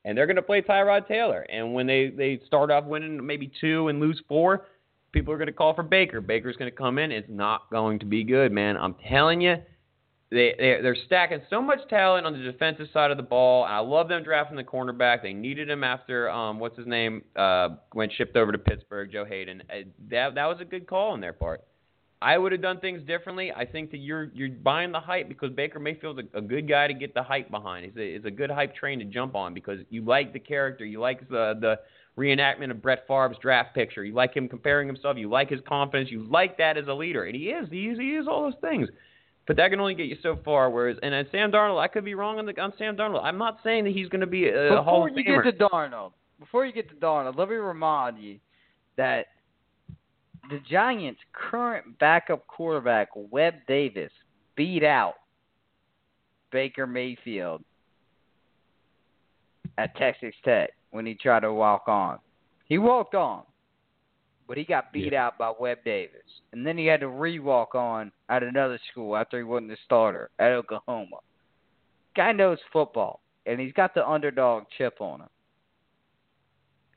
And 0.04 0.16
they're 0.16 0.26
going 0.26 0.36
to 0.36 0.42
play 0.42 0.62
Tyrod 0.62 1.06
Taylor. 1.06 1.42
And 1.42 1.74
when 1.74 1.86
they, 1.86 2.08
they 2.08 2.40
start 2.46 2.70
off 2.70 2.84
winning 2.84 3.24
maybe 3.24 3.50
two 3.60 3.88
and 3.88 4.00
lose 4.00 4.20
four, 4.28 4.66
people 5.12 5.32
are 5.32 5.38
going 5.38 5.46
to 5.46 5.52
call 5.52 5.74
for 5.74 5.82
Baker. 5.82 6.20
Baker's 6.20 6.56
going 6.56 6.70
to 6.70 6.76
come 6.76 6.98
in. 6.98 7.12
It's 7.12 7.28
not 7.30 7.70
going 7.70 7.98
to 8.00 8.06
be 8.06 8.24
good, 8.24 8.52
man. 8.52 8.76
I'm 8.76 8.94
telling 9.08 9.40
you 9.40 9.56
they, 10.32 10.54
they 10.58 10.78
they're 10.82 10.96
stacking 11.06 11.42
so 11.50 11.60
much 11.60 11.80
talent 11.90 12.26
on 12.26 12.32
the 12.32 12.38
defensive 12.38 12.86
side 12.92 13.10
of 13.10 13.18
the 13.18 13.22
ball. 13.22 13.64
I 13.64 13.78
love 13.78 14.08
them 14.08 14.22
drafting 14.22 14.56
the 14.56 14.64
cornerback. 14.64 15.22
They 15.22 15.34
needed 15.34 15.68
him 15.68 15.84
after 15.84 16.30
um 16.30 16.58
what's 16.58 16.76
his 16.76 16.86
name 16.86 17.22
uh 17.36 17.70
went 17.94 18.12
shipped 18.16 18.36
over 18.36 18.50
to 18.50 18.58
Pittsburgh, 18.58 19.12
Joe 19.12 19.26
Haden. 19.26 19.62
Uh, 19.68 19.82
that 20.10 20.34
that 20.34 20.46
was 20.46 20.56
a 20.60 20.64
good 20.64 20.86
call 20.86 21.12
on 21.12 21.20
their 21.20 21.34
part. 21.34 21.62
I 22.22 22.38
would 22.38 22.52
have 22.52 22.62
done 22.62 22.78
things 22.80 23.02
differently. 23.02 23.52
I 23.52 23.66
think 23.66 23.90
that 23.90 23.98
you're 23.98 24.30
you're 24.34 24.48
buying 24.48 24.92
the 24.92 25.00
hype 25.00 25.28
because 25.28 25.50
Baker 25.50 25.78
Mayfield's 25.78 26.20
a, 26.32 26.38
a 26.38 26.40
good 26.40 26.68
guy 26.68 26.86
to 26.86 26.94
get 26.94 27.14
the 27.14 27.22
hype 27.22 27.50
behind. 27.50 27.84
He's 27.84 27.96
a, 27.96 28.14
he's 28.14 28.24
a 28.24 28.30
good 28.30 28.50
hype 28.50 28.74
train 28.74 28.98
to 29.00 29.04
jump 29.04 29.34
on 29.34 29.54
because 29.54 29.80
you 29.90 30.02
like 30.02 30.32
the 30.32 30.38
character, 30.38 30.84
you 30.84 31.00
like 31.00 31.28
the 31.28 31.54
the 31.60 31.78
reenactment 32.18 32.70
of 32.70 32.80
Brett 32.82 33.04
Favre's 33.08 33.36
draft 33.40 33.74
picture, 33.74 34.04
you 34.04 34.14
like 34.14 34.34
him 34.34 34.48
comparing 34.48 34.86
himself, 34.86 35.16
you 35.16 35.28
like 35.28 35.50
his 35.50 35.60
confidence, 35.66 36.10
you 36.10 36.26
like 36.28 36.58
that 36.58 36.76
as 36.76 36.86
a 36.86 36.94
leader, 36.94 37.24
and 37.24 37.34
he 37.34 37.46
is 37.46 37.68
he 37.70 37.86
is 37.86 37.98
he 37.98 38.14
is 38.14 38.26
all 38.28 38.42
those 38.44 38.60
things. 38.60 38.88
But 39.46 39.56
that 39.56 39.70
can 39.70 39.80
only 39.80 39.94
get 39.94 40.06
you 40.06 40.16
so 40.22 40.38
far. 40.44 40.70
Whereas, 40.70 40.98
and 41.02 41.12
at 41.12 41.26
Sam 41.32 41.50
Darnold, 41.50 41.80
I 41.80 41.88
could 41.88 42.04
be 42.04 42.14
wrong 42.14 42.38
on 42.38 42.46
the 42.46 42.60
on 42.60 42.72
Sam 42.78 42.96
Darnold. 42.96 43.24
I'm 43.24 43.38
not 43.38 43.58
saying 43.64 43.84
that 43.84 43.92
he's 43.92 44.08
going 44.08 44.20
to 44.20 44.26
be 44.26 44.48
a 44.48 44.52
before 44.52 44.82
Hall 44.82 45.08
of 45.08 45.16
you 45.16 45.24
get 45.24 45.42
to 45.42 45.52
Darnold, 45.52 46.12
before 46.38 46.64
you 46.64 46.72
get 46.72 46.88
to 46.90 46.94
Darnold, 46.96 47.36
let 47.36 47.48
me 47.48 47.56
remind 47.56 48.18
you 48.18 48.38
that 48.96 49.26
the 50.50 50.60
Giants' 50.68 51.20
current 51.32 51.98
backup 51.98 52.46
quarterback, 52.46 53.08
Webb 53.14 53.54
Davis, 53.66 54.12
beat 54.56 54.82
out 54.82 55.14
Baker 56.50 56.86
Mayfield 56.86 57.62
at 59.78 59.96
Texas 59.96 60.34
Tech 60.44 60.70
when 60.90 61.06
he 61.06 61.14
tried 61.14 61.40
to 61.40 61.52
walk 61.52 61.84
on. 61.86 62.18
He 62.66 62.78
walked 62.78 63.14
on, 63.14 63.44
but 64.46 64.58
he 64.58 64.64
got 64.64 64.92
beat 64.92 65.14
out 65.14 65.38
by 65.38 65.52
Webb 65.58 65.78
Davis. 65.84 66.20
And 66.52 66.66
then 66.66 66.76
he 66.76 66.86
had 66.86 67.00
to 67.00 67.08
re-walk 67.08 67.74
on 67.74 68.12
at 68.28 68.42
another 68.42 68.78
school 68.90 69.16
after 69.16 69.38
he 69.38 69.44
wasn't 69.44 69.70
the 69.70 69.76
starter 69.84 70.30
at 70.38 70.52
Oklahoma. 70.52 71.16
Guy 72.14 72.32
knows 72.32 72.58
football, 72.72 73.20
and 73.46 73.58
he's 73.58 73.72
got 73.72 73.94
the 73.94 74.06
underdog 74.06 74.64
chip 74.76 75.00
on 75.00 75.22
him. 75.22 75.28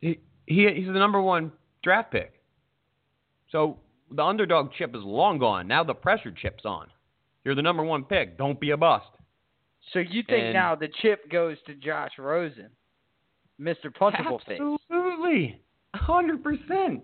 He, 0.02 0.20
he 0.46 0.70
he's 0.76 0.88
the 0.88 0.94
number 0.94 1.22
one 1.22 1.52
draft 1.84 2.12
pick. 2.12 2.35
So 3.52 3.78
the 4.12 4.24
underdog 4.24 4.72
chip 4.74 4.96
is 4.96 5.04
long 5.04 5.40
gone. 5.40 5.68
Now 5.68 5.84
the 5.84 5.94
pressure 5.94 6.32
chip's 6.32 6.66
on. 6.66 6.88
You're 7.44 7.56
the 7.56 7.62
number 7.62 7.84
one 7.84 8.04
pick. 8.04 8.38
Don't 8.38 8.60
be 8.60 8.72
a 8.72 8.78
bust. 8.78 9.06
So 9.94 10.00
you 10.00 10.24
think 10.24 10.46
And- 10.46 10.54
now 10.54 10.76
the 10.76 10.88
chip 11.02 11.30
goes 11.30 11.58
to 11.68 11.76
Josh 11.76 12.12
Rosen, 12.18 12.70
Mr. 13.60 13.86
Punchable 13.96 14.44
Face? 14.46 14.60
Absolutely, 14.60 15.62
hundred 15.94 16.44
percent. 16.44 17.04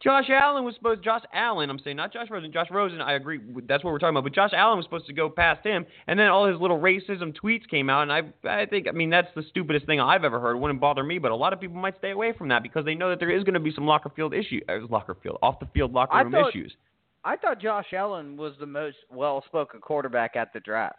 Josh 0.00 0.30
Allen 0.30 0.64
was 0.64 0.76
supposed. 0.76 1.02
Josh 1.02 1.22
Allen, 1.32 1.70
I'm 1.70 1.80
saying 1.80 1.96
not 1.96 2.12
Josh 2.12 2.28
Rosen. 2.30 2.52
Josh 2.52 2.68
Rosen, 2.70 3.00
I 3.00 3.14
agree. 3.14 3.38
with- 3.38 3.66
That's 3.66 3.82
what 3.82 3.92
we're 3.92 3.98
talking 3.98 4.14
about. 4.16 4.22
But 4.22 4.32
Josh 4.32 4.52
Allen 4.52 4.76
was 4.76 4.86
supposed 4.86 5.06
to 5.06 5.12
go 5.12 5.28
past 5.28 5.64
him, 5.66 5.84
and 6.06 6.16
then 6.18 6.28
all 6.28 6.46
his 6.46 6.60
little 6.60 6.78
racism 6.78 7.36
tweets 7.36 7.66
came 7.68 7.90
out, 7.90 8.02
and 8.08 8.12
I, 8.12 8.22
I 8.48 8.66
think, 8.66 8.86
I 8.86 8.92
mean, 8.92 9.10
that's 9.10 9.26
the 9.34 9.42
stupidest 9.50 9.86
thing 9.86 9.98
I've 10.00 10.22
ever 10.22 10.38
heard. 10.38 10.54
It 10.54 10.58
wouldn't 10.60 10.80
bother 10.80 11.02
me, 11.02 11.18
but 11.18 11.32
a 11.32 11.34
lot 11.36 11.52
of 11.52 11.60
people 11.60 11.76
might 11.78 11.98
stay 11.98 12.12
away 12.12 12.32
from 12.32 12.46
that 12.48 12.62
because 12.62 12.84
they 12.84 12.94
know 12.94 13.10
that 13.10 13.18
there 13.18 13.30
is 13.30 13.42
going 13.42 13.54
to 13.54 13.60
be 13.60 13.72
some 13.72 13.86
locker 13.86 14.08
field 14.10 14.34
issue, 14.34 14.60
uh, 14.68 14.78
locker 14.88 15.16
field, 15.20 15.38
off 15.42 15.58
the 15.58 15.66
field 15.74 15.92
locker 15.92 16.16
room 16.16 16.30
thought- 16.32 16.50
issues. 16.50 16.76
I 17.24 17.36
thought 17.36 17.60
Josh 17.60 17.92
Allen 17.92 18.36
was 18.36 18.52
the 18.60 18.66
most 18.66 18.96
well-spoken 19.10 19.80
quarterback 19.80 20.36
at 20.36 20.52
the 20.52 20.60
draft. 20.60 20.94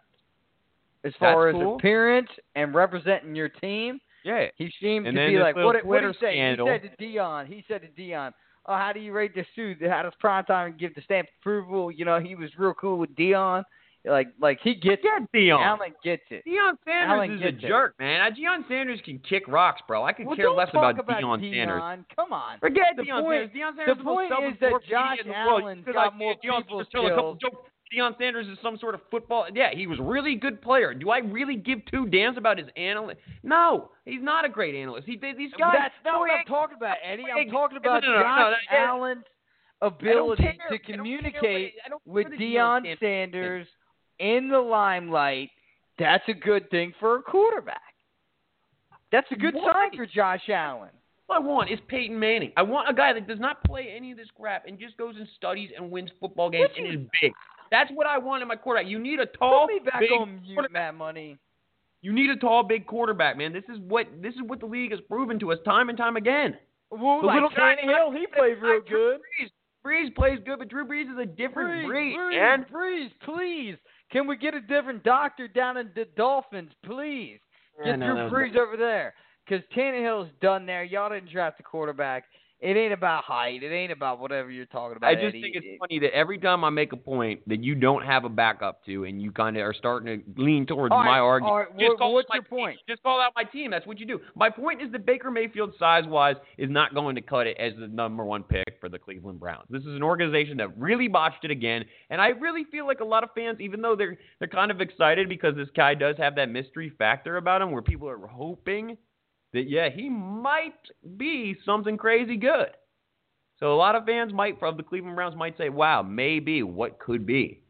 As 1.06 1.14
That's 1.14 1.20
far 1.20 1.48
as 1.48 1.54
cool. 1.54 1.78
appearance 1.78 2.30
and 2.56 2.76
representing 2.76 3.34
your 3.34 3.48
team, 3.48 4.02
Yeah. 4.26 4.48
he 4.58 4.70
seemed 4.82 5.08
And 5.08 5.16
to 5.16 5.28
be 5.28 5.40
like, 5.40 5.56
what, 5.56 5.74
did- 5.78 5.86
what 5.86 6.02
did 6.02 6.14
he 6.14 6.20
say? 6.20 6.34
scandal. 6.34 6.68
He 6.68 6.74
said 6.74 6.82
to 6.98 7.04
Deion, 7.04 7.48
he 7.48 7.64
said 7.70 7.82
to 7.84 7.88
Deion, 7.88 8.34
oh, 8.70 8.76
how 8.76 8.92
do 8.94 9.00
you 9.02 9.12
rate 9.12 9.34
the 9.36 9.44
suit? 9.56 9.80
How 9.86 10.04
does 10.04 10.14
Primetime 10.24 10.78
give 10.80 10.96
the 10.96 11.02
stamp 11.02 11.28
approval? 11.42 11.92
You 11.92 12.06
know, 12.06 12.20
he 12.20 12.36
was 12.36 12.50
real 12.58 12.74
cool 12.74 12.98
with 12.98 13.14
Deion. 13.16 13.64
Like, 14.06 14.28
like 14.40 14.60
he 14.64 14.76
gets 14.76 15.02
Get 15.04 15.24
it. 15.24 15.30
Deion. 15.36 15.60
Allen 15.62 15.92
gets 16.02 16.24
it. 16.30 16.44
Deion 16.48 16.78
Sanders 16.86 17.10
Allen 17.10 17.32
is 17.34 17.42
a 17.42 17.48
it. 17.50 17.60
jerk, 17.60 17.96
man. 18.00 18.22
Uh, 18.22 18.34
Deion 18.34 18.66
Sanders 18.70 19.02
can 19.04 19.20
kick 19.28 19.44
rocks, 19.50 19.82
bro. 19.90 20.06
I 20.06 20.14
could 20.14 20.26
Well, 20.26 20.38
care 20.38 20.50
less 20.52 20.70
about, 20.70 20.98
about 20.98 21.22
Deion. 21.22 21.42
Sanders. 21.52 22.06
Come 22.16 22.32
on. 22.32 22.60
Forget 22.60 22.96
The 22.96 23.04
Deion 23.04 23.22
point- 23.22 23.52
Sanders. 23.52 23.58
Deion 23.58 23.76
the 23.76 23.80
Sanders 23.84 23.92
is 23.92 23.98
the 23.98 24.04
point 24.06 24.32
is 24.32 24.60
that 24.62 24.72
Josh 24.90 25.18
in 25.20 25.28
the 25.28 25.34
world. 25.34 25.62
Allen's 25.64 25.86
Because 25.86 25.94
got 25.96 26.16
more 26.18 26.36
people 26.36 26.62
Sanders 26.62 26.88
tell 26.94 27.06
a 27.08 27.10
couple 27.10 27.36
skills. 27.36 27.54
Deion 27.94 28.18
Sanders 28.20 28.48
is 28.48 28.58
some 28.62 28.78
sort 28.78 28.94
of 28.94 29.02
football. 29.10 29.48
Yeah, 29.54 29.70
he 29.74 29.88
was 29.88 30.00
a 30.00 30.04
really 30.04 30.36
good 30.36 30.62
player. 30.62 30.94
Do 30.94 31.10
I 31.10 31.20
really 31.20 31.56
give 31.56 31.80
two 31.92 32.06
damns 32.08 32.38
about 32.38 32.58
his 32.58 32.68
analyst? 32.78 33.20
No, 33.44 33.92
he's 34.06 34.22
not 34.22 34.46
a 34.46 34.50
great 34.50 34.76
analyst. 34.76 35.08
He 35.08 35.18
these 35.18 35.52
guys. 35.58 35.76
That's 35.78 35.94
not 36.06 36.20
what 36.20 36.30
I'm 36.30 36.46
talking 36.46 36.78
about, 36.78 36.98
Eddie. 37.04 37.24
I'm 37.36 37.50
talking 37.50 37.78
about 37.78 38.04
no, 38.04 38.12
no, 38.12 38.20
no, 38.20 38.24
Josh 38.24 38.54
Allen's 38.72 39.24
ability 39.82 40.60
to 40.70 40.78
communicate 40.80 41.74
what- 41.76 41.86
I 41.86 41.90
don't 41.90 42.04
care 42.04 42.14
with 42.14 42.28
what 42.28 42.40
Deion 42.40 42.82
Sanders 42.84 42.98
Sanders 43.00 43.68
in 44.20 44.50
the 44.50 44.60
limelight. 44.60 45.50
That's 45.98 46.28
a 46.28 46.34
good 46.34 46.70
thing 46.70 46.94
for 47.00 47.18
a 47.18 47.22
quarterback. 47.24 47.82
That's 49.12 49.28
a 49.32 49.36
good 49.36 49.56
Why? 49.56 49.72
sign 49.74 49.98
for 49.98 50.06
Josh 50.06 50.48
Allen. 50.50 50.92
What 51.26 51.38
I 51.38 51.40
want 51.40 51.70
is 51.70 51.80
Peyton 51.88 52.20
Manning. 52.20 52.52
I 52.58 52.62
want 52.64 52.90
a 52.90 52.94
guy 52.94 53.14
that 53.14 53.28
does 53.28 53.40
not 53.40 53.64
play 53.64 53.94
any 53.96 54.12
of 54.12 54.18
this 54.18 54.30
crap 54.36 54.66
and 54.68 54.80
just 54.80 54.98
goes 54.98 55.16
and 55.16 55.28
studies 55.36 55.72
and 55.76 55.92
wins 55.92 56.10
football 56.20 56.50
games 56.50 56.70
What 56.70 56.78
and 56.78 56.88
is 56.88 57.10
big. 57.22 57.34
That's 57.72 57.92
what 57.94 58.08
I 58.08 58.18
want 58.18 58.42
in 58.42 58.48
my 58.48 58.56
quarterback. 58.56 58.90
You 58.90 59.00
need 59.00 59.20
a 59.20 59.26
tall, 59.26 59.68
Put 59.68 59.74
me 59.76 59.80
back 59.90 60.00
big 60.02 60.12
on 60.12 60.42
mute, 60.42 60.56
quarterback. 60.56 60.72
Matt 60.74 60.96
Money. 60.96 61.38
You 62.02 62.14
need 62.14 62.30
a 62.30 62.36
tall, 62.38 62.64
big 62.64 62.88
quarterback, 62.88 63.38
man. 63.38 63.52
This 63.54 63.66
is 63.74 63.78
what 63.88 64.08
this 64.22 64.34
is 64.36 64.42
what 64.46 64.60
the 64.62 64.66
league 64.66 64.92
has 64.92 65.02
proven 65.10 65.38
to 65.40 65.52
us 65.52 65.60
time 65.66 65.90
and 65.90 65.98
time 65.98 66.16
again. 66.16 66.58
Well, 66.92 67.22
The 67.22 67.28
like 67.28 67.34
little 67.36 67.50
guy- 67.50 67.76
Tannehill, 67.76 68.18
he 68.18 68.26
played 68.28 68.62
real 68.62 68.82
good. 68.82 69.20
Brees. 69.20 69.50
Brees 69.86 70.16
plays 70.16 70.40
good, 70.46 70.60
but 70.60 70.68
Drew 70.70 70.86
Brees 70.86 71.12
is 71.12 71.18
a 71.18 71.26
different 71.26 71.88
Breeze, 71.88 71.88
breed, 71.88 72.16
Breeze, 72.16 72.38
man. 72.38 72.66
Breeze, 72.72 73.12
please. 73.24 73.76
Can 74.12 74.28
we 74.28 74.36
get 74.38 74.54
a 74.54 74.60
different 74.62 75.04
doctor 75.04 75.48
down 75.48 75.78
in 75.78 75.90
the 75.96 76.06
Dolphins, 76.18 76.72
please? 76.86 77.40
Yeah, 77.80 77.92
Get 77.92 78.00
no, 78.00 78.30
Drew 78.30 78.50
Brees 78.50 78.58
over 78.58 78.76
there. 78.76 79.14
Because 79.48 79.64
Tannehill's 79.76 80.30
done 80.42 80.66
there. 80.66 80.84
Y'all 80.84 81.10
didn't 81.10 81.32
draft 81.32 81.60
a 81.60 81.64
quarterback. 81.64 82.26
It 82.62 82.76
ain't 82.76 82.92
about 82.92 83.24
height. 83.24 83.64
It 83.64 83.72
ain't 83.72 83.92
about 83.94 84.20
whatever 84.20 84.52
you're 84.52 84.66
talking 84.66 84.98
about. 84.98 85.08
I 85.10 85.16
just 85.16 85.28
Eddie. 85.28 85.42
think 85.42 85.56
it's 85.56 85.66
It- 85.66 85.80
funny 85.80 86.00
that 86.00 86.14
every 86.14 86.38
time 86.38 86.66
I 86.66 86.70
make 86.70 86.92
a 86.92 86.98
point 86.98 87.42
that 87.48 87.64
you 87.64 87.74
don't 87.74 88.04
have 88.04 88.26
a 88.26 88.30
backup 88.30 88.84
to, 88.86 89.06
and 89.06 89.22
you 89.22 89.32
kind 89.32 89.56
of 89.56 89.64
are 89.64 89.74
starting 89.74 90.22
to 90.36 90.42
lean 90.42 90.66
towards 90.66 90.92
All 90.92 91.00
right, 91.00 91.06
my 91.06 91.20
argument. 91.20 91.52
all 91.52 91.58
right, 91.60 91.78
just 91.78 91.90
what- 91.92 91.98
call 91.98 92.14
what's 92.16 92.28
my 92.28 92.36
your 92.36 92.44
team. 92.44 92.50
point? 92.50 92.80
Just 92.88 93.02
call 93.02 93.22
out 93.22 93.32
my 93.36 93.46
team. 93.46 93.72
That's 93.72 93.86
what 93.88 93.98
you 93.98 94.06
do. 94.06 94.20
My 94.36 94.50
point 94.50 94.82
is 94.82 94.92
that 94.92 95.06
Baker 95.06 95.32
Mayfield, 95.32 95.74
size-wise, 95.78 96.36
is 96.58 96.70
not 96.70 96.94
going 96.94 97.16
to 97.16 97.22
cut 97.22 97.48
it 97.48 97.56
as 97.58 97.76
the 97.78 97.88
number 97.88 98.26
one 98.26 98.44
pick 98.44 98.78
for 98.82 98.90
the 98.90 99.00
Cleveland 99.00 99.40
Browns. 99.40 99.66
This 99.70 99.86
is 99.86 99.96
an 99.96 100.04
organization 100.04 100.58
that 100.58 100.78
really 100.78 101.08
botched 101.08 101.46
it 101.46 101.52
again, 101.52 101.86
and 102.10 102.20
I 102.22 102.30
really 102.30 102.66
feel 102.66 102.86
like 102.86 103.00
a 103.00 103.06
lot 103.06 103.24
of 103.24 103.32
fans, 103.34 103.62
even 103.62 103.82
though 103.82 103.96
they're 103.96 104.18
they're 104.40 104.50
kind 104.50 104.70
of 104.70 104.82
excited 104.82 105.30
because 105.30 105.56
this 105.56 105.70
guy 105.72 105.94
does 105.94 106.18
have 106.18 106.36
that 106.36 106.50
mystery 106.50 106.90
factor 106.90 107.38
about 107.38 107.62
him, 107.62 107.72
where 107.72 107.82
people 107.82 108.10
are 108.10 108.28
hoping 108.28 108.98
that 109.54 109.70
yeah, 109.70 109.90
he 109.90 110.10
might 110.10 110.74
be 111.18 111.56
something 111.66 111.98
crazy 111.98 112.38
good. 112.38 112.72
So 113.60 113.74
a 113.74 113.76
lot 113.76 113.96
of 113.96 114.06
fans 114.06 114.32
might 114.34 114.60
from 114.60 114.78
the 114.78 114.84
Cleveland 114.84 115.16
Browns 115.16 115.36
might 115.36 115.58
say, 115.58 115.70
"Wow, 115.70 116.02
maybe 116.02 116.64
what 116.64 117.00
could 117.00 117.26
be." 117.26 117.62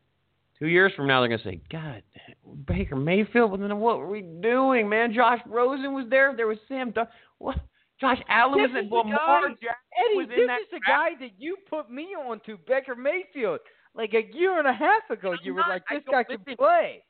Two 0.59 0.67
years 0.67 0.91
from 0.93 1.07
now, 1.07 1.21
they're 1.21 1.29
gonna 1.29 1.41
say, 1.43 1.61
"God, 1.71 2.03
Baker 2.67 2.95
Mayfield, 2.95 3.51
what 3.51 3.97
were 3.97 4.07
we 4.07 4.21
doing, 4.21 4.89
man? 4.89 5.13
Josh 5.13 5.39
Rosen 5.45 5.93
was 5.93 6.07
there. 6.09 6.35
There 6.35 6.47
was 6.47 6.59
Sam. 6.67 6.91
Dun- 6.91 7.07
what? 7.37 7.57
Josh 7.99 8.21
Allen 8.29 8.61
This 8.61 8.71
was 8.71 8.83
in 8.83 8.89
Lamar 8.89 9.49
guy- 9.49 9.75
Eddie, 9.97 10.17
was 10.17 10.29
in 10.29 10.29
this 10.29 10.47
that 10.47 10.61
is 10.61 10.67
the 10.71 10.79
guy 10.79 11.15
that 11.19 11.31
you 11.37 11.57
put 11.69 11.89
me 11.89 12.15
on 12.15 12.39
to, 12.41 12.57
Baker 12.57 12.95
Mayfield. 12.95 13.59
Like 13.93 14.13
a 14.13 14.23
year 14.33 14.59
and 14.59 14.67
a 14.67 14.73
half 14.73 15.09
ago, 15.09 15.31
I'm 15.33 15.39
you 15.43 15.53
were 15.53 15.61
not. 15.61 15.69
like, 15.69 15.83
this 15.89 16.03
guy 16.09 16.23
can 16.23 16.43
play. 16.55 17.03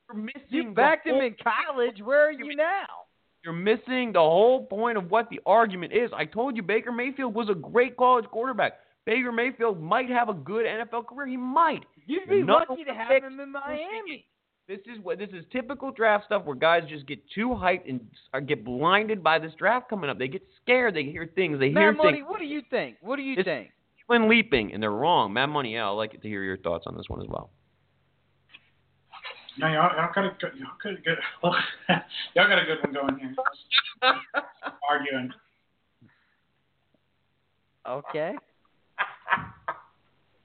You 0.48 0.72
backed 0.72 1.06
him 1.06 1.18
in 1.18 1.36
college. 1.44 2.02
Where 2.02 2.28
are 2.28 2.32
you 2.32 2.56
now? 2.56 2.99
You're 3.44 3.54
missing 3.54 4.12
the 4.14 4.20
whole 4.20 4.66
point 4.66 4.98
of 4.98 5.10
what 5.10 5.30
the 5.30 5.40
argument 5.46 5.94
is. 5.94 6.12
I 6.16 6.26
told 6.26 6.56
you 6.58 6.62
Baker 6.64 6.92
Mayfield 6.92 7.34
was 7.34 7.50
a 7.50 7.56
great 7.56 7.96
college 7.96 8.26
quarterback. 8.26 8.74
Baker 9.06 9.32
Mayfield 9.32 9.82
might 9.82 10.10
have 10.10 10.30
a 10.30 10.34
good 10.34 10.66
NFL 10.66 11.08
career. 11.08 11.28
He 11.28 11.38
might. 11.38 11.84
You'd 12.06 12.30
be 12.30 12.44
lucky 12.44 12.84
to 12.84 12.94
have 12.94 13.24
him 13.24 13.40
in 13.40 13.52
Miami. 13.52 14.26
This 14.68 14.80
is 14.86 15.00
what 15.02 15.18
this 15.18 15.30
is 15.30 15.46
typical 15.52 15.90
draft 15.92 16.26
stuff 16.26 16.46
where 16.46 16.56
guys 16.56 16.84
just 16.88 17.08
get 17.08 17.18
too 17.34 17.50
hyped 17.50 17.90
and 17.90 18.02
uh, 18.36 18.40
get 18.40 18.64
blinded 18.64 19.24
by 19.24 19.40
this 19.40 19.52
draft 19.58 19.90
coming 19.90 20.12
up. 20.12 20.20
They 20.20 20.28
get 20.28 20.44
scared. 20.62 20.96
They 20.96 21.04
hear 21.06 21.28
things. 21.34 21.60
They 21.60 21.68
hear 21.72 21.92
Matt 21.92 21.98
Money, 21.98 22.18
things. 22.18 22.28
what 22.30 22.40
do 22.40 22.46
you 22.46 22.62
think? 22.70 22.98
What 23.02 23.16
do 23.16 23.24
you 23.24 23.34
It's- 23.34 23.46
think? 23.46 23.72
When 24.06 24.28
leaping, 24.28 24.74
and 24.74 24.82
they're 24.82 24.90
wrong. 24.92 25.34
Matt 25.34 25.50
Money, 25.50 25.74
yeah, 25.74 25.88
I'd 25.88 25.92
like 25.94 26.20
to 26.20 26.28
hear 26.28 26.44
your 26.44 26.58
thoughts 26.58 26.86
on 26.88 26.98
this 26.98 27.06
one 27.08 27.22
as 27.22 27.28
well. 27.28 27.52
No, 29.60 29.68
y'all, 29.68 29.92
y'all 29.94 30.10
got 30.16 30.26
a 30.26 30.32
good, 30.40 30.52
y'all 30.58 30.70
got 30.82 30.94
a 30.94 31.02
good, 31.02 31.18
y'all 32.34 32.48
got 32.48 32.60
a 32.60 32.66
good 32.66 32.78
one 32.82 32.94
going 32.94 33.20
here. 33.20 33.36
Arguing. 34.90 35.34
Okay. 37.86 38.36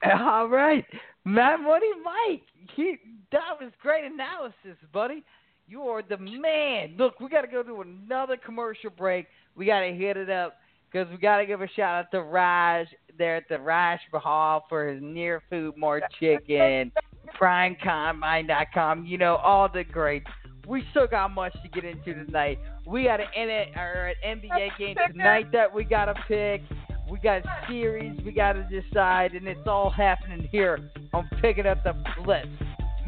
All 0.19 0.49
right, 0.49 0.83
Matt 1.23 1.61
Money 1.61 1.91
Mike. 2.03 2.41
He, 2.75 2.97
that 3.31 3.57
was 3.61 3.71
great 3.81 4.03
analysis, 4.03 4.77
buddy. 4.91 5.23
You 5.65 5.83
are 5.83 6.01
the 6.01 6.17
man. 6.17 6.95
Look, 6.97 7.21
we 7.21 7.29
got 7.29 7.41
to 7.41 7.47
go 7.47 7.63
to 7.63 7.81
another 7.81 8.35
commercial 8.35 8.89
break. 8.89 9.27
We 9.55 9.65
got 9.65 9.79
to 9.79 9.93
hit 9.93 10.17
it 10.17 10.29
up 10.29 10.57
because 10.91 11.09
we 11.09 11.17
got 11.17 11.37
to 11.37 11.45
give 11.45 11.61
a 11.61 11.69
shout 11.69 12.05
out 12.05 12.11
to 12.11 12.21
Raj 12.21 12.87
there 13.17 13.37
at 13.37 13.47
the 13.47 13.59
Raj 13.59 13.99
Bahal 14.13 14.63
for 14.67 14.89
his 14.89 15.01
Near 15.01 15.41
Food 15.49 15.77
Mart 15.77 16.03
chicken, 16.19 16.91
primecombine.com. 17.39 19.05
You 19.05 19.17
know 19.17 19.35
all 19.35 19.69
the 19.71 19.83
greats. 19.83 20.27
We 20.67 20.83
still 20.91 21.07
got 21.07 21.33
much 21.33 21.53
to 21.61 21.69
get 21.69 21.83
into 21.83 22.25
tonight. 22.25 22.59
We 22.87 23.03
got 23.03 23.19
an, 23.19 23.27
an 23.35 24.13
NBA 24.25 24.77
game 24.77 24.95
tonight 25.11 25.51
that 25.51 25.73
we 25.73 25.83
got 25.83 26.05
to 26.05 26.15
pick. 26.27 26.61
We 27.09 27.19
got 27.19 27.43
series 27.69 28.19
we 28.25 28.31
got 28.31 28.53
to 28.53 28.63
decide, 28.63 29.33
and 29.33 29.47
it's 29.47 29.67
all 29.67 29.91
happening 29.91 30.47
here 30.51 30.79
on 31.13 31.29
Picking 31.39 31.67
Up 31.67 31.83
the 31.83 31.93
Blitz. 32.23 32.47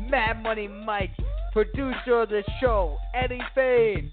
Mad 0.08 0.44
Money 0.44 0.68
Mike, 0.68 1.10
producer 1.58 2.22
of 2.22 2.30
the 2.30 2.44
show, 2.62 3.00
Eddie 3.16 3.42
Fane, 3.56 4.12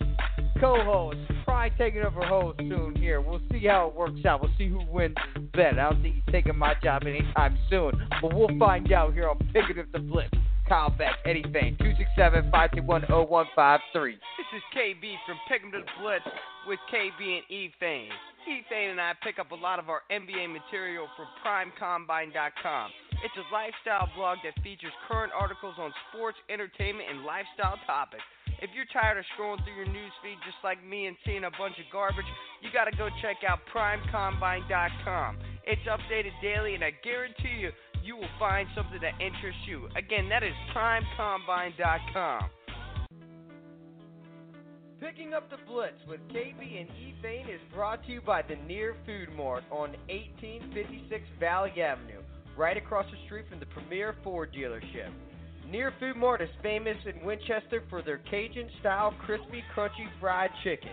co-host, 0.59 1.18
probably 1.45 1.76
taking 1.76 2.01
over 2.01 2.24
host 2.24 2.59
soon 2.59 2.97
here. 2.97 3.20
We'll 3.20 3.42
see 3.53 3.66
how 3.66 3.88
it 3.88 3.95
works 3.95 4.24
out. 4.24 4.40
We'll 4.40 4.51
see 4.57 4.66
who 4.66 4.80
wins 4.90 5.14
then. 5.55 5.78
I 5.78 5.90
don't 5.90 6.01
think 6.01 6.14
he's 6.14 6.24
taking 6.32 6.57
my 6.57 6.72
job 6.82 7.03
anytime 7.07 7.59
soon, 7.68 7.92
but 8.22 8.34
we'll 8.34 8.59
find 8.59 8.90
out 8.92 9.12
here 9.12 9.28
on 9.28 9.36
Picking 9.53 9.76
the 9.92 9.99
Blitz. 9.99 10.30
Kyle 10.66 10.88
Beck, 10.88 11.18
Eddie 11.26 11.45
Fane, 11.53 11.76
267-521-0153. 12.16 13.82
This 13.92 14.49
is 14.57 14.62
KB 14.74 15.14
from 15.26 15.36
Picking 15.47 15.68
Up 15.78 15.84
the 15.84 15.92
Blitz 16.01 16.24
with 16.66 16.78
KB 16.90 17.20
and 17.20 17.45
E 17.51 17.70
Fane. 17.78 18.09
E 18.49 18.62
Fane 18.70 18.88
and 18.88 19.01
I 19.01 19.12
pick 19.22 19.38
up 19.38 19.51
a 19.51 19.55
lot 19.55 19.78
of 19.78 19.90
our 19.90 20.01
NBA 20.11 20.51
material 20.51 21.09
from 21.14 21.26
PrimeCombine.com. 21.45 22.90
It's 23.24 23.32
a 23.40 23.46
lifestyle 23.48 24.12
blog 24.12 24.44
that 24.44 24.52
features 24.60 24.92
current 25.08 25.32
articles 25.32 25.80
on 25.80 25.88
sports, 26.12 26.36
entertainment, 26.52 27.08
and 27.08 27.24
lifestyle 27.24 27.80
topics. 27.88 28.22
If 28.60 28.68
you're 28.76 28.84
tired 28.92 29.16
of 29.16 29.24
scrolling 29.32 29.64
through 29.64 29.80
your 29.80 29.88
newsfeed 29.88 30.36
just 30.44 30.60
like 30.62 30.84
me 30.84 31.06
and 31.06 31.16
seeing 31.24 31.44
a 31.44 31.50
bunch 31.56 31.80
of 31.80 31.88
garbage, 31.90 32.28
you 32.60 32.68
got 32.68 32.84
to 32.84 32.94
go 33.00 33.08
check 33.24 33.40
out 33.48 33.64
PrimeCombine.com. 33.72 35.38
It's 35.64 35.80
updated 35.88 36.36
daily, 36.42 36.74
and 36.74 36.84
I 36.84 36.92
guarantee 37.02 37.64
you, 37.64 37.72
you 38.04 38.14
will 38.16 38.28
find 38.38 38.68
something 38.76 39.00
that 39.00 39.16
interests 39.16 39.64
you. 39.66 39.88
Again, 39.96 40.28
that 40.28 40.42
is 40.42 40.52
PrimeCombine.com. 40.76 42.50
Picking 45.00 45.32
up 45.32 45.48
the 45.48 45.56
Blitz 45.66 45.96
with 46.06 46.20
KB 46.28 46.60
and 46.60 46.88
E 46.90 47.14
Fane 47.22 47.48
is 47.48 47.60
brought 47.72 48.04
to 48.04 48.12
you 48.12 48.20
by 48.20 48.42
the 48.42 48.56
Near 48.68 48.94
Food 49.06 49.28
Mart 49.34 49.64
on 49.70 49.96
1856 50.12 51.24
Valley 51.40 51.72
Avenue, 51.80 52.20
right 52.57 52.76
across 52.76 53.07
the 53.11 53.16
street 53.26 53.46
from 53.48 53.61
the 53.61 53.66
Premier 53.66 54.14
Ford 54.22 54.50
dealership. 54.57 55.11
Near 55.70 55.92
Food 55.98 56.16
Mart 56.16 56.42
is 56.42 56.48
famous 56.62 56.96
in 57.07 57.24
Winchester 57.24 57.82
for 57.88 58.02
their 58.02 58.18
Cajun 58.30 58.68
style 58.80 59.14
crispy, 59.24 59.62
crunchy 59.74 60.07
fried 60.20 60.50
chicken. 60.62 60.90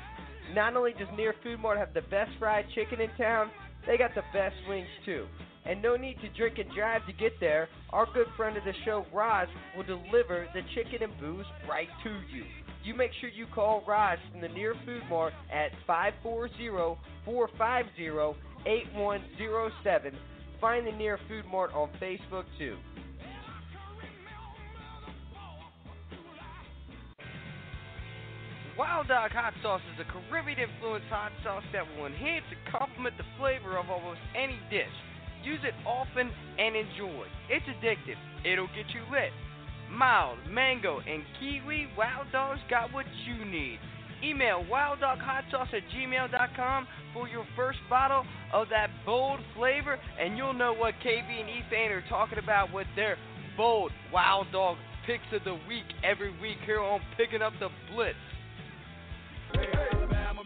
Not 0.53 0.75
only 0.75 0.93
does 0.93 1.07
Near 1.15 1.35
Food 1.43 1.59
Mart 1.59 1.77
have 1.77 1.93
the 1.93 2.01
best 2.09 2.31
fried 2.39 2.65
chicken 2.73 3.01
in 3.01 3.09
town, 3.17 3.51
they 3.85 3.97
got 3.97 4.15
the 4.15 4.23
best 4.33 4.55
wings 4.67 4.87
too. 5.05 5.25
And 5.65 5.81
no 5.81 5.95
need 5.95 6.17
to 6.21 6.29
drink 6.37 6.57
and 6.57 6.69
drive 6.75 7.05
to 7.05 7.13
get 7.13 7.33
there. 7.39 7.69
Our 7.91 8.07
good 8.13 8.27
friend 8.35 8.57
of 8.57 8.63
the 8.63 8.73
show, 8.83 9.05
Raj, 9.13 9.47
will 9.75 9.83
deliver 9.83 10.47
the 10.53 10.61
chicken 10.73 11.03
and 11.03 11.19
booze 11.19 11.45
right 11.69 11.89
to 12.03 12.09
you. 12.09 12.43
You 12.83 12.95
make 12.95 13.11
sure 13.19 13.29
you 13.29 13.45
call 13.53 13.83
Raj 13.87 14.17
from 14.31 14.41
the 14.41 14.47
Near 14.47 14.73
Food 14.85 15.03
Mart 15.09 15.33
at 15.53 15.71
540 15.85 16.97
450 17.25 18.39
8107. 18.65 20.15
Find 20.61 20.85
the 20.85 20.91
Near 20.91 21.17
Food 21.27 21.45
Mart 21.51 21.73
on 21.73 21.89
Facebook 21.99 22.45
too. 22.59 22.77
Wild 28.77 29.07
Dog 29.07 29.31
Hot 29.31 29.53
Sauce 29.63 29.81
is 29.93 30.05
a 30.05 30.29
Caribbean 30.29 30.57
influenced 30.57 31.07
hot 31.09 31.31
sauce 31.43 31.63
that 31.73 31.83
will 31.97 32.05
enhance 32.05 32.45
and 32.49 32.61
complement 32.71 33.17
the 33.17 33.25
flavor 33.37 33.77
of 33.77 33.89
almost 33.89 34.21
any 34.37 34.59
dish. 34.69 34.93
Use 35.43 35.59
it 35.63 35.73
often 35.85 36.29
and 36.57 36.75
enjoy. 36.75 37.25
It's 37.49 37.65
addictive, 37.65 38.21
it'll 38.45 38.69
get 38.77 38.85
you 38.93 39.01
lit. 39.11 39.33
Mild, 39.89 40.37
mango, 40.47 40.99
and 40.99 41.23
kiwi, 41.39 41.89
Wild 41.97 42.27
Dog's 42.31 42.61
got 42.69 42.93
what 42.93 43.05
you 43.25 43.43
need. 43.45 43.79
Email 44.23 44.63
wilddoghotsauce 44.71 45.73
at 45.73 45.83
gmail.com 45.95 46.87
for 47.13 47.27
your 47.27 47.45
first 47.55 47.79
bottle 47.89 48.23
of 48.53 48.67
that 48.69 48.89
bold 49.05 49.39
flavor, 49.55 49.97
and 50.19 50.37
you'll 50.37 50.53
know 50.53 50.73
what 50.73 50.93
KB 51.03 51.39
and 51.39 51.49
Ethan 51.49 51.91
are 51.91 52.03
talking 52.07 52.37
about 52.37 52.71
with 52.73 52.87
their 52.95 53.17
bold 53.57 53.91
Wild 54.13 54.47
Dog 54.51 54.77
picks 55.05 55.23
of 55.33 55.43
the 55.43 55.55
week 55.67 55.85
every 56.03 56.31
week 56.39 56.57
here 56.65 56.79
on 56.79 56.99
Picking 57.17 57.41
Up 57.41 57.53
the 57.59 57.69
Blitz. 57.93 58.15
Alabama, 59.93 60.43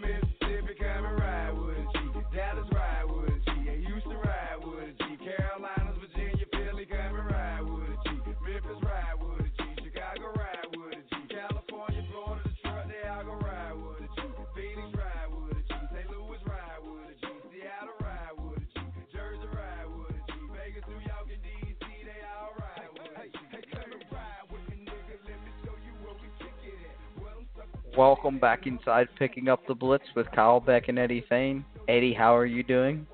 Welcome 27.98 28.40
back 28.40 28.68
inside 28.68 29.08
Picking 29.18 29.48
Up 29.48 29.66
the 29.68 29.74
Blitz 29.74 30.04
with 30.18 30.30
Kyle 30.32 30.60
Beck 30.60 30.90
and 30.90 31.00
Eddie 31.00 31.24
Fane. 31.30 31.64
Eddie, 31.88 32.14
how 32.14 32.36
are 32.36 32.46
you 32.46 32.62
doing? 32.62 33.08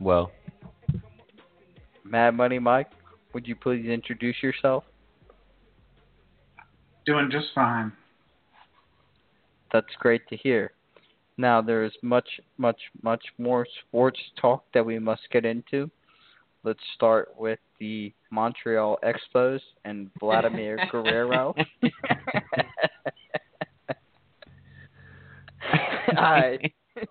Well, 0.00 0.32
Mad 2.02 2.34
Money 2.34 2.58
Mike, 2.58 2.88
would 3.34 3.46
you 3.46 3.54
please 3.54 3.86
introduce 3.86 4.36
yourself? 4.42 4.84
Doing 7.04 7.28
just 7.30 7.48
fine. 7.54 7.92
That's 9.74 9.94
great 9.98 10.26
to 10.28 10.36
hear. 10.38 10.72
Now 11.36 11.60
there 11.60 11.84
is 11.84 11.92
much, 12.02 12.28
much, 12.56 12.80
much 13.02 13.24
more 13.36 13.66
sports 13.86 14.18
talk 14.40 14.64
that 14.72 14.86
we 14.86 14.98
must 14.98 15.22
get 15.30 15.44
into. 15.44 15.90
Let's 16.64 16.80
start 16.94 17.34
with 17.38 17.58
the 17.78 18.10
Montreal 18.30 18.98
Expos 19.04 19.60
and 19.84 20.10
Vladimir 20.18 20.78
Guerrero. 20.90 21.54
All 25.72 26.05
right. 26.22 26.72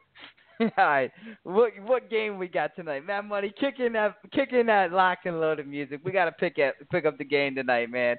All 0.60 0.70
right. 0.78 1.12
What 1.44 1.72
what 1.86 2.10
game 2.10 2.38
we 2.38 2.48
got 2.48 2.76
tonight? 2.76 3.06
Mad 3.06 3.22
Money, 3.28 3.54
kicking 3.60 3.94
that 3.94 4.16
kicking 4.32 4.66
that 4.68 4.92
lock 4.92 5.20
and 5.26 5.40
loaded 5.40 5.68
music. 5.68 6.00
We 6.04 6.12
gotta 6.12 6.32
pick 6.32 6.58
up 6.60 6.76
pick 6.92 7.06
up 7.06 7.18
the 7.18 7.26
game 7.26 7.56
tonight, 7.56 7.90
man. 7.90 8.16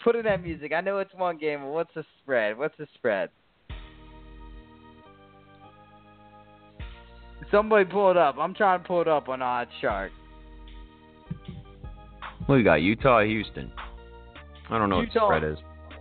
Put 0.00 0.16
in 0.16 0.24
that 0.24 0.42
music. 0.42 0.72
I 0.72 0.80
know 0.80 0.98
it's 0.98 1.14
one 1.14 1.38
game, 1.38 1.60
but 1.60 1.70
what's 1.70 1.94
the 1.94 2.04
spread? 2.22 2.58
What's 2.58 2.76
the 2.76 2.86
spread? 2.94 3.30
Somebody 7.50 7.86
pull 7.86 8.10
it 8.10 8.16
up. 8.16 8.36
I'm 8.38 8.54
trying 8.54 8.82
to 8.82 8.86
pull 8.86 9.00
it 9.00 9.08
up 9.08 9.28
on 9.28 9.40
Odd 9.40 9.68
Shark. 9.80 10.12
we 12.48 12.62
got 12.62 12.82
Utah, 12.82 13.22
Houston. 13.22 13.72
I 14.70 14.78
don't 14.78 14.90
know 14.90 15.00
Utah- 15.00 15.28
what 15.28 15.40
the 15.40 15.46
spread 15.46 15.52
is. 15.52 15.58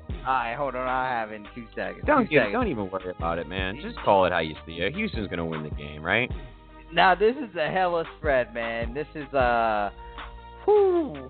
All 0.09 0.33
right, 0.33 0.55
hold 0.55 0.75
on. 0.75 0.87
I 0.87 1.09
have 1.09 1.31
it 1.31 1.35
in 1.35 1.47
two 1.55 1.65
seconds. 1.75 2.03
Don't 2.05 2.29
two 2.29 2.35
seconds. 2.35 2.53
don't 2.53 2.67
even 2.67 2.89
worry 2.89 3.11
about 3.17 3.39
it, 3.39 3.47
man. 3.47 3.79
Just 3.81 3.97
call 3.99 4.25
it 4.25 4.31
how 4.31 4.39
you 4.39 4.55
see 4.65 4.73
it. 4.73 4.93
Houston's 4.95 5.27
gonna 5.27 5.45
win 5.45 5.63
the 5.63 5.69
game, 5.69 6.03
right? 6.03 6.29
Now 6.93 7.15
this 7.15 7.35
is 7.35 7.55
a 7.55 7.69
hella 7.69 8.05
spread, 8.17 8.53
man. 8.53 8.93
This 8.93 9.07
is 9.15 9.31
uh, 9.33 9.89
whoo. 10.65 11.29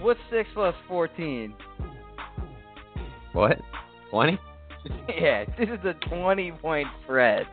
What's 0.00 0.20
six 0.30 0.48
plus 0.54 0.74
fourteen? 0.88 1.54
What? 3.32 3.58
Twenty? 4.10 4.38
yeah, 5.08 5.44
this 5.58 5.68
is 5.68 5.84
a 5.84 5.94
twenty 6.08 6.52
point 6.52 6.88
spread. 7.04 7.46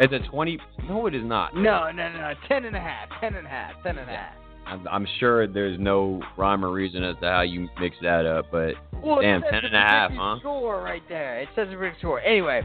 It's 0.00 0.12
a 0.12 0.18
twenty. 0.30 0.58
No, 0.88 1.06
it 1.06 1.14
is 1.14 1.24
not. 1.24 1.54
No, 1.54 1.90
no, 1.90 2.10
no, 2.10 2.18
no. 2.18 2.32
Ten 2.48 2.64
and 2.64 2.76
a 2.76 2.80
half. 2.80 3.08
Ten 3.20 3.34
and 3.34 3.46
a 3.46 3.50
half. 3.50 3.72
Ten 3.82 3.98
and 3.98 4.08
a 4.08 4.12
half. 4.12 4.34
I'm, 4.66 4.88
I'm 4.88 5.06
sure 5.20 5.46
there's 5.46 5.78
no 5.78 6.22
rhyme 6.36 6.64
or 6.64 6.70
reason 6.72 7.04
as 7.04 7.16
to 7.20 7.26
how 7.26 7.42
you 7.42 7.68
mix 7.78 7.96
that 8.02 8.26
up, 8.26 8.46
but 8.50 8.74
Well, 9.02 9.20
Damn, 9.20 9.42
it 9.42 9.46
says 9.50 9.62
10 9.62 9.64
and 9.66 9.76
a 9.76 9.78
half, 9.78 10.10
huh? 10.14 10.38
Score 10.40 10.82
right 10.82 11.02
there. 11.08 11.40
It 11.40 11.48
says 11.54 11.68
the 11.70 11.76
predicted 11.76 12.00
score. 12.00 12.20
Anyway, 12.20 12.62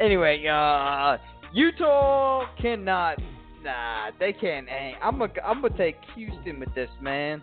anyway, 0.00 0.44
uh, 0.46 1.18
Utah 1.52 2.46
cannot. 2.60 3.18
Nah, 3.62 4.10
they 4.18 4.32
can't 4.32 4.68
hang. 4.68 4.94
I'm 5.02 5.18
gonna, 5.18 5.32
I'm 5.44 5.62
gonna 5.62 5.76
take 5.76 5.96
Houston 6.16 6.58
with 6.58 6.74
this, 6.74 6.90
man. 7.00 7.42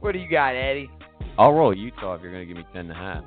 What 0.00 0.12
do 0.12 0.18
you 0.18 0.30
got, 0.30 0.54
Eddie? 0.54 0.90
I'll 1.36 1.52
roll 1.52 1.76
Utah 1.76 2.14
if 2.14 2.22
you're 2.22 2.30
going 2.30 2.46
to 2.46 2.46
give 2.46 2.56
me 2.56 2.66
ten 2.72 2.90
and 2.90 2.92
a 2.92 2.94
half. 2.94 3.24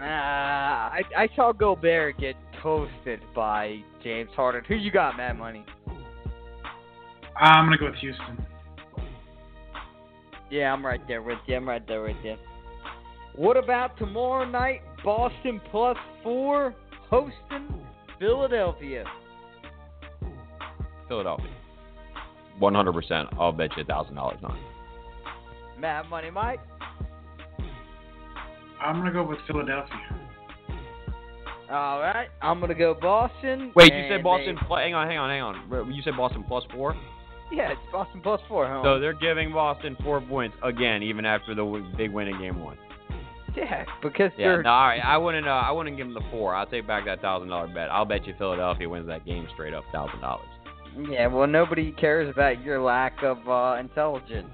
Uh, 0.00 0.04
I 0.04 1.02
I 1.16 1.28
saw 1.36 1.52
Gobert 1.52 2.18
get 2.18 2.36
toasted 2.62 3.20
by 3.34 3.82
James 4.02 4.30
Harden. 4.34 4.64
Who 4.66 4.76
you 4.76 4.90
got, 4.90 5.16
Matt 5.16 5.36
Money? 5.36 5.64
I'm 7.36 7.66
gonna 7.66 7.76
go 7.76 7.86
with 7.86 7.96
Houston. 7.96 8.46
Yeah, 10.50 10.72
I'm 10.72 10.84
right 10.84 11.00
there 11.06 11.22
with 11.22 11.38
you. 11.46 11.56
I'm 11.56 11.68
right 11.68 11.86
there 11.86 12.02
with 12.02 12.16
you. 12.24 12.36
What 13.36 13.56
about 13.56 13.96
tomorrow 13.96 14.44
night? 14.44 14.82
Boston 15.04 15.60
plus 15.70 15.96
four 16.22 16.74
hosting 17.08 17.68
Philadelphia. 18.18 19.04
Philadelphia. 21.08 21.50
One 22.58 22.74
hundred 22.74 22.92
percent. 22.92 23.28
I'll 23.38 23.52
bet 23.52 23.70
you 23.76 23.82
a 23.82 23.86
thousand 23.86 24.16
dollars 24.16 24.40
on. 24.42 24.56
it. 24.56 25.80
Mad 25.80 26.08
Money 26.10 26.30
Mike. 26.30 26.60
I'm 28.82 28.96
gonna 28.96 29.12
go 29.12 29.22
with 29.22 29.38
Philadelphia. 29.46 29.96
All 31.70 32.00
right, 32.00 32.28
I'm 32.42 32.58
gonna 32.60 32.74
go 32.74 32.94
Boston. 33.00 33.72
Wait, 33.76 33.92
you 33.92 33.98
and 34.00 34.08
said 34.10 34.22
Boston? 34.24 34.56
they- 34.60 34.66
Pl- 34.66 34.76
hang 34.76 34.94
on, 34.94 35.06
hang 35.06 35.18
on, 35.18 35.30
hang 35.30 35.42
on. 35.42 35.92
You 35.92 36.02
said 36.02 36.16
Boston 36.16 36.44
plus 36.46 36.64
four. 36.74 36.96
yeah, 37.56 37.72
it's 37.72 37.80
Boston 37.92 38.20
plus 38.22 38.40
four. 38.48 38.66
Home. 38.66 38.84
So 38.84 38.98
they're 39.00 39.12
giving 39.12 39.52
Boston 39.52 39.96
four 40.02 40.20
points 40.20 40.56
again, 40.62 41.02
even 41.02 41.24
after 41.24 41.54
the 41.54 41.62
w- 41.64 41.84
big 41.96 42.12
win 42.12 42.28
in 42.28 42.38
Game 42.40 42.60
One. 42.62 42.76
yeah, 43.56 43.84
because 44.02 44.30
Yeah, 44.38 44.48
they're 44.48 44.62
no, 44.62 44.70
all 44.70 44.86
right. 44.88 45.00
I 45.04 45.16
wouldn't. 45.16 45.46
Uh, 45.46 45.50
I 45.50 45.70
wouldn't 45.72 45.96
give 45.96 46.06
them 46.06 46.14
the 46.14 46.28
four. 46.30 46.54
I'll 46.54 46.66
take 46.66 46.86
back 46.86 47.04
that 47.06 47.20
thousand 47.20 47.48
dollar 47.48 47.66
bet. 47.68 47.90
I'll 47.90 48.04
bet 48.04 48.26
you 48.26 48.34
Philadelphia 48.38 48.88
wins 48.88 49.06
that 49.08 49.24
game 49.24 49.46
straight 49.54 49.74
up 49.74 49.84
thousand 49.92 50.20
dollars. 50.20 50.46
yeah. 51.08 51.26
Well, 51.26 51.46
nobody 51.46 51.92
cares 51.92 52.30
about 52.30 52.62
your 52.62 52.80
lack 52.80 53.22
of 53.22 53.38
uh, 53.48 53.78
intelligence. 53.80 54.48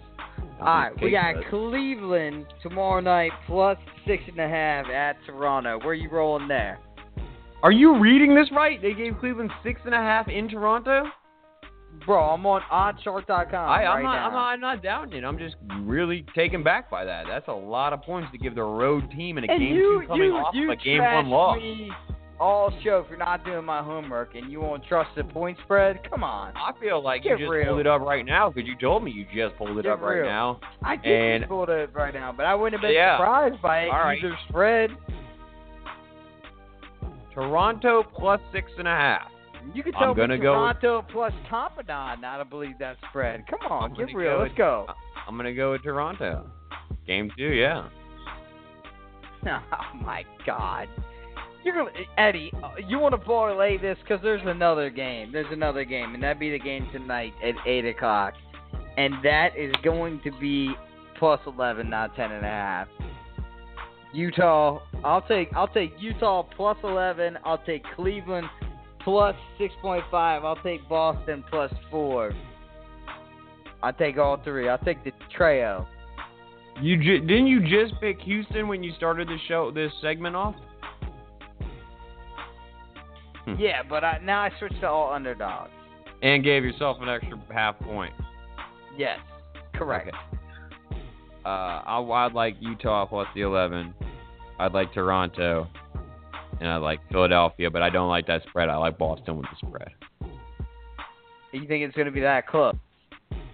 All 0.59 0.67
right, 0.67 0.93
we 1.03 1.11
got 1.11 1.35
Cleveland 1.51 2.47
tomorrow 2.63 3.01
night 3.01 3.33
plus 3.47 3.77
six 4.07 4.23
and 4.27 4.39
a 4.39 4.49
half 4.49 4.87
at 4.87 5.17
Toronto. 5.27 5.79
Where 5.81 5.89
are 5.91 5.95
you 5.95 6.09
rolling 6.09 6.49
there? 6.49 6.79
Are 7.63 7.73
you 7.73 7.99
reading 8.01 8.35
this 8.35 8.49
right? 8.53 8.81
They 8.81 8.95
gave 8.95 9.19
Cleveland 9.21 9.51
six 9.63 9.81
and 9.85 9.93
a 9.95 9.99
half 9.99 10.29
in 10.29 10.49
Toronto. 10.49 11.05
Bro, 12.05 12.23
I'm 12.23 12.45
on 12.47 12.61
oddsshark.com 12.71 13.55
I, 13.55 13.85
I'm 13.85 13.97
right 13.97 14.03
not. 14.03 14.13
now. 14.15 14.27
I'm 14.27 14.33
not. 14.33 14.47
I'm 14.53 14.61
not 14.61 14.83
doubting 14.83 15.19
it. 15.19 15.25
I'm 15.25 15.39
just 15.39 15.57
really 15.81 16.25
taken 16.37 16.63
back 16.63 16.91
by 16.91 17.05
that. 17.05 17.25
That's 17.29 17.49
a 17.49 17.53
lot 17.53 17.93
of 17.93 18.03
points 18.03 18.31
to 18.33 18.39
give 18.39 18.55
the 18.55 18.63
road 18.63 19.11
team 19.11 19.39
in 19.39 19.45
a 19.45 19.53
and 19.53 19.61
game 19.61 19.75
you, 19.75 20.01
two 20.03 20.07
coming 20.07 20.29
you, 20.29 20.33
off 20.37 20.55
you 20.55 20.71
of 20.73 20.79
a 20.79 20.83
game 20.83 21.03
one 21.03 21.29
loss. 21.29 21.59
all 22.39 22.73
show 22.85 23.05
for 23.09 23.17
not 23.17 23.45
doing 23.45 23.65
my 23.65 23.83
homework, 23.83 24.35
and 24.37 24.53
you 24.53 24.61
won't 24.61 24.85
trust 24.87 25.11
the 25.17 25.25
point 25.25 25.59
spread. 25.65 25.99
Come 26.09 26.23
on, 26.23 26.53
I 26.57 26.73
feel 26.81 27.03
like 27.03 27.23
Get 27.25 27.39
you 27.41 27.47
just 27.47 27.51
real. 27.51 27.67
pulled 27.69 27.81
it 27.81 27.87
up 27.89 28.03
right 28.03 28.25
now 28.25 28.51
because 28.51 28.69
you 28.69 28.77
told 28.81 29.03
me 29.03 29.11
you 29.11 29.25
just 29.35 29.57
pulled 29.57 29.77
it 29.79 29.83
Get 29.83 29.93
up 29.93 30.01
right 30.01 30.23
now. 30.23 30.61
I 30.85 30.95
did 30.97 31.07
And- 31.13 31.43
just 31.43 31.49
pull 31.51 31.65
it 31.69 31.91
right 31.93 32.15
now, 32.15 32.33
but 32.37 32.47
I 32.47 32.55
wouldn't 32.55 32.81
have 32.81 32.87
been 32.87 32.95
Yeah. 32.95 33.17
surprised 33.17 33.61
by 33.63 33.83
it 33.85 33.89
All 33.89 33.99
right. 34.01 34.19
either 34.23 34.37
spread. 34.49 34.91
Toronto 37.35 38.03
plus 38.15 38.41
six 38.53 38.71
and 38.79 38.87
a 38.89 38.93
half. 38.93 39.29
You 39.75 39.83
I'm 39.87 39.93
tell 39.93 40.15
gonna 40.15 40.35
me 40.37 40.43
go- 40.43 40.55
Toronto 40.55 41.05
plus 41.13 41.33
Tompadon 41.51 42.21
not 42.21 42.49
believe 42.51 42.79
that 42.79 42.97
spread. 43.09 43.45
Come 43.49 43.61
on, 43.71 43.91
I'm 43.91 43.97
get 43.97 44.15
real. 44.15 44.37
go 44.37 44.39
Let's 44.43 44.51
with- 44.53 44.59
go. 44.59 44.87
I'm 45.29 45.37
gonna 45.37 45.55
go 45.55 45.73
with 45.73 45.83
Toronto. 45.83 46.47
Game 47.07 47.31
two, 47.37 47.53
yeah. 47.53 47.89
Oh 49.47 49.97
my 50.05 50.25
God. 50.45 50.89
You're 51.65 51.75
gonna, 51.75 51.91
Eddie. 52.19 52.53
uh, 52.63 52.71
You 52.87 52.99
want 52.99 53.13
to 53.13 53.19
parlay 53.19 53.77
this 53.79 53.97
because 54.03 54.21
there's 54.23 54.41
another 54.45 54.91
game. 54.91 55.31
There's 55.33 55.51
another 55.53 55.85
game, 55.85 56.15
and 56.15 56.23
that'd 56.23 56.39
be 56.41 56.51
the 56.51 56.59
game 56.59 56.89
tonight 56.93 57.33
at 57.45 57.55
eight 57.67 57.85
o'clock, 57.87 58.35
and 58.97 59.15
that 59.25 59.57
is 59.57 59.73
going 59.85 60.21
to 60.25 60.31
be 60.41 60.75
plus 61.19 61.41
eleven, 61.47 61.89
not 61.91 62.15
ten 62.17 62.33
and 62.33 62.45
a 62.45 62.49
half. 62.49 62.89
Utah. 64.13 64.81
I'll 65.05 65.23
take. 65.23 65.49
I'll 65.55 65.69
take 65.69 65.93
Utah 66.01 66.43
plus 66.57 66.77
eleven. 66.83 67.39
I'll 67.45 67.59
take 67.59 67.83
Cleveland 67.95 68.47
plus 69.07 69.37
six 69.57 69.73
point 69.81 70.03
five. 70.11 70.45
I'll 70.45 70.57
take 70.57 70.87
Boston 70.89 71.45
plus 71.49 71.73
four. 71.93 72.33
I'll 73.81 73.93
take 73.93 74.19
all 74.19 74.37
three. 74.43 74.69
I'll 74.69 74.79
take 74.79 75.05
the 75.05 75.13
trio. 75.35 75.87
You 76.83 76.97
ju- 76.97 77.21
didn't 77.21 77.47
you 77.47 77.61
just 77.61 77.99
pick 78.01 78.21
Houston 78.23 78.67
when 78.67 78.83
you 78.83 78.93
started 78.97 79.29
the 79.29 79.39
show 79.47 79.71
this 79.71 79.93
segment 80.03 80.35
off? 80.35 80.57
Hmm. 83.45 83.55
Yeah, 83.59 83.83
but 83.89 84.03
I, 84.03 84.19
now 84.25 84.41
I 84.41 84.51
switched 84.59 84.81
to 84.81 84.89
all 84.89 85.13
underdogs. 85.13 85.71
And 86.23 86.43
gave 86.43 86.65
yourself 86.65 86.99
an 87.01 87.09
extra 87.09 87.41
half 87.55 87.79
point. 87.79 88.13
Yes, 88.99 89.21
correct. 89.75 90.09
Okay. 90.09 91.01
Uh, 91.45 91.49
I, 91.49 92.01
I'd 92.01 92.33
like 92.33 92.57
Utah 92.59 93.07
plus 93.07 93.29
the 93.37 93.43
11. 93.43 93.95
I'd 94.59 94.73
like 94.73 94.93
Toronto. 94.93 95.69
And 96.61 96.69
I 96.69 96.77
like 96.77 97.01
Philadelphia, 97.11 97.71
but 97.71 97.83
I 97.83 97.91
don't 97.91 98.09
like 98.09 98.27
that 98.29 98.43
spread. 98.49 98.69
I 98.69 98.77
like 98.77 98.99
Boston 98.99 99.37
with 99.37 99.47
the 99.51 99.67
spread. 99.67 99.91
You 101.53 101.67
think 101.67 101.85
it's 101.85 101.95
going 101.95 102.07
to 102.07 102.13
be 102.13 102.21
that 102.21 102.47
close? 102.47 102.75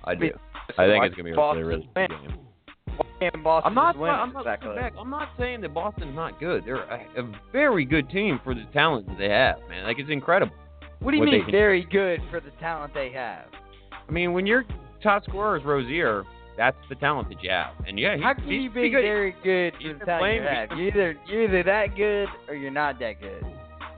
I 0.04 0.14
do. 0.14 0.20
Be- 0.20 0.32
I 0.78 0.86
think 0.86 1.04
it's 1.04 1.14
gonna 1.14 1.24
be 1.24 1.32
a 1.32 1.36
Boston 1.36 1.64
really, 1.66 1.88
really 1.96 2.08
win. 2.08 2.08
good 2.08 3.32
game. 3.32 3.42
Boston 3.42 3.68
I'm 3.68 3.74
not. 3.74 3.94
just 3.94 4.04
I'm 4.04 4.32
not. 4.32 4.40
it's 4.40 4.44
that 4.46 4.60
close. 4.62 4.76
Back. 4.76 4.94
I'm 4.98 5.10
not 5.10 5.28
saying 5.38 5.60
that 5.62 5.74
Boston's 5.74 6.14
not 6.14 6.38
good. 6.40 6.64
They're 6.64 6.76
a, 6.76 7.06
a 7.18 7.32
very 7.52 7.84
good 7.84 8.08
team 8.10 8.40
for 8.42 8.54
the 8.54 8.64
talent 8.72 9.06
that 9.08 9.18
they 9.18 9.28
have, 9.28 9.56
man. 9.68 9.84
Like 9.84 9.98
it's 9.98 10.10
incredible. 10.10 10.54
What 11.00 11.10
do 11.10 11.16
you 11.16 11.22
what 11.22 11.30
mean 11.30 11.42
can- 11.42 11.52
very 11.52 11.84
good 11.84 12.20
for 12.30 12.40
the 12.40 12.50
talent 12.60 12.94
they 12.94 13.10
have? 13.12 13.46
I 14.08 14.12
mean, 14.12 14.32
when 14.32 14.46
your 14.46 14.64
top 15.02 15.24
scorer 15.24 15.56
is 15.56 15.64
Rozier, 15.64 16.24
that's 16.56 16.76
the 16.88 16.94
talent 16.96 17.28
that 17.30 17.42
you 17.42 17.50
have. 17.50 17.72
And 17.86 17.98
yeah, 17.98 18.16
he, 18.16 18.22
How 18.22 18.34
can 18.34 18.44
he's 18.44 18.64
you 18.64 18.70
be 18.70 18.90
very 18.90 19.34
good 19.42 19.74
He's 19.78 19.92
for 19.92 19.98
the 20.00 20.04
talent 20.04 20.34
you 20.34 20.42
have? 20.42 20.68
You're 20.78 20.88
either 20.88 21.16
you're 21.26 21.44
either 21.44 21.62
that 21.64 21.96
good 21.96 22.28
or 22.48 22.54
you're 22.54 22.70
not 22.70 22.98
that 23.00 23.20
good. 23.20 23.42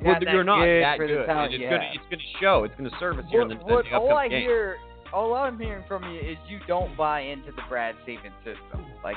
You're 0.00 0.12
well, 0.12 0.12
not 0.14 0.24
that 0.24 0.32
you're 0.32 0.44
not 0.44 0.60
good 0.64 0.82
that 0.82 0.98
good. 0.98 1.10
it's 1.10 1.62
gonna, 1.70 1.90
it's 1.94 2.04
gonna 2.10 2.22
show. 2.40 2.64
It's 2.64 2.74
gonna 2.76 2.90
service 2.98 3.24
here 3.30 3.42
in 3.42 3.48
the, 3.48 3.56
What, 3.56 3.66
what, 3.70 3.84
the 3.90 3.96
all 3.96 4.16
I 4.16 4.28
game. 4.28 4.42
hear, 4.42 4.76
all 5.12 5.34
I'm 5.34 5.58
hearing 5.58 5.84
from 5.86 6.02
you 6.12 6.18
is 6.20 6.36
you 6.48 6.58
don't 6.66 6.96
buy 6.96 7.20
into 7.20 7.52
the 7.52 7.62
Brad 7.68 7.94
Stevens 8.02 8.34
system. 8.44 8.84
Like 9.02 9.16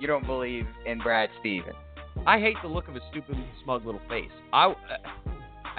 you 0.00 0.06
don't 0.06 0.26
believe 0.26 0.66
in 0.84 0.98
Brad 0.98 1.30
Stevens. 1.40 1.76
I 2.26 2.40
hate 2.40 2.56
the 2.62 2.68
look 2.68 2.88
of 2.88 2.94
his 2.94 3.02
stupid, 3.10 3.36
smug 3.62 3.84
little 3.86 4.00
face. 4.08 4.30
I, 4.52 4.66
uh, 4.66 4.74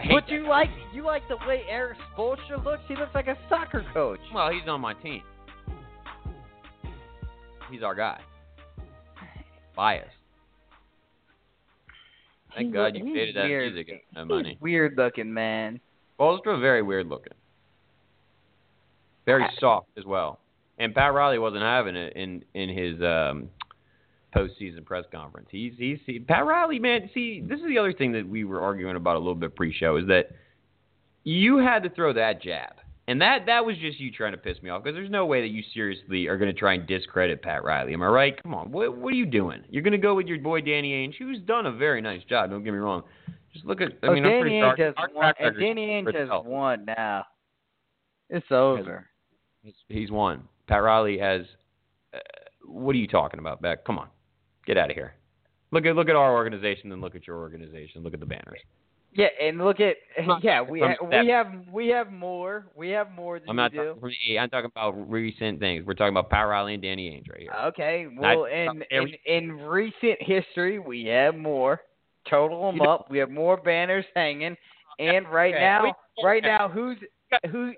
But 0.10 0.30
you 0.30 0.44
guy. 0.44 0.50
like 0.50 0.70
you 0.94 1.04
like 1.04 1.24
the 1.28 1.38
way 1.48 1.64
Erik 1.70 1.98
Spoelstra 2.16 2.64
looks. 2.64 2.84
He 2.88 2.96
looks 2.96 3.14
like 3.16 3.28
a 3.28 3.38
soccer 3.50 3.84
coach. 3.94 4.20
Well, 4.34 4.52
he's 4.52 4.68
on 4.68 4.80
my 4.82 4.94
team. 4.94 5.24
He's 7.72 7.84
our 7.84 7.96
guy. 7.96 8.20
Bias. 9.76 10.06
Thank 12.56 12.68
He 12.68 12.74
God 12.74 12.96
you 12.96 13.04
paid 13.14 13.36
that 13.36 13.44
weird. 13.46 13.74
music 13.74 14.04
that 14.16 14.26
money. 14.26 14.58
weird 14.62 14.96
looking 14.98 15.34
man. 15.34 15.80
Bolstra 16.20 16.60
very 16.60 16.82
weird 16.82 17.08
looking. 17.08 17.34
Very 19.26 19.44
I- 19.44 19.50
soft 19.60 19.90
as 19.98 20.06
well. 20.06 20.40
And 20.80 20.94
Pat 20.94 21.14
Riley 21.14 21.40
wasn't 21.40 21.64
having 21.64 21.96
it 21.96 22.14
in 22.16 22.44
in 22.54 22.70
his 22.70 23.02
um 23.02 23.50
postseason 24.36 24.86
press 24.86 25.06
conference. 25.12 25.48
He's 25.52 25.74
he's 25.78 26.00
he, 26.06 26.20
Pat 26.20 26.46
Riley, 26.46 26.80
man. 26.80 27.10
See, 27.14 27.42
this 27.42 27.60
is 27.60 27.66
the 27.68 27.78
other 27.78 27.94
thing 27.94 28.12
that 28.14 28.28
we 28.28 28.44
were 28.44 28.62
arguing 28.62 28.96
about 28.96 29.16
a 29.16 29.20
little 29.20 29.36
bit 29.36 29.56
pre-show 29.56 29.98
is 29.98 30.08
that 30.08 30.30
you 31.24 31.58
had 31.58 31.84
to 31.84 31.90
throw 31.90 32.14
that 32.14 32.42
jab, 32.42 32.74
and 33.08 33.22
that 33.22 33.46
that 33.46 33.66
was 33.66 33.78
just 33.78 34.00
you 34.00 34.12
trying 34.12 34.34
to 34.34 34.38
piss 34.38 34.62
me 34.62 34.70
off 34.70 34.84
because 34.84 34.96
there's 34.96 35.10
no 35.10 35.26
way 35.26 35.42
that 35.42 35.48
you 35.48 35.64
seriously 35.74 36.28
are 36.28 36.38
going 36.38 36.54
to 36.54 36.60
try 36.60 36.74
and 36.74 36.86
discredit 36.86 37.42
Pat 37.42 37.64
Riley. 37.64 37.94
Am 37.94 38.02
I 38.02 38.08
right? 38.08 38.44
Come 38.44 38.54
on, 38.54 38.72
what 38.72 38.98
what 38.98 39.14
are 39.14 39.18
you 39.18 39.26
doing? 39.26 39.64
You're 39.70 39.84
going 39.84 39.94
to 39.94 39.98
go 39.98 40.16
with 40.16 40.28
your 40.28 40.40
boy 40.40 40.62
Danny 40.62 40.92
Ainge, 40.92 41.16
who's 41.18 41.40
done 41.40 41.66
a 41.66 41.72
very 41.72 42.02
nice 42.02 42.24
job. 42.26 42.50
Don't 42.50 42.64
get 42.64 42.74
me 42.74 42.80
wrong. 42.80 43.04
Just 43.54 43.66
look 43.66 43.82
at. 43.82 43.94
I 44.04 44.08
oh, 44.08 44.14
mean, 44.14 44.26
I'm 44.26 44.32
Danny 44.32 44.42
pretty 44.42 44.56
Ainge 44.56 44.78
sorry. 44.78 44.94
has 44.98 45.10
won. 45.16 45.34
And 45.40 45.60
Danny 45.60 45.88
Ainge 45.88 46.14
has 46.14 46.24
itself. 46.24 46.46
won 46.46 46.86
now. 46.86 47.26
It's 48.30 48.46
over. 48.52 49.08
He's, 49.64 49.74
he's 49.88 50.12
won. 50.12 50.44
Pat 50.68 50.84
Riley 50.84 51.18
has. 51.18 51.42
Uh, 52.14 52.20
what 52.66 52.94
are 52.94 53.00
you 53.00 53.08
talking 53.08 53.40
about, 53.40 53.62
Beck? 53.62 53.86
Come 53.86 53.98
on, 53.98 54.10
get 54.66 54.78
out 54.78 54.90
of 54.90 54.96
here. 54.96 55.14
Look 55.72 55.86
at 55.86 55.96
look 55.96 56.10
at 56.10 56.16
our 56.16 56.34
organization 56.34 56.92
and 56.92 57.02
look 57.02 57.16
at 57.16 57.26
your 57.26 57.38
organization. 57.38 58.04
Look 58.04 58.14
at 58.14 58.20
the 58.20 58.26
banners. 58.26 58.60
Yeah, 59.18 59.28
and 59.42 59.58
look 59.58 59.80
at 59.80 59.96
yeah 60.44 60.62
we 60.62 60.80
ha- 60.80 60.94
we 61.04 61.28
have 61.28 61.48
we 61.74 61.88
have 61.88 62.12
more 62.12 62.68
we 62.76 62.90
have 62.90 63.12
more 63.12 63.40
than 63.40 63.50
I'm 63.50 63.56
not 63.56 63.74
you 63.74 63.82
do. 63.82 63.94
talking 63.96 64.14
the 64.28 64.40
I'm 64.40 64.50
talking 64.50 64.70
about 64.74 64.92
recent 65.10 65.60
things. 65.60 65.86
We're 65.88 65.96
talking 65.96 66.14
about 66.14 66.30
Pat 66.30 66.48
Riley 66.48 66.76
and 66.76 66.84
Danny 66.84 67.10
Ainge 67.10 67.28
right 67.32 67.42
here. 67.42 67.52
Okay, 67.66 68.08
well, 68.16 68.46
I- 68.46 68.50
in, 68.50 68.70
in 68.70 68.84
every- 68.92 69.22
in 69.26 69.52
recent 69.54 70.18
history, 70.22 70.78
we 70.78 71.06
have 71.06 71.36
more. 71.36 71.82
Total 72.30 72.72
them 72.72 72.82
up. 72.82 73.10
We 73.10 73.18
have 73.18 73.32
more 73.32 73.58
banners 73.58 74.06
hanging, 74.14 74.56
and 75.00 75.28
right 75.30 75.54
okay, 75.54 75.64
now, 75.64 75.96
right 76.24 76.44
now, 76.44 76.70
who's 76.70 76.98
who? 77.50 77.74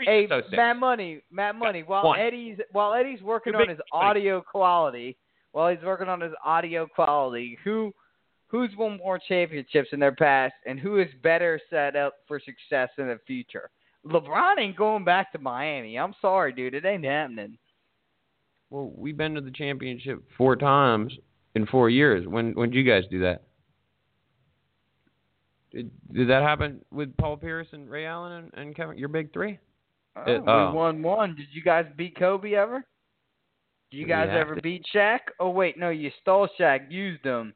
Hey. 0.00 0.26
Matt 0.52 0.78
Money, 0.78 1.20
Matt 1.30 1.56
Money. 1.56 1.82
While 1.82 2.04
one. 2.04 2.20
Eddie's 2.20 2.56
while 2.72 2.94
Eddie's 2.94 3.20
working 3.20 3.54
on 3.54 3.68
his 3.68 3.78
audio 3.92 4.40
quality, 4.40 5.16
while 5.52 5.68
he's 5.68 5.84
working 5.84 6.08
on 6.08 6.22
his 6.22 6.32
audio 6.42 6.86
quality, 6.86 7.58
who 7.64 7.92
who's 8.50 8.70
won 8.76 8.98
more 8.98 9.18
championships 9.18 9.88
in 9.92 10.00
their 10.00 10.14
past, 10.14 10.54
and 10.66 10.78
who 10.78 10.98
is 10.98 11.08
better 11.22 11.60
set 11.70 11.96
up 11.96 12.14
for 12.26 12.40
success 12.40 12.88
in 12.98 13.06
the 13.08 13.18
future? 13.26 13.70
LeBron 14.04 14.58
ain't 14.58 14.76
going 14.76 15.04
back 15.04 15.30
to 15.32 15.38
Miami. 15.38 15.98
I'm 15.98 16.14
sorry, 16.20 16.52
dude. 16.52 16.74
It 16.74 16.84
ain't 16.84 17.04
happening. 17.04 17.58
Well, 18.70 18.92
we've 18.96 19.16
been 19.16 19.34
to 19.34 19.40
the 19.40 19.50
championship 19.50 20.22
four 20.38 20.56
times 20.56 21.12
in 21.54 21.66
four 21.66 21.90
years. 21.90 22.26
When 22.26 22.52
when 22.54 22.70
did 22.70 22.78
you 22.78 22.90
guys 22.90 23.04
do 23.10 23.20
that? 23.20 23.42
Did, 25.72 25.90
did 26.12 26.28
that 26.28 26.42
happen 26.42 26.80
with 26.90 27.16
Paul 27.16 27.36
Pierce 27.36 27.68
and 27.72 27.88
Ray 27.88 28.06
Allen 28.06 28.32
and, 28.32 28.50
and 28.66 28.76
Kevin? 28.76 28.98
Your 28.98 29.08
big 29.08 29.32
three? 29.32 29.58
Oh, 30.16 30.22
It- 30.22 30.40
we 30.42 30.48
oh. 30.48 30.72
won 30.72 31.02
one. 31.02 31.36
Did 31.36 31.46
you 31.52 31.62
guys 31.62 31.86
beat 31.96 32.18
Kobe 32.18 32.54
ever? 32.54 32.84
Did 33.90 33.96
you 33.98 34.06
guys 34.06 34.28
ever 34.32 34.54
to. 34.56 34.62
beat 34.62 34.84
Shaq? 34.94 35.18
Oh 35.38 35.50
wait, 35.50 35.76
no, 35.78 35.90
you 35.90 36.10
stole 36.20 36.48
Shaq, 36.58 36.90
used 36.90 37.24
him. 37.24 37.52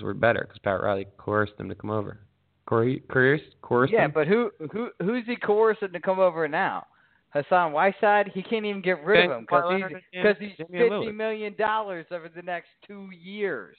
Because 0.00 0.14
we're 0.14 0.14
better. 0.14 0.40
Because 0.48 0.58
Pat 0.60 0.82
Riley 0.82 1.06
coerced 1.18 1.56
them 1.58 1.68
to 1.68 1.74
come 1.74 1.90
over. 1.90 2.20
Coer- 2.66 3.00
coerced? 3.10 3.44
Coerced 3.62 3.92
Yeah, 3.92 4.04
them? 4.04 4.12
but 4.14 4.26
who 4.26 4.50
who 4.72 4.90
who's 5.02 5.24
he 5.26 5.36
coercing 5.36 5.92
to 5.92 6.00
come 6.00 6.18
over 6.18 6.48
now? 6.48 6.86
Hassan 7.30 7.72
Whiteside, 7.72 8.30
he 8.34 8.42
can't 8.42 8.64
even 8.64 8.80
get 8.82 9.04
rid 9.04 9.26
of 9.26 9.30
him 9.30 9.42
because 9.42 9.64
he's 9.70 9.82
Leonard 9.82 9.92
and 9.92 10.02
because 10.22 10.36
he's 10.40 10.56
Damian 10.66 10.88
fifty 10.90 11.06
Lillard. 11.06 11.14
million 11.16 11.54
dollars 11.56 12.06
over 12.10 12.28
the 12.34 12.42
next 12.42 12.68
two 12.86 13.08
years. 13.22 13.76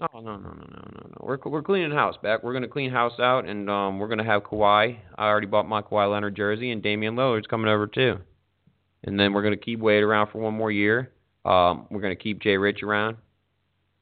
No, 0.00 0.08
no, 0.14 0.20
no, 0.20 0.36
no, 0.36 0.50
no, 0.50 0.50
no, 0.50 1.08
no. 1.08 1.16
We're 1.20 1.38
we're 1.46 1.62
cleaning 1.62 1.90
house 1.92 2.16
back. 2.22 2.42
We're 2.42 2.52
gonna 2.52 2.68
clean 2.68 2.90
house 2.90 3.18
out, 3.18 3.46
and 3.46 3.68
um, 3.70 3.98
we're 3.98 4.08
gonna 4.08 4.24
have 4.24 4.42
Kawhi. 4.42 4.98
I 5.16 5.24
already 5.26 5.46
bought 5.46 5.66
my 5.68 5.80
Kawhi 5.82 6.10
Leonard 6.12 6.36
jersey, 6.36 6.70
and 6.70 6.82
Damian 6.82 7.16
Lillard's 7.16 7.46
coming 7.46 7.68
over 7.68 7.86
too. 7.86 8.18
And 9.04 9.18
then 9.18 9.32
we're 9.32 9.42
gonna 9.42 9.56
keep 9.56 9.80
Wade 9.80 10.02
around 10.02 10.30
for 10.30 10.38
one 10.38 10.54
more 10.54 10.70
year. 10.70 11.12
Um, 11.44 11.86
we're 11.90 12.00
gonna 12.02 12.14
keep 12.16 12.40
Jay 12.42 12.56
Rich 12.56 12.82
around. 12.82 13.16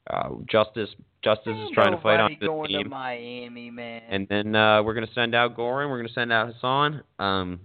Uh, 0.09 0.29
Justice 0.49 0.89
Justice 1.23 1.55
is 1.55 1.69
trying 1.73 1.95
to 1.95 2.01
fight 2.01 2.19
on 2.19 2.35
the 2.39 2.47
going 2.47 2.69
team. 2.69 2.83
to 2.83 2.89
Miami, 2.89 3.69
man. 3.69 4.01
And 4.09 4.27
then 4.27 4.55
uh, 4.55 4.81
we're 4.81 4.95
going 4.95 5.05
to 5.05 5.13
send 5.13 5.35
out 5.35 5.55
Goran. 5.55 5.89
We're 5.89 5.97
going 5.97 6.07
to 6.07 6.13
send 6.13 6.33
out 6.33 6.51
Hassan. 6.53 7.03
Um, 7.19 7.59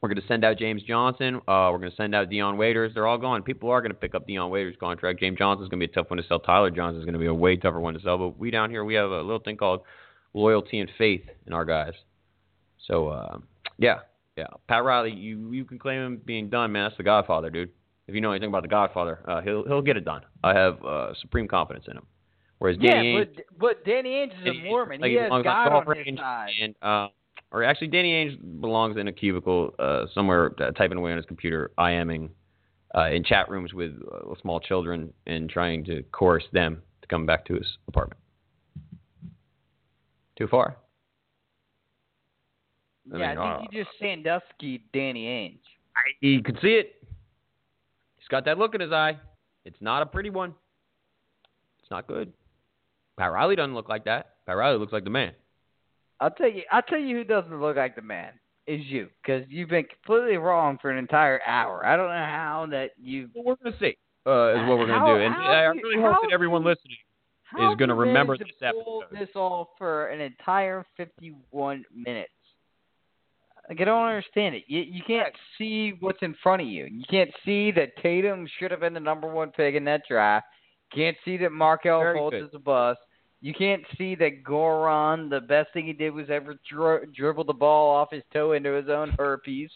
we're 0.00 0.08
going 0.08 0.20
to 0.20 0.28
send 0.28 0.44
out 0.44 0.58
James 0.58 0.84
Johnson. 0.84 1.36
Uh, 1.36 1.70
we're 1.72 1.78
going 1.78 1.90
to 1.90 1.96
send 1.96 2.14
out 2.14 2.30
Dion 2.30 2.56
Waiters. 2.56 2.92
They're 2.94 3.06
all 3.06 3.18
gone. 3.18 3.42
People 3.42 3.70
are 3.70 3.80
going 3.80 3.90
to 3.90 3.98
pick 3.98 4.14
up 4.14 4.28
Dion 4.28 4.48
Waiters' 4.50 4.76
contract. 4.78 5.18
James 5.18 5.38
Johnson's 5.38 5.68
going 5.68 5.80
to 5.80 5.86
be 5.88 5.90
a 5.90 5.94
tough 5.94 6.08
one 6.08 6.18
to 6.18 6.28
sell. 6.28 6.38
Tyler 6.38 6.70
Johnson's 6.70 7.04
going 7.04 7.14
to 7.14 7.18
be 7.18 7.26
a 7.26 7.34
way 7.34 7.56
tougher 7.56 7.80
one 7.80 7.94
to 7.94 8.00
sell. 8.00 8.16
But 8.16 8.38
we 8.38 8.52
down 8.52 8.70
here, 8.70 8.84
we 8.84 8.94
have 8.94 9.10
a 9.10 9.20
little 9.22 9.40
thing 9.40 9.56
called 9.56 9.80
loyalty 10.34 10.78
and 10.78 10.88
faith 10.96 11.24
in 11.48 11.52
our 11.52 11.64
guys. 11.64 11.94
So, 12.86 13.08
uh, 13.08 13.38
yeah, 13.76 14.00
yeah. 14.36 14.46
Pat 14.68 14.84
Riley, 14.84 15.12
you 15.12 15.50
you 15.52 15.64
can 15.64 15.80
claim 15.80 16.00
him 16.00 16.22
being 16.24 16.48
done, 16.48 16.70
man. 16.70 16.84
That's 16.84 16.96
the 16.96 17.02
Godfather, 17.02 17.50
dude. 17.50 17.70
If 18.08 18.14
you 18.14 18.22
know 18.22 18.32
anything 18.32 18.48
about 18.48 18.62
the 18.62 18.68
Godfather, 18.68 19.20
uh, 19.28 19.42
he'll 19.42 19.64
he'll 19.64 19.82
get 19.82 19.96
it 19.98 20.04
done. 20.04 20.22
I 20.42 20.54
have 20.54 20.82
uh, 20.82 21.12
supreme 21.20 21.46
confidence 21.46 21.84
in 21.88 21.96
him. 21.96 22.06
Whereas 22.58 22.78
yeah, 22.80 22.94
Danny 22.94 23.14
Ainge, 23.14 23.28
but 23.36 23.58
but 23.58 23.84
Danny 23.84 24.10
Ainge 24.10 24.32
is 24.38 24.44
Danny 24.44 24.60
a 24.60 24.64
Mormon. 24.64 25.00
like 25.00 25.10
He 25.10 25.16
has 25.16 25.30
on 25.30 25.42
God 25.42 25.68
on 25.68 25.86
his 25.86 26.06
range 26.06 26.18
side. 26.18 26.50
And 26.60 26.74
uh, 26.82 27.08
or 27.52 27.62
actually, 27.62 27.88
Danny 27.88 28.12
Ainge 28.12 28.60
belongs 28.60 28.96
in 28.96 29.08
a 29.08 29.12
cubicle 29.12 29.74
uh, 29.78 30.06
somewhere, 30.14 30.52
uh, 30.60 30.70
typing 30.70 30.96
away 30.96 31.12
on 31.12 31.18
his 31.18 31.26
computer, 31.26 31.70
IMing 31.78 32.30
uh, 32.96 33.10
in 33.10 33.22
chat 33.22 33.50
rooms 33.50 33.74
with 33.74 33.92
uh, 34.10 34.34
small 34.40 34.58
children 34.58 35.12
and 35.26 35.50
trying 35.50 35.84
to 35.84 36.02
coerce 36.10 36.44
them 36.52 36.82
to 37.02 37.08
come 37.08 37.26
back 37.26 37.44
to 37.46 37.54
his 37.54 37.66
apartment. 37.86 38.20
Too 40.38 40.48
far. 40.48 40.78
I 43.12 43.18
yeah, 43.18 43.28
mean, 43.28 43.38
I 43.38 43.54
uh, 43.54 43.58
think 43.58 43.72
you 43.72 43.84
just 43.84 43.98
Sandusky 43.98 44.82
Danny 44.92 45.26
Ainge. 45.26 45.58
He 46.20 46.42
could 46.42 46.58
see 46.62 46.74
it. 46.74 46.97
He's 48.28 48.36
got 48.36 48.44
that 48.44 48.58
look 48.58 48.74
in 48.74 48.82
his 48.82 48.92
eye. 48.92 49.16
It's 49.64 49.80
not 49.80 50.02
a 50.02 50.06
pretty 50.06 50.28
one. 50.28 50.54
It's 51.80 51.90
not 51.90 52.06
good. 52.06 52.30
Pat 53.18 53.32
Riley 53.32 53.56
doesn't 53.56 53.74
look 53.74 53.88
like 53.88 54.04
that. 54.04 54.34
Pat 54.46 54.54
Riley 54.58 54.78
looks 54.78 54.92
like 54.92 55.04
the 55.04 55.08
man. 55.10 55.32
I'll 56.20 56.30
tell 56.30 56.50
you. 56.50 56.60
I'll 56.70 56.82
tell 56.82 56.98
you 56.98 57.16
who 57.16 57.24
doesn't 57.24 57.58
look 57.58 57.76
like 57.76 57.96
the 57.96 58.02
man 58.02 58.32
is 58.66 58.82
you, 58.84 59.08
because 59.22 59.44
you've 59.48 59.70
been 59.70 59.84
completely 59.84 60.36
wrong 60.36 60.76
for 60.82 60.90
an 60.90 60.98
entire 60.98 61.40
hour. 61.46 61.86
I 61.86 61.96
don't 61.96 62.08
know 62.08 62.12
how 62.12 62.66
that 62.70 62.90
you. 63.00 63.30
Well, 63.34 63.44
we're 63.46 63.56
gonna 63.64 63.76
see. 63.80 63.96
Uh, 64.26 64.60
is 64.60 64.68
what 64.68 64.76
we're 64.78 64.86
gonna 64.86 64.98
How- 64.98 65.16
do, 65.16 65.22
and 65.22 65.34
I 65.34 65.72
you- 65.72 65.80
really 65.82 66.02
hope 66.02 66.18
that 66.20 66.32
everyone 66.34 66.64
listening 66.64 66.98
is 67.58 67.76
gonna 67.78 67.94
remember 67.94 68.36
this 68.36 68.48
episode. 68.60 69.04
this 69.10 69.30
off 69.36 69.68
for 69.78 70.08
an 70.08 70.20
entire 70.20 70.84
fifty-one 70.98 71.86
minutes. 71.94 72.32
Like 73.68 73.80
I 73.80 73.84
don't 73.84 74.06
understand 74.06 74.54
it. 74.54 74.64
You 74.66 74.80
you 74.80 75.02
can't 75.06 75.34
see 75.58 75.94
what's 76.00 76.22
in 76.22 76.34
front 76.42 76.62
of 76.62 76.68
you. 76.68 76.86
You 76.86 77.04
can't 77.10 77.30
see 77.44 77.70
that 77.72 77.96
Tatum 78.02 78.46
should 78.58 78.70
have 78.70 78.80
been 78.80 78.94
the 78.94 79.00
number 79.00 79.28
one 79.28 79.50
pick 79.50 79.74
in 79.74 79.84
that 79.84 80.02
draft. 80.08 80.46
Can't 80.94 81.16
see 81.24 81.36
that 81.38 81.52
Markelle 81.52 82.00
Very 82.00 82.18
Fultz 82.18 82.30
good. 82.30 82.42
is 82.44 82.50
a 82.54 82.58
bust. 82.58 82.98
You 83.42 83.52
can't 83.54 83.82
see 83.98 84.14
that 84.16 84.42
Goron, 84.42 85.28
the 85.28 85.40
best 85.40 85.72
thing 85.72 85.86
he 85.86 85.92
did 85.92 86.10
was 86.14 86.28
ever 86.30 86.58
dri- 86.68 87.06
dribble 87.14 87.44
the 87.44 87.52
ball 87.52 87.94
off 87.94 88.08
his 88.10 88.22
toe 88.32 88.52
into 88.52 88.72
his 88.72 88.88
own 88.88 89.14
herpes. 89.18 89.70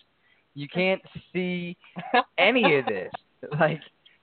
You 0.55 0.68
can't 0.68 1.03
see 1.32 1.76
any 2.38 2.78
of 2.78 2.86
this. 2.86 3.12
Like 3.61 3.80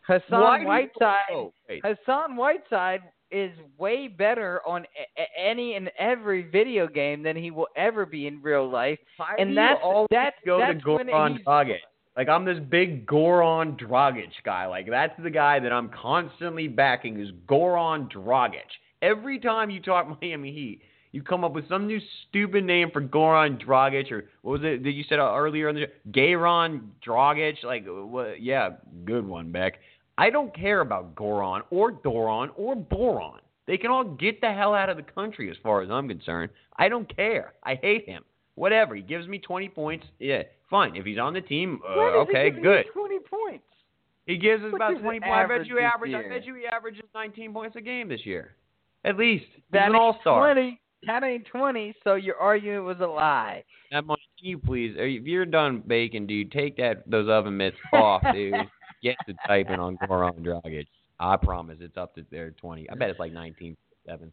Hassan 0.08 0.42
Why 0.42 0.58
do 0.58 0.62
you- 0.64 0.68
Whiteside. 0.68 1.20
Oh. 1.32 1.54
Hassan 1.84 2.36
Whiteside 2.36 3.02
is 3.32 3.52
way 3.78 4.08
better 4.08 4.62
on 4.68 4.86
a- 5.18 5.40
any 5.40 5.76
and 5.76 5.92
every 5.98 6.44
video 6.44 6.88
game 6.88 7.24
than 7.24 7.36
he 7.36 7.52
will 7.52 7.68
ever 7.76 8.06
be 8.06 8.28
in 8.28 8.42
real 8.42 8.70
life. 8.70 9.00
Why 9.18 9.36
and 9.38 9.56
that's 9.58 9.80
always 9.84 10.08
that's 10.12 10.36
go 10.46 10.60
that's 10.60 10.84
to 10.84 10.96
when 10.96 11.08
Goran 11.08 11.44
Dragic. 11.44 11.80
Like 12.18 12.28
I'm 12.28 12.46
this 12.46 12.60
big 12.70 13.06
Goran 13.06 13.80
Dragic 13.80 14.32
guy. 14.44 14.66
Like 14.68 14.90
that's 14.90 15.14
the 15.22 15.30
guy 15.30 15.60
that 15.60 15.72
I'm 15.72 15.90
constantly 15.90 16.68
backing 16.68 17.20
is 17.20 17.30
Goran 17.48 18.12
Dragic. 18.12 18.68
Every 19.02 19.40
time 19.40 19.70
you 19.70 19.80
talk 19.82 20.08
Miami 20.22 20.52
Heat, 20.52 20.82
you 21.12 21.24
come 21.24 21.44
up 21.44 21.54
with 21.54 21.68
some 21.70 21.88
new 21.88 22.00
stupid 22.28 22.64
name 22.64 22.90
for 22.92 23.02
Goran 23.02 23.64
Dragic 23.64 24.12
or 24.12 24.26
what 24.42 24.60
was 24.60 24.62
it 24.64 24.84
that 24.84 24.92
you 24.92 25.04
said 25.08 25.20
earlier 25.20 25.70
on 25.70 25.76
the 25.76 25.88
Gayron 26.12 26.82
Dragic? 27.06 27.64
Like 27.64 27.86
what? 27.88 28.42
Yeah, 28.42 28.72
good 29.06 29.26
one, 29.28 29.52
Beck. 29.52 29.76
I 30.20 30.30
don't 30.30 30.54
care 30.54 30.82
about 30.82 31.16
Goron 31.16 31.62
or 31.72 31.94
Doron 31.94 32.50
or 32.58 32.76
Boron. 32.76 33.40
They 33.68 33.78
can 33.78 33.90
all 33.90 34.04
get 34.04 34.42
the 34.42 34.52
hell 34.52 34.74
out 34.74 34.90
of 34.90 34.98
the 34.98 35.04
country 35.04 35.50
as 35.50 35.56
far 35.64 35.82
as 35.82 35.90
I'm 35.90 36.10
concerned. 36.10 36.52
I 36.78 36.90
don't 36.90 37.14
care. 37.16 37.54
I 37.64 37.76
hate 37.76 38.06
him. 38.06 38.26
Whatever. 38.56 38.96
He 38.96 39.02
gives 39.02 39.28
me 39.28 39.40
20 39.40 39.70
points. 39.70 40.06
Yeah, 40.20 40.44
fine. 40.70 40.98
If 40.98 41.06
he's 41.06 41.20
on 41.20 41.34
the 41.34 41.40
team, 41.40 41.80
uh, 41.88 41.96
When 41.96 42.08
is 42.08 42.14
he 42.14 42.38
okay, 42.38 42.50
good. 42.50 42.86
you 42.88 42.92
Twenty 42.92 43.20
points. 43.20 43.64
He 44.26 44.36
gives 44.36 44.62
us 44.62 44.74
What's 44.74 44.76
about 44.76 44.94
his 44.96 45.02
20 45.02 45.20
points. 45.22 45.34
I 45.34 45.48
bet 45.58 45.68
you 45.68 45.80
average. 45.80 46.14
I 46.14 46.28
bet 46.28 46.46
you 46.46 46.56
he 46.56 46.66
averages 46.66 47.06
19 47.16 47.54
points 47.54 47.78
a 47.78 47.82
game 47.82 48.10
this 48.10 48.26
year, 48.26 48.56
at 49.06 49.16
least. 49.18 49.46
He's 49.56 49.64
That 49.72 49.84
an 49.84 49.88
ain't 49.88 49.96
all-star. 49.96 50.54
Twenty. 50.54 50.82
That 51.08 51.24
ain't 51.24 51.46
twenty. 51.46 51.96
So 52.04 52.16
your 52.16 52.36
argument 52.36 52.84
was 52.84 52.98
a 53.00 53.08
lie. 53.08 53.64
That 53.92 54.04
can 54.06 54.18
you 54.42 54.58
please, 54.58 54.96
if 54.98 55.26
you're 55.26 55.46
done 55.46 55.82
baking, 55.88 56.28
dude, 56.28 56.52
take 56.52 56.76
that 56.76 57.10
those 57.10 57.30
oven 57.30 57.56
mitts 57.56 57.78
off, 57.94 58.22
dude. 58.34 58.54
Get 59.02 59.16
to 59.28 59.34
typing 59.48 59.80
on 59.80 59.98
Goran 59.98 60.40
Dragic. 60.40 60.88
I 61.20 61.38
promise 61.38 61.78
it's 61.82 61.98
up 61.98 62.16
to 62.16 62.26
their 62.32 62.52
20. 62.52 62.90
I 62.90 62.96
bet 62.96 63.10
it's 63.10 63.20
like 63.20 63.34
19 63.34 63.76
7. 64.08 64.32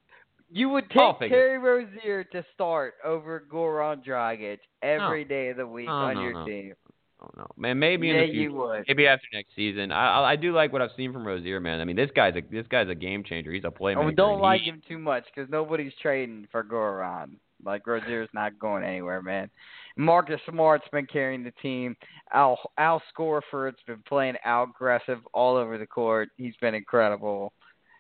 You 0.51 0.69
would 0.69 0.89
take 0.91 1.19
Terry 1.19 1.59
Rozier 1.59 2.23
to 2.25 2.45
start 2.55 2.95
over 3.05 3.45
Goran 3.51 4.05
Dragic 4.07 4.59
every 4.83 5.25
No. 5.25 5.29
day 5.29 5.49
of 5.49 5.57
the 5.57 5.67
week 5.67 5.87
No, 5.87 5.93
on 5.93 6.15
no, 6.15 6.23
your 6.23 6.33
no. 6.33 6.47
team. 6.47 6.75
Oh 7.21 7.31
no, 7.37 7.47
man. 7.57 7.79
Maybe 7.79 8.11
in 8.11 8.17
yeah, 8.17 8.23
the 8.23 8.27
future. 8.29 8.41
you 8.43 8.53
would. 8.53 8.85
Maybe 8.87 9.07
after 9.07 9.27
next 9.33 9.57
season. 9.57 9.91
I, 9.91 10.21
I 10.21 10.31
I 10.33 10.37
do 10.37 10.53
like 10.53 10.73
what 10.73 10.83
I've 10.83 10.91
seen 10.97 11.13
from 11.13 11.27
Rozier, 11.27 11.61
man. 11.61 11.81
I 11.81 11.85
mean, 11.85 11.97
this 11.97 12.11
guy's 12.15 12.37
a 12.37 12.43
this 12.51 12.67
guy's 12.69 12.89
a 12.89 12.95
game 12.95 13.25
changer. 13.25 13.53
He's 13.53 13.65
a 13.65 13.69
oh, 13.69 13.71
playmaker. 13.71 14.05
Oh, 14.05 14.11
don't 14.11 14.41
like 14.41 14.61
he- 14.63 14.71
him 14.71 14.83
too 14.87 14.99
much 14.99 15.25
because 15.35 15.51
nobody's 15.51 15.93
trading 16.01 16.47
for 16.53 16.63
Goran. 16.63 17.37
Like 17.65 17.87
Rozier's 17.87 18.29
not 18.35 18.59
going 18.59 18.85
anywhere, 18.85 19.23
man. 19.23 19.51
Marcus 19.97 20.41
Smart's 20.49 20.89
been 20.93 21.07
carrying 21.07 21.43
the 21.43 21.53
team. 21.63 21.97
Al 22.33 22.59
Al 22.79 23.03
Horford's 23.19 23.83
been 23.87 24.03
playing 24.07 24.37
aggressive 24.45 25.19
all 25.33 25.57
over 25.57 25.79
the 25.79 25.87
court. 25.87 26.29
He's 26.37 26.57
been 26.61 26.75
incredible. 26.75 27.53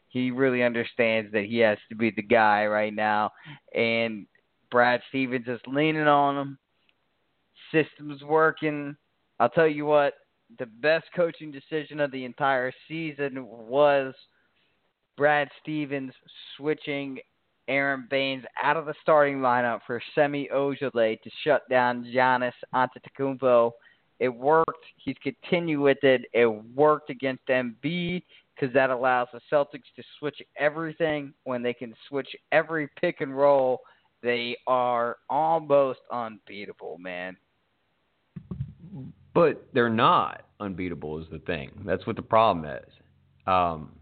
He 0.08 0.30
really 0.30 0.62
understands 0.62 1.32
that 1.32 1.46
he 1.46 1.58
has 1.58 1.78
to 1.88 1.96
be 1.96 2.10
the 2.10 2.22
guy 2.22 2.66
right 2.66 2.94
now, 2.94 3.32
and 3.74 4.26
Brad 4.70 5.00
Stevens 5.08 5.46
is 5.48 5.60
leaning 5.66 6.06
on 6.06 6.36
him. 6.36 6.58
System's 7.72 8.22
working. 8.22 8.96
I'll 9.40 9.50
tell 9.50 9.66
you 9.66 9.84
what, 9.84 10.14
the 10.58 10.66
best 10.66 11.06
coaching 11.14 11.50
decision 11.50 12.00
of 12.00 12.10
the 12.12 12.24
entire 12.24 12.72
season 12.88 13.46
was 13.46 14.14
Brad 15.16 15.48
Stevens 15.60 16.12
switching 16.56 17.18
Aron 17.68 18.06
Baynes 18.10 18.44
out 18.62 18.76
of 18.76 18.86
the 18.86 18.94
starting 19.02 19.38
lineup 19.38 19.80
for 19.86 20.00
Semi 20.14 20.48
Ojeleye 20.52 21.20
to 21.22 21.30
shut 21.44 21.62
down 21.68 22.04
Giannis 22.04 22.52
Antetokounmpo. 22.74 23.72
It 24.18 24.28
worked. 24.28 24.84
He's 24.96 25.16
continued 25.22 25.80
with 25.80 26.02
it. 26.02 26.22
It 26.32 26.46
worked 26.74 27.10
against 27.10 27.46
Embiid 27.48 28.22
because 28.54 28.72
that 28.72 28.90
allows 28.90 29.28
the 29.32 29.40
Celtics 29.52 29.92
to 29.96 30.02
switch 30.18 30.40
everything. 30.58 31.34
When 31.44 31.62
they 31.62 31.74
can 31.74 31.94
switch 32.08 32.28
every 32.52 32.88
pick 33.00 33.20
and 33.20 33.36
roll, 33.36 33.80
they 34.22 34.56
are 34.66 35.18
almost 35.28 36.00
unbeatable, 36.10 36.96
man. 36.98 37.36
But 39.34 39.66
they're 39.74 39.90
not 39.90 40.46
unbeatable 40.60 41.20
is 41.20 41.26
the 41.30 41.40
thing. 41.40 41.70
That's 41.84 42.06
what 42.06 42.16
the 42.16 42.22
problem 42.22 42.64
is. 42.64 42.92
Um, 43.46 43.92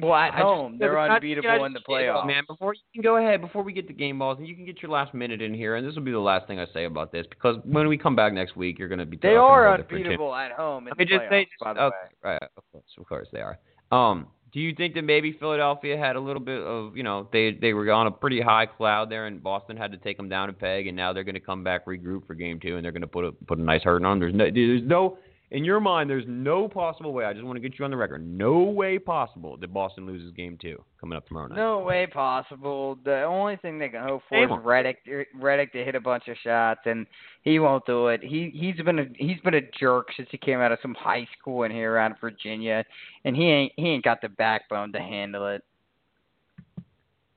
Well, 0.00 0.14
at 0.14 0.34
I 0.34 0.36
just- 0.38 0.42
home, 0.42 0.78
they're 0.78 0.98
I- 0.98 1.08
I 1.08 1.14
unbeatable 1.16 1.48
just- 1.50 1.64
in 1.66 1.72
the 1.72 1.80
you 1.88 1.94
know, 2.06 2.14
playoffs. 2.14 2.26
man. 2.26 2.42
Before 2.48 2.74
you 2.74 2.80
can 2.94 3.02
go 3.02 3.16
ahead, 3.16 3.40
before 3.40 3.62
we 3.62 3.72
get 3.72 3.86
to 3.88 3.92
game 3.92 4.18
balls, 4.18 4.38
and 4.38 4.46
you 4.48 4.54
can 4.54 4.64
get 4.64 4.82
your 4.82 4.90
last 4.90 5.14
minute 5.14 5.40
in 5.42 5.54
here, 5.54 5.76
and 5.76 5.86
this 5.86 5.94
will 5.94 6.02
be 6.02 6.10
the 6.12 6.18
last 6.18 6.46
thing 6.46 6.58
I 6.58 6.66
say 6.66 6.84
about 6.84 7.12
this 7.12 7.26
because 7.28 7.56
when 7.64 7.88
we 7.88 7.96
come 7.98 8.16
back 8.16 8.32
next 8.32 8.56
week, 8.56 8.78
you're 8.78 8.88
going 8.88 8.98
to 8.98 9.06
be. 9.06 9.16
They 9.16 9.36
are 9.36 9.66
about 9.68 9.76
different 9.82 10.04
teams. 10.04 10.06
unbeatable 10.14 10.34
at 10.34 10.52
home 10.52 10.84
in 10.86 10.90
Let 10.90 10.98
me 10.98 11.04
the 11.04 11.08
just 11.10 11.22
playoffs. 11.24 11.30
say, 11.30 11.46
by 11.60 11.72
the 11.74 11.82
okay, 11.84 11.96
way. 12.24 12.30
right, 12.32 12.42
of 12.56 12.62
course, 12.72 12.84
of 12.98 13.06
course 13.08 13.28
they 13.32 13.40
are. 13.40 13.58
Um, 13.92 14.26
do 14.52 14.60
you 14.60 14.72
think 14.72 14.94
that 14.94 15.02
maybe 15.02 15.32
Philadelphia 15.32 15.96
had 15.98 16.14
a 16.14 16.20
little 16.20 16.40
bit 16.40 16.60
of, 16.62 16.96
you 16.96 17.02
know, 17.02 17.28
they 17.32 17.50
they 17.52 17.72
were 17.74 17.90
on 17.90 18.06
a 18.06 18.10
pretty 18.10 18.40
high 18.40 18.66
cloud 18.66 19.10
there, 19.10 19.26
and 19.26 19.42
Boston 19.42 19.76
had 19.76 19.90
to 19.90 19.98
take 19.98 20.16
them 20.16 20.28
down 20.28 20.48
a 20.48 20.52
peg, 20.52 20.86
and 20.86 20.96
now 20.96 21.12
they're 21.12 21.24
going 21.24 21.34
to 21.34 21.40
come 21.40 21.64
back, 21.64 21.86
regroup 21.86 22.24
for 22.24 22.34
game 22.34 22.60
two, 22.60 22.76
and 22.76 22.84
they're 22.84 22.92
going 22.92 23.00
to 23.02 23.08
put 23.08 23.24
a 23.24 23.32
put 23.32 23.58
a 23.58 23.62
nice 23.62 23.82
hurting 23.82 24.06
on. 24.06 24.20
them? 24.20 24.32
There's 24.32 24.34
no, 24.34 24.50
there's 24.54 24.82
no, 24.88 25.18
in 25.50 25.64
your 25.64 25.78
mind, 25.78 26.08
there's 26.08 26.24
no 26.26 26.68
possible 26.68 27.12
way. 27.12 27.24
I 27.24 27.32
just 27.32 27.44
want 27.44 27.56
to 27.56 27.60
get 27.60 27.78
you 27.78 27.84
on 27.84 27.90
the 27.90 27.96
record. 27.96 28.26
No 28.26 28.62
way 28.62 28.98
possible 28.98 29.56
that 29.58 29.72
Boston 29.72 30.06
loses 30.06 30.32
game 30.32 30.58
two 30.60 30.82
coming 31.00 31.16
up 31.16 31.26
tomorrow 31.26 31.48
night. 31.48 31.56
No 31.56 31.80
way 31.80 32.06
possible. 32.06 32.98
The 33.04 33.22
only 33.24 33.56
thing 33.56 33.78
they 33.78 33.88
can 33.88 34.02
hope 34.02 34.22
for 34.28 34.36
Damn 34.36 34.50
is 34.50 34.58
'em. 34.58 34.62
Redick 34.64 34.96
er, 35.08 35.26
Redick 35.38 35.72
to 35.72 35.84
hit 35.84 35.94
a 35.94 36.00
bunch 36.00 36.28
of 36.28 36.36
shots, 36.38 36.80
and 36.86 37.06
he 37.42 37.58
won't 37.58 37.84
do 37.86 38.08
it. 38.08 38.22
He 38.22 38.50
he's 38.50 38.76
been 38.84 38.98
a 38.98 39.06
he's 39.16 39.40
been 39.40 39.54
a 39.54 39.62
jerk 39.78 40.08
since 40.16 40.28
he 40.30 40.38
came 40.38 40.60
out 40.60 40.72
of 40.72 40.78
some 40.80 40.94
high 40.94 41.26
school 41.38 41.64
in 41.64 41.70
here 41.70 41.92
around 41.92 42.16
Virginia, 42.20 42.84
and 43.24 43.36
he 43.36 43.44
ain't 43.44 43.72
he 43.76 43.88
ain't 43.88 44.04
got 44.04 44.20
the 44.22 44.30
backbone 44.30 44.92
to 44.92 44.98
handle 44.98 45.46
it. 45.46 45.62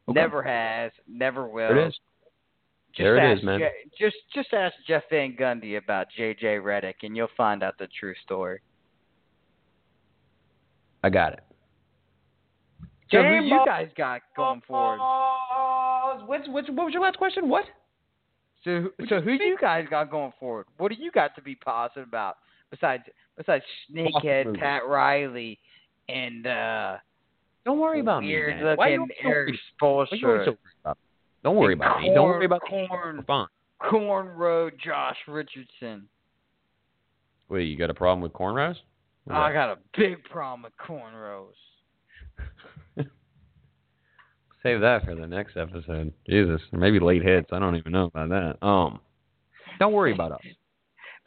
Okay. 0.09 0.19
Never 0.19 0.41
has, 0.41 0.91
never 1.07 1.47
will. 1.47 1.67
There 1.67 1.79
it 1.79 1.87
is. 1.89 1.99
Just 2.97 3.05
There 3.05 3.17
it 3.17 3.31
ask 3.31 3.39
is, 3.39 3.45
man. 3.45 3.59
Je- 3.59 4.05
just 4.05 4.15
just 4.33 4.53
ask 4.53 4.73
Jeff 4.87 5.03
Van 5.11 5.35
Gundy 5.39 5.77
about 5.77 6.07
JJ 6.17 6.63
Redick, 6.63 6.95
and 7.03 7.15
you'll 7.15 7.27
find 7.37 7.61
out 7.61 7.77
the 7.77 7.87
true 7.99 8.15
story. 8.23 8.59
I 11.03 11.09
got 11.09 11.33
it. 11.33 11.39
So 13.11 13.21
who 13.21 13.45
you 13.45 13.61
guys 13.65 13.89
got 13.95 14.21
going 14.35 14.61
forward? 14.67 14.97
What's, 16.25 16.47
what's, 16.49 16.67
what 16.69 16.85
was 16.85 16.93
your 16.93 17.03
last 17.03 17.17
question? 17.17 17.47
What? 17.47 17.65
So, 18.63 18.89
so 19.07 19.21
who 19.21 19.31
you 19.31 19.57
guys 19.61 19.85
got 19.89 20.09
going 20.11 20.33
forward? 20.39 20.65
What 20.77 20.91
do 20.91 20.97
you 20.99 21.11
got 21.11 21.35
to 21.35 21.41
be 21.41 21.55
positive 21.55 22.07
about 22.07 22.37
besides 22.71 23.03
besides 23.37 23.63
Boston 23.89 24.23
Snakehead. 24.23 24.59
Pat 24.59 24.87
Riley 24.87 25.59
and 26.09 26.47
uh 26.47 26.97
Don't 27.63 27.79
worry 27.79 28.01
about 28.01 28.23
me, 28.23 28.29
weird 28.29 28.61
man. 28.61 28.75
Why 28.75 28.89
you 28.89 29.01
looking 29.01 29.15
always 29.81 30.09
so 30.09 30.15
Erik 30.27 30.47
worried? 30.83 30.97
Why 31.51 31.53
you 31.53 31.59
always 31.59 31.77
so 31.77 31.79
Spoelstra, 31.79 31.81
worried 31.81 31.81
about 31.81 32.01
me? 32.01 32.11
Don't 32.15 32.25
worry 32.25 32.45
and 32.45 32.53
about 32.53 32.61
me. 32.71 32.77
Don't 32.77 32.89
worry 32.91 33.17
about 33.17 33.17
me. 33.17 33.17
corn, 33.17 33.17
We're 33.17 33.23
fine. 33.23 33.47
corn 33.89 34.27
road 34.37 34.73
Josh 34.83 35.17
Richardson. 35.27 36.07
Wait, 37.49 37.63
you 37.63 37.77
got 37.77 37.89
a 37.89 37.93
problem 37.93 38.21
with 38.21 38.33
cornrows? 38.33 38.75
I 39.29 39.51
got 39.51 39.69
a 39.71 39.77
big 39.97 40.23
problem 40.25 40.63
with 40.63 40.73
cornrows. 40.77 41.51
Save 44.63 44.81
that 44.81 45.05
for 45.05 45.15
the 45.15 45.27
next 45.27 45.55
episode. 45.57 46.13
Jesus, 46.27 46.61
maybe 46.71 46.99
late 46.99 47.23
hits. 47.23 47.49
I 47.51 47.59
don't 47.59 47.75
even 47.75 47.91
know 47.91 48.05
about 48.05 48.29
that. 48.29 48.65
Um, 48.65 48.99
don't 49.79 49.93
worry 49.93 50.13
about 50.13 50.31
us. 50.33 50.41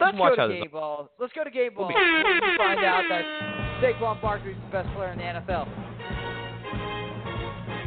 Let's 0.01 0.17
watch 0.19 0.37
go 0.37 0.49
to 0.49 0.55
this- 0.55 0.63
game 0.63 0.71
ball. 0.73 1.11
Let's 1.21 1.33
go 1.35 1.45
to 1.45 1.51
game 1.51 1.75
ball. 1.75 1.89
We'll 1.89 2.57
find 2.59 2.81
out 2.85 3.05
that 3.09 3.23
Saquon 3.83 4.21
Barkley's 4.21 4.57
the 4.67 4.73
best 4.73 4.89
player 4.95 5.13
in 5.13 5.19
the 5.19 5.25
NFL. 5.25 5.69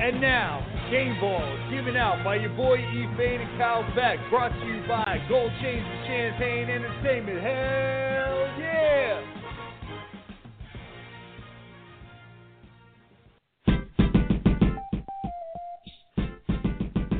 And 0.01 0.21
now, 0.21 0.61
Game 0.93 1.19
Balls 1.19 1.59
given 1.71 1.97
out 1.97 2.23
by 2.23 2.35
your 2.35 2.51
boy 2.51 2.75
E. 2.77 3.07
Fane 3.17 3.41
and 3.41 3.57
Kyle 3.57 3.81
Beck. 3.95 4.19
Brought 4.29 4.49
to 4.49 4.63
you 4.63 4.83
by 4.87 5.17
Gold 5.27 5.51
Chains 5.59 5.83
and 5.83 6.05
Champagne 6.05 6.69
Entertainment. 6.69 7.41
Hell 7.41 8.47
yeah! 8.59 9.23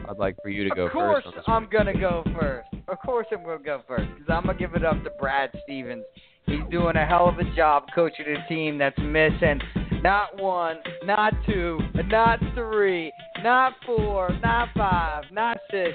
I'd 0.07 0.19
like 0.19 0.35
for 0.43 0.49
you 0.49 0.69
to 0.69 0.75
go 0.75 0.85
first. 0.85 0.89
of 0.89 0.91
course, 0.93 1.23
first. 1.23 1.49
on 1.49 1.63
I'm 1.63 1.69
gonna 1.71 1.99
go 1.99 2.23
first. 2.39 2.69
Of 2.87 2.99
course, 2.99 3.25
I'm 3.31 3.43
gonna 3.43 3.57
go 3.57 3.81
first 3.87 4.07
because 4.13 4.29
I'm 4.29 4.45
gonna 4.45 4.59
give 4.59 4.75
it 4.75 4.85
up 4.85 5.03
to 5.03 5.09
Brad 5.19 5.49
Stevens. 5.63 6.03
He's 6.45 6.61
doing 6.69 6.95
a 6.95 7.07
hell 7.07 7.27
of 7.27 7.39
a 7.39 7.55
job 7.55 7.85
coaching 7.95 8.27
a 8.27 8.47
team 8.47 8.77
that's 8.77 8.99
missing 8.99 9.59
not 10.03 10.37
one, 10.37 10.75
not 11.05 11.33
two, 11.47 11.79
not 12.07 12.37
three, 12.53 13.11
not 13.43 13.73
four, 13.85 14.29
not 14.41 14.69
five, 14.75 15.25
not 15.31 15.57
six, 15.69 15.91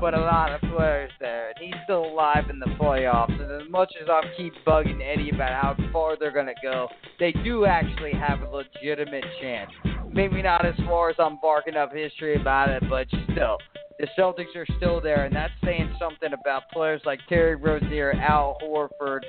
but 0.00 0.14
a 0.14 0.20
lot 0.20 0.50
of 0.50 0.60
players 0.74 1.10
there. 1.20 1.50
And 1.50 1.58
he's 1.60 1.74
still 1.84 2.06
alive 2.06 2.48
in 2.48 2.58
the 2.58 2.74
playoffs. 2.80 3.38
And 3.38 3.62
as 3.62 3.70
much 3.70 3.92
as 4.02 4.08
I 4.08 4.22
keep 4.36 4.54
bugging 4.66 5.00
Eddie 5.02 5.30
about 5.30 5.50
how 5.50 5.76
far 5.92 6.16
they're 6.18 6.32
gonna 6.32 6.54
go, 6.62 6.88
they 7.18 7.32
do 7.32 7.66
actually 7.66 8.12
have 8.12 8.40
a 8.40 8.48
legitimate 8.48 9.24
chance. 9.42 9.70
Maybe 10.10 10.40
not 10.40 10.64
as 10.64 10.74
far 10.86 11.10
as 11.10 11.16
I'm 11.18 11.38
barking 11.42 11.76
up 11.76 11.92
history 11.92 12.40
about 12.40 12.70
it, 12.70 12.82
but 12.88 13.06
still. 13.30 13.58
The 13.98 14.08
Celtics 14.18 14.56
are 14.56 14.66
still 14.78 15.02
there, 15.02 15.26
and 15.26 15.36
that's 15.36 15.52
saying 15.62 15.94
something 15.98 16.32
about 16.32 16.62
players 16.72 17.02
like 17.04 17.20
Terry 17.28 17.56
Rozier, 17.56 18.12
Al 18.12 18.56
Horford, 18.62 19.20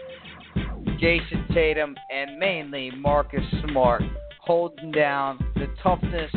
Jayson 1.02 1.46
Tatum, 1.54 1.96
and 2.10 2.40
mainly 2.40 2.92
Marcus 2.92 3.44
Smart 3.68 4.02
holding 4.40 4.92
down 4.92 5.38
the 5.56 5.68
toughness 5.84 6.32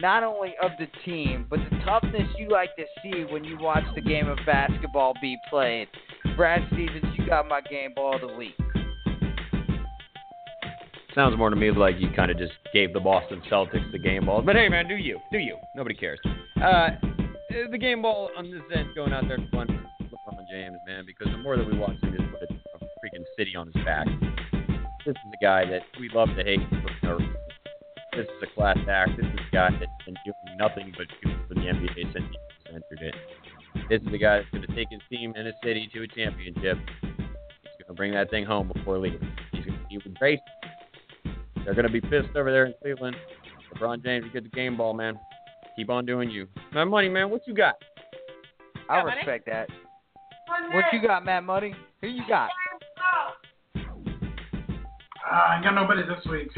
not 0.00 0.22
only 0.22 0.54
of 0.62 0.70
the 0.78 0.86
team, 1.04 1.46
but 1.48 1.58
the 1.70 1.78
toughness 1.84 2.28
you 2.38 2.48
like 2.48 2.74
to 2.76 2.84
see 3.02 3.24
when 3.30 3.44
you 3.44 3.58
watch 3.60 3.84
the 3.94 4.00
game 4.00 4.28
of 4.28 4.38
basketball 4.46 5.14
be 5.20 5.36
played. 5.48 5.88
Brad 6.36 6.62
Stevens, 6.72 7.04
you 7.16 7.26
got 7.26 7.48
my 7.48 7.60
game 7.60 7.92
ball 7.94 8.14
of 8.14 8.22
the 8.22 8.36
week. 8.36 8.54
Sounds 11.14 11.36
more 11.36 11.50
to 11.50 11.56
me 11.56 11.70
like 11.72 11.96
you 11.98 12.08
kind 12.14 12.30
of 12.30 12.38
just 12.38 12.52
gave 12.72 12.92
the 12.92 13.00
Boston 13.00 13.42
Celtics 13.50 13.90
the 13.92 13.98
game 13.98 14.26
ball. 14.26 14.42
But 14.42 14.56
hey, 14.56 14.68
man, 14.68 14.86
do 14.88 14.94
you? 14.94 15.18
Do 15.32 15.38
you? 15.38 15.56
Nobody 15.74 15.94
cares. 15.94 16.20
Uh, 16.62 16.90
the 17.70 17.78
game 17.78 18.02
ball 18.02 18.30
on 18.38 18.50
this 18.50 18.62
end 18.74 18.90
going 18.94 19.12
out 19.12 19.24
there 19.26 19.36
to 19.36 19.50
fun 19.50 19.66
for 19.98 20.04
LeBron 20.04 20.46
James, 20.50 20.76
man, 20.86 21.04
because 21.04 21.26
the 21.32 21.38
more 21.38 21.56
that 21.56 21.66
we 21.66 21.76
watch 21.76 21.96
him 22.00 22.14
just 22.16 22.30
put 22.30 22.42
a 22.42 22.84
freaking 22.84 23.24
city 23.36 23.56
on 23.56 23.70
his 23.72 23.84
back. 23.84 24.06
This 25.04 25.16
is 25.16 25.32
a 25.34 25.44
guy 25.44 25.64
that 25.66 25.82
we 25.98 26.08
love 26.14 26.28
to 26.36 26.44
hate 26.44 26.60
for 26.70 27.06
no 27.06 27.16
reason. 27.16 27.34
This 28.20 28.28
is 28.36 28.50
a 28.50 28.54
class 28.54 28.76
act. 28.86 29.12
This 29.16 29.24
is 29.24 29.32
a 29.32 29.50
guy 29.50 29.70
that's 29.70 30.04
been 30.04 30.14
doing 30.26 30.58
nothing 30.58 30.92
but 30.94 31.06
shoot 31.22 31.34
for 31.48 31.54
the 31.54 31.60
NBA 31.60 32.12
since 32.12 32.26
he 32.30 32.68
entered 32.68 33.00
it. 33.00 33.14
This 33.88 34.02
is 34.02 34.08
the 34.12 34.18
guy 34.18 34.36
that's 34.40 34.50
going 34.50 34.60
to 34.60 34.74
take 34.74 34.88
his 34.90 35.00
team 35.08 35.32
and 35.38 35.46
his 35.46 35.56
city 35.64 35.88
to 35.94 36.02
a 36.02 36.06
championship. 36.06 36.76
He's 37.00 37.10
going 37.16 37.88
to 37.88 37.94
bring 37.94 38.12
that 38.12 38.28
thing 38.28 38.44
home 38.44 38.70
before 38.74 38.98
leaving. 38.98 39.26
He's 39.52 39.64
going 39.64 39.78
to 39.78 39.88
be 39.88 39.96
with 39.96 40.14
Grace. 40.18 40.38
They're 41.64 41.72
going 41.72 41.86
to 41.86 41.92
be 41.92 42.02
pissed 42.02 42.36
over 42.36 42.52
there 42.52 42.66
in 42.66 42.74
Cleveland. 42.82 43.16
LeBron 43.74 44.04
James, 44.04 44.26
you 44.26 44.32
get 44.32 44.42
the 44.42 44.54
game 44.54 44.76
ball, 44.76 44.92
man. 44.92 45.18
Keep 45.74 45.88
on 45.88 46.04
doing 46.04 46.28
you. 46.30 46.46
My 46.74 46.84
money, 46.84 47.08
man. 47.08 47.30
What 47.30 47.40
you 47.46 47.54
got? 47.54 47.76
I 48.90 49.00
respect 49.00 49.46
that. 49.46 49.70
What 50.74 50.84
you 50.92 51.00
got, 51.00 51.24
Matt 51.24 51.44
Money? 51.44 51.74
Who 52.02 52.08
you 52.08 52.24
got? 52.28 52.50
Uh, 53.74 53.80
I 55.32 55.60
got 55.64 55.74
nobody 55.74 56.02
this 56.02 56.30
week. 56.30 56.50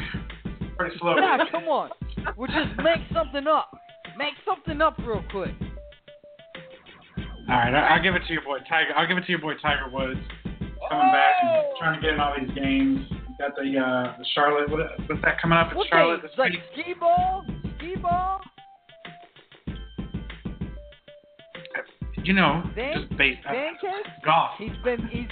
Pretty 0.78 0.96
slow. 0.98 1.14
Nah, 1.16 1.38
come 1.50 1.64
on. 1.64 1.90
We'll 2.36 2.48
just 2.48 2.76
make 2.78 3.00
something 3.12 3.46
up. 3.46 3.70
Make 4.16 4.34
something 4.44 4.80
up 4.80 4.96
real 4.98 5.24
quick. 5.30 5.54
All 7.48 7.56
right, 7.58 7.74
I- 7.74 7.96
I'll 7.96 8.02
give 8.02 8.14
it 8.14 8.22
to 8.26 8.32
your 8.32 8.42
boy 8.42 8.58
Tiger. 8.68 8.90
I'll 8.96 9.06
give 9.06 9.16
it 9.18 9.24
to 9.26 9.30
your 9.30 9.40
boy 9.40 9.54
Tiger 9.60 9.88
Woods 9.92 10.20
coming 10.88 11.12
back 11.12 11.34
and 11.42 11.64
trying 11.78 11.94
to 11.96 12.00
get 12.00 12.14
in 12.14 12.20
all 12.20 12.34
these 12.38 12.50
games. 12.54 13.06
Got 13.38 13.56
the 13.56 13.78
uh, 13.78 14.16
the 14.18 14.24
Charlotte. 14.34 14.70
What, 14.70 14.80
what's 15.08 15.22
that 15.22 15.40
coming 15.40 15.58
up 15.58 15.72
in 15.72 15.76
What 15.78 15.88
Charlotte 15.88 16.22
this 16.22 16.30
Like 16.38 16.52
week? 16.52 16.60
skee 16.72 16.94
ball? 16.98 17.44
Skee 17.78 17.96
ball? 17.96 18.40
You 22.24 22.34
know, 22.34 22.62
just 22.76 23.16
base 23.18 23.36
uh, 23.48 23.52
golf. 24.24 24.50
He's 24.58 24.70
been 24.84 25.08
he's 25.08 25.26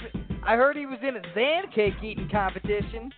I 0.45 0.55
heard 0.57 0.75
he 0.75 0.85
was 0.85 0.99
in 1.01 1.15
a 1.15 1.21
Zan 1.33 1.71
cake 1.73 1.93
eating 2.03 2.27
competition. 2.29 3.13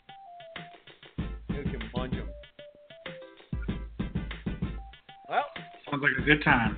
Well, 5.34 5.46
sounds 5.90 6.04
like 6.04 6.12
a 6.20 6.22
good 6.22 6.44
time. 6.44 6.78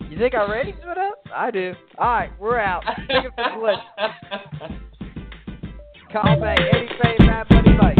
you 0.10 0.16
think 0.16 0.34
I 0.34 0.50
raised 0.50 0.78
it 0.78 0.96
up? 0.96 1.18
I 1.30 1.50
do. 1.50 1.74
All 1.98 2.06
right, 2.06 2.30
we're 2.40 2.58
out. 2.58 2.82
Take 3.06 3.26
it 3.26 3.32
for 3.36 3.44
the 3.54 3.60
list. 3.62 3.82
Call 6.12 6.40
back 6.40 6.60
Eddie 6.60 6.88
Fane, 7.02 7.26
Matt 7.26 7.46
Buddy 7.50 7.74
Mike. 7.74 7.98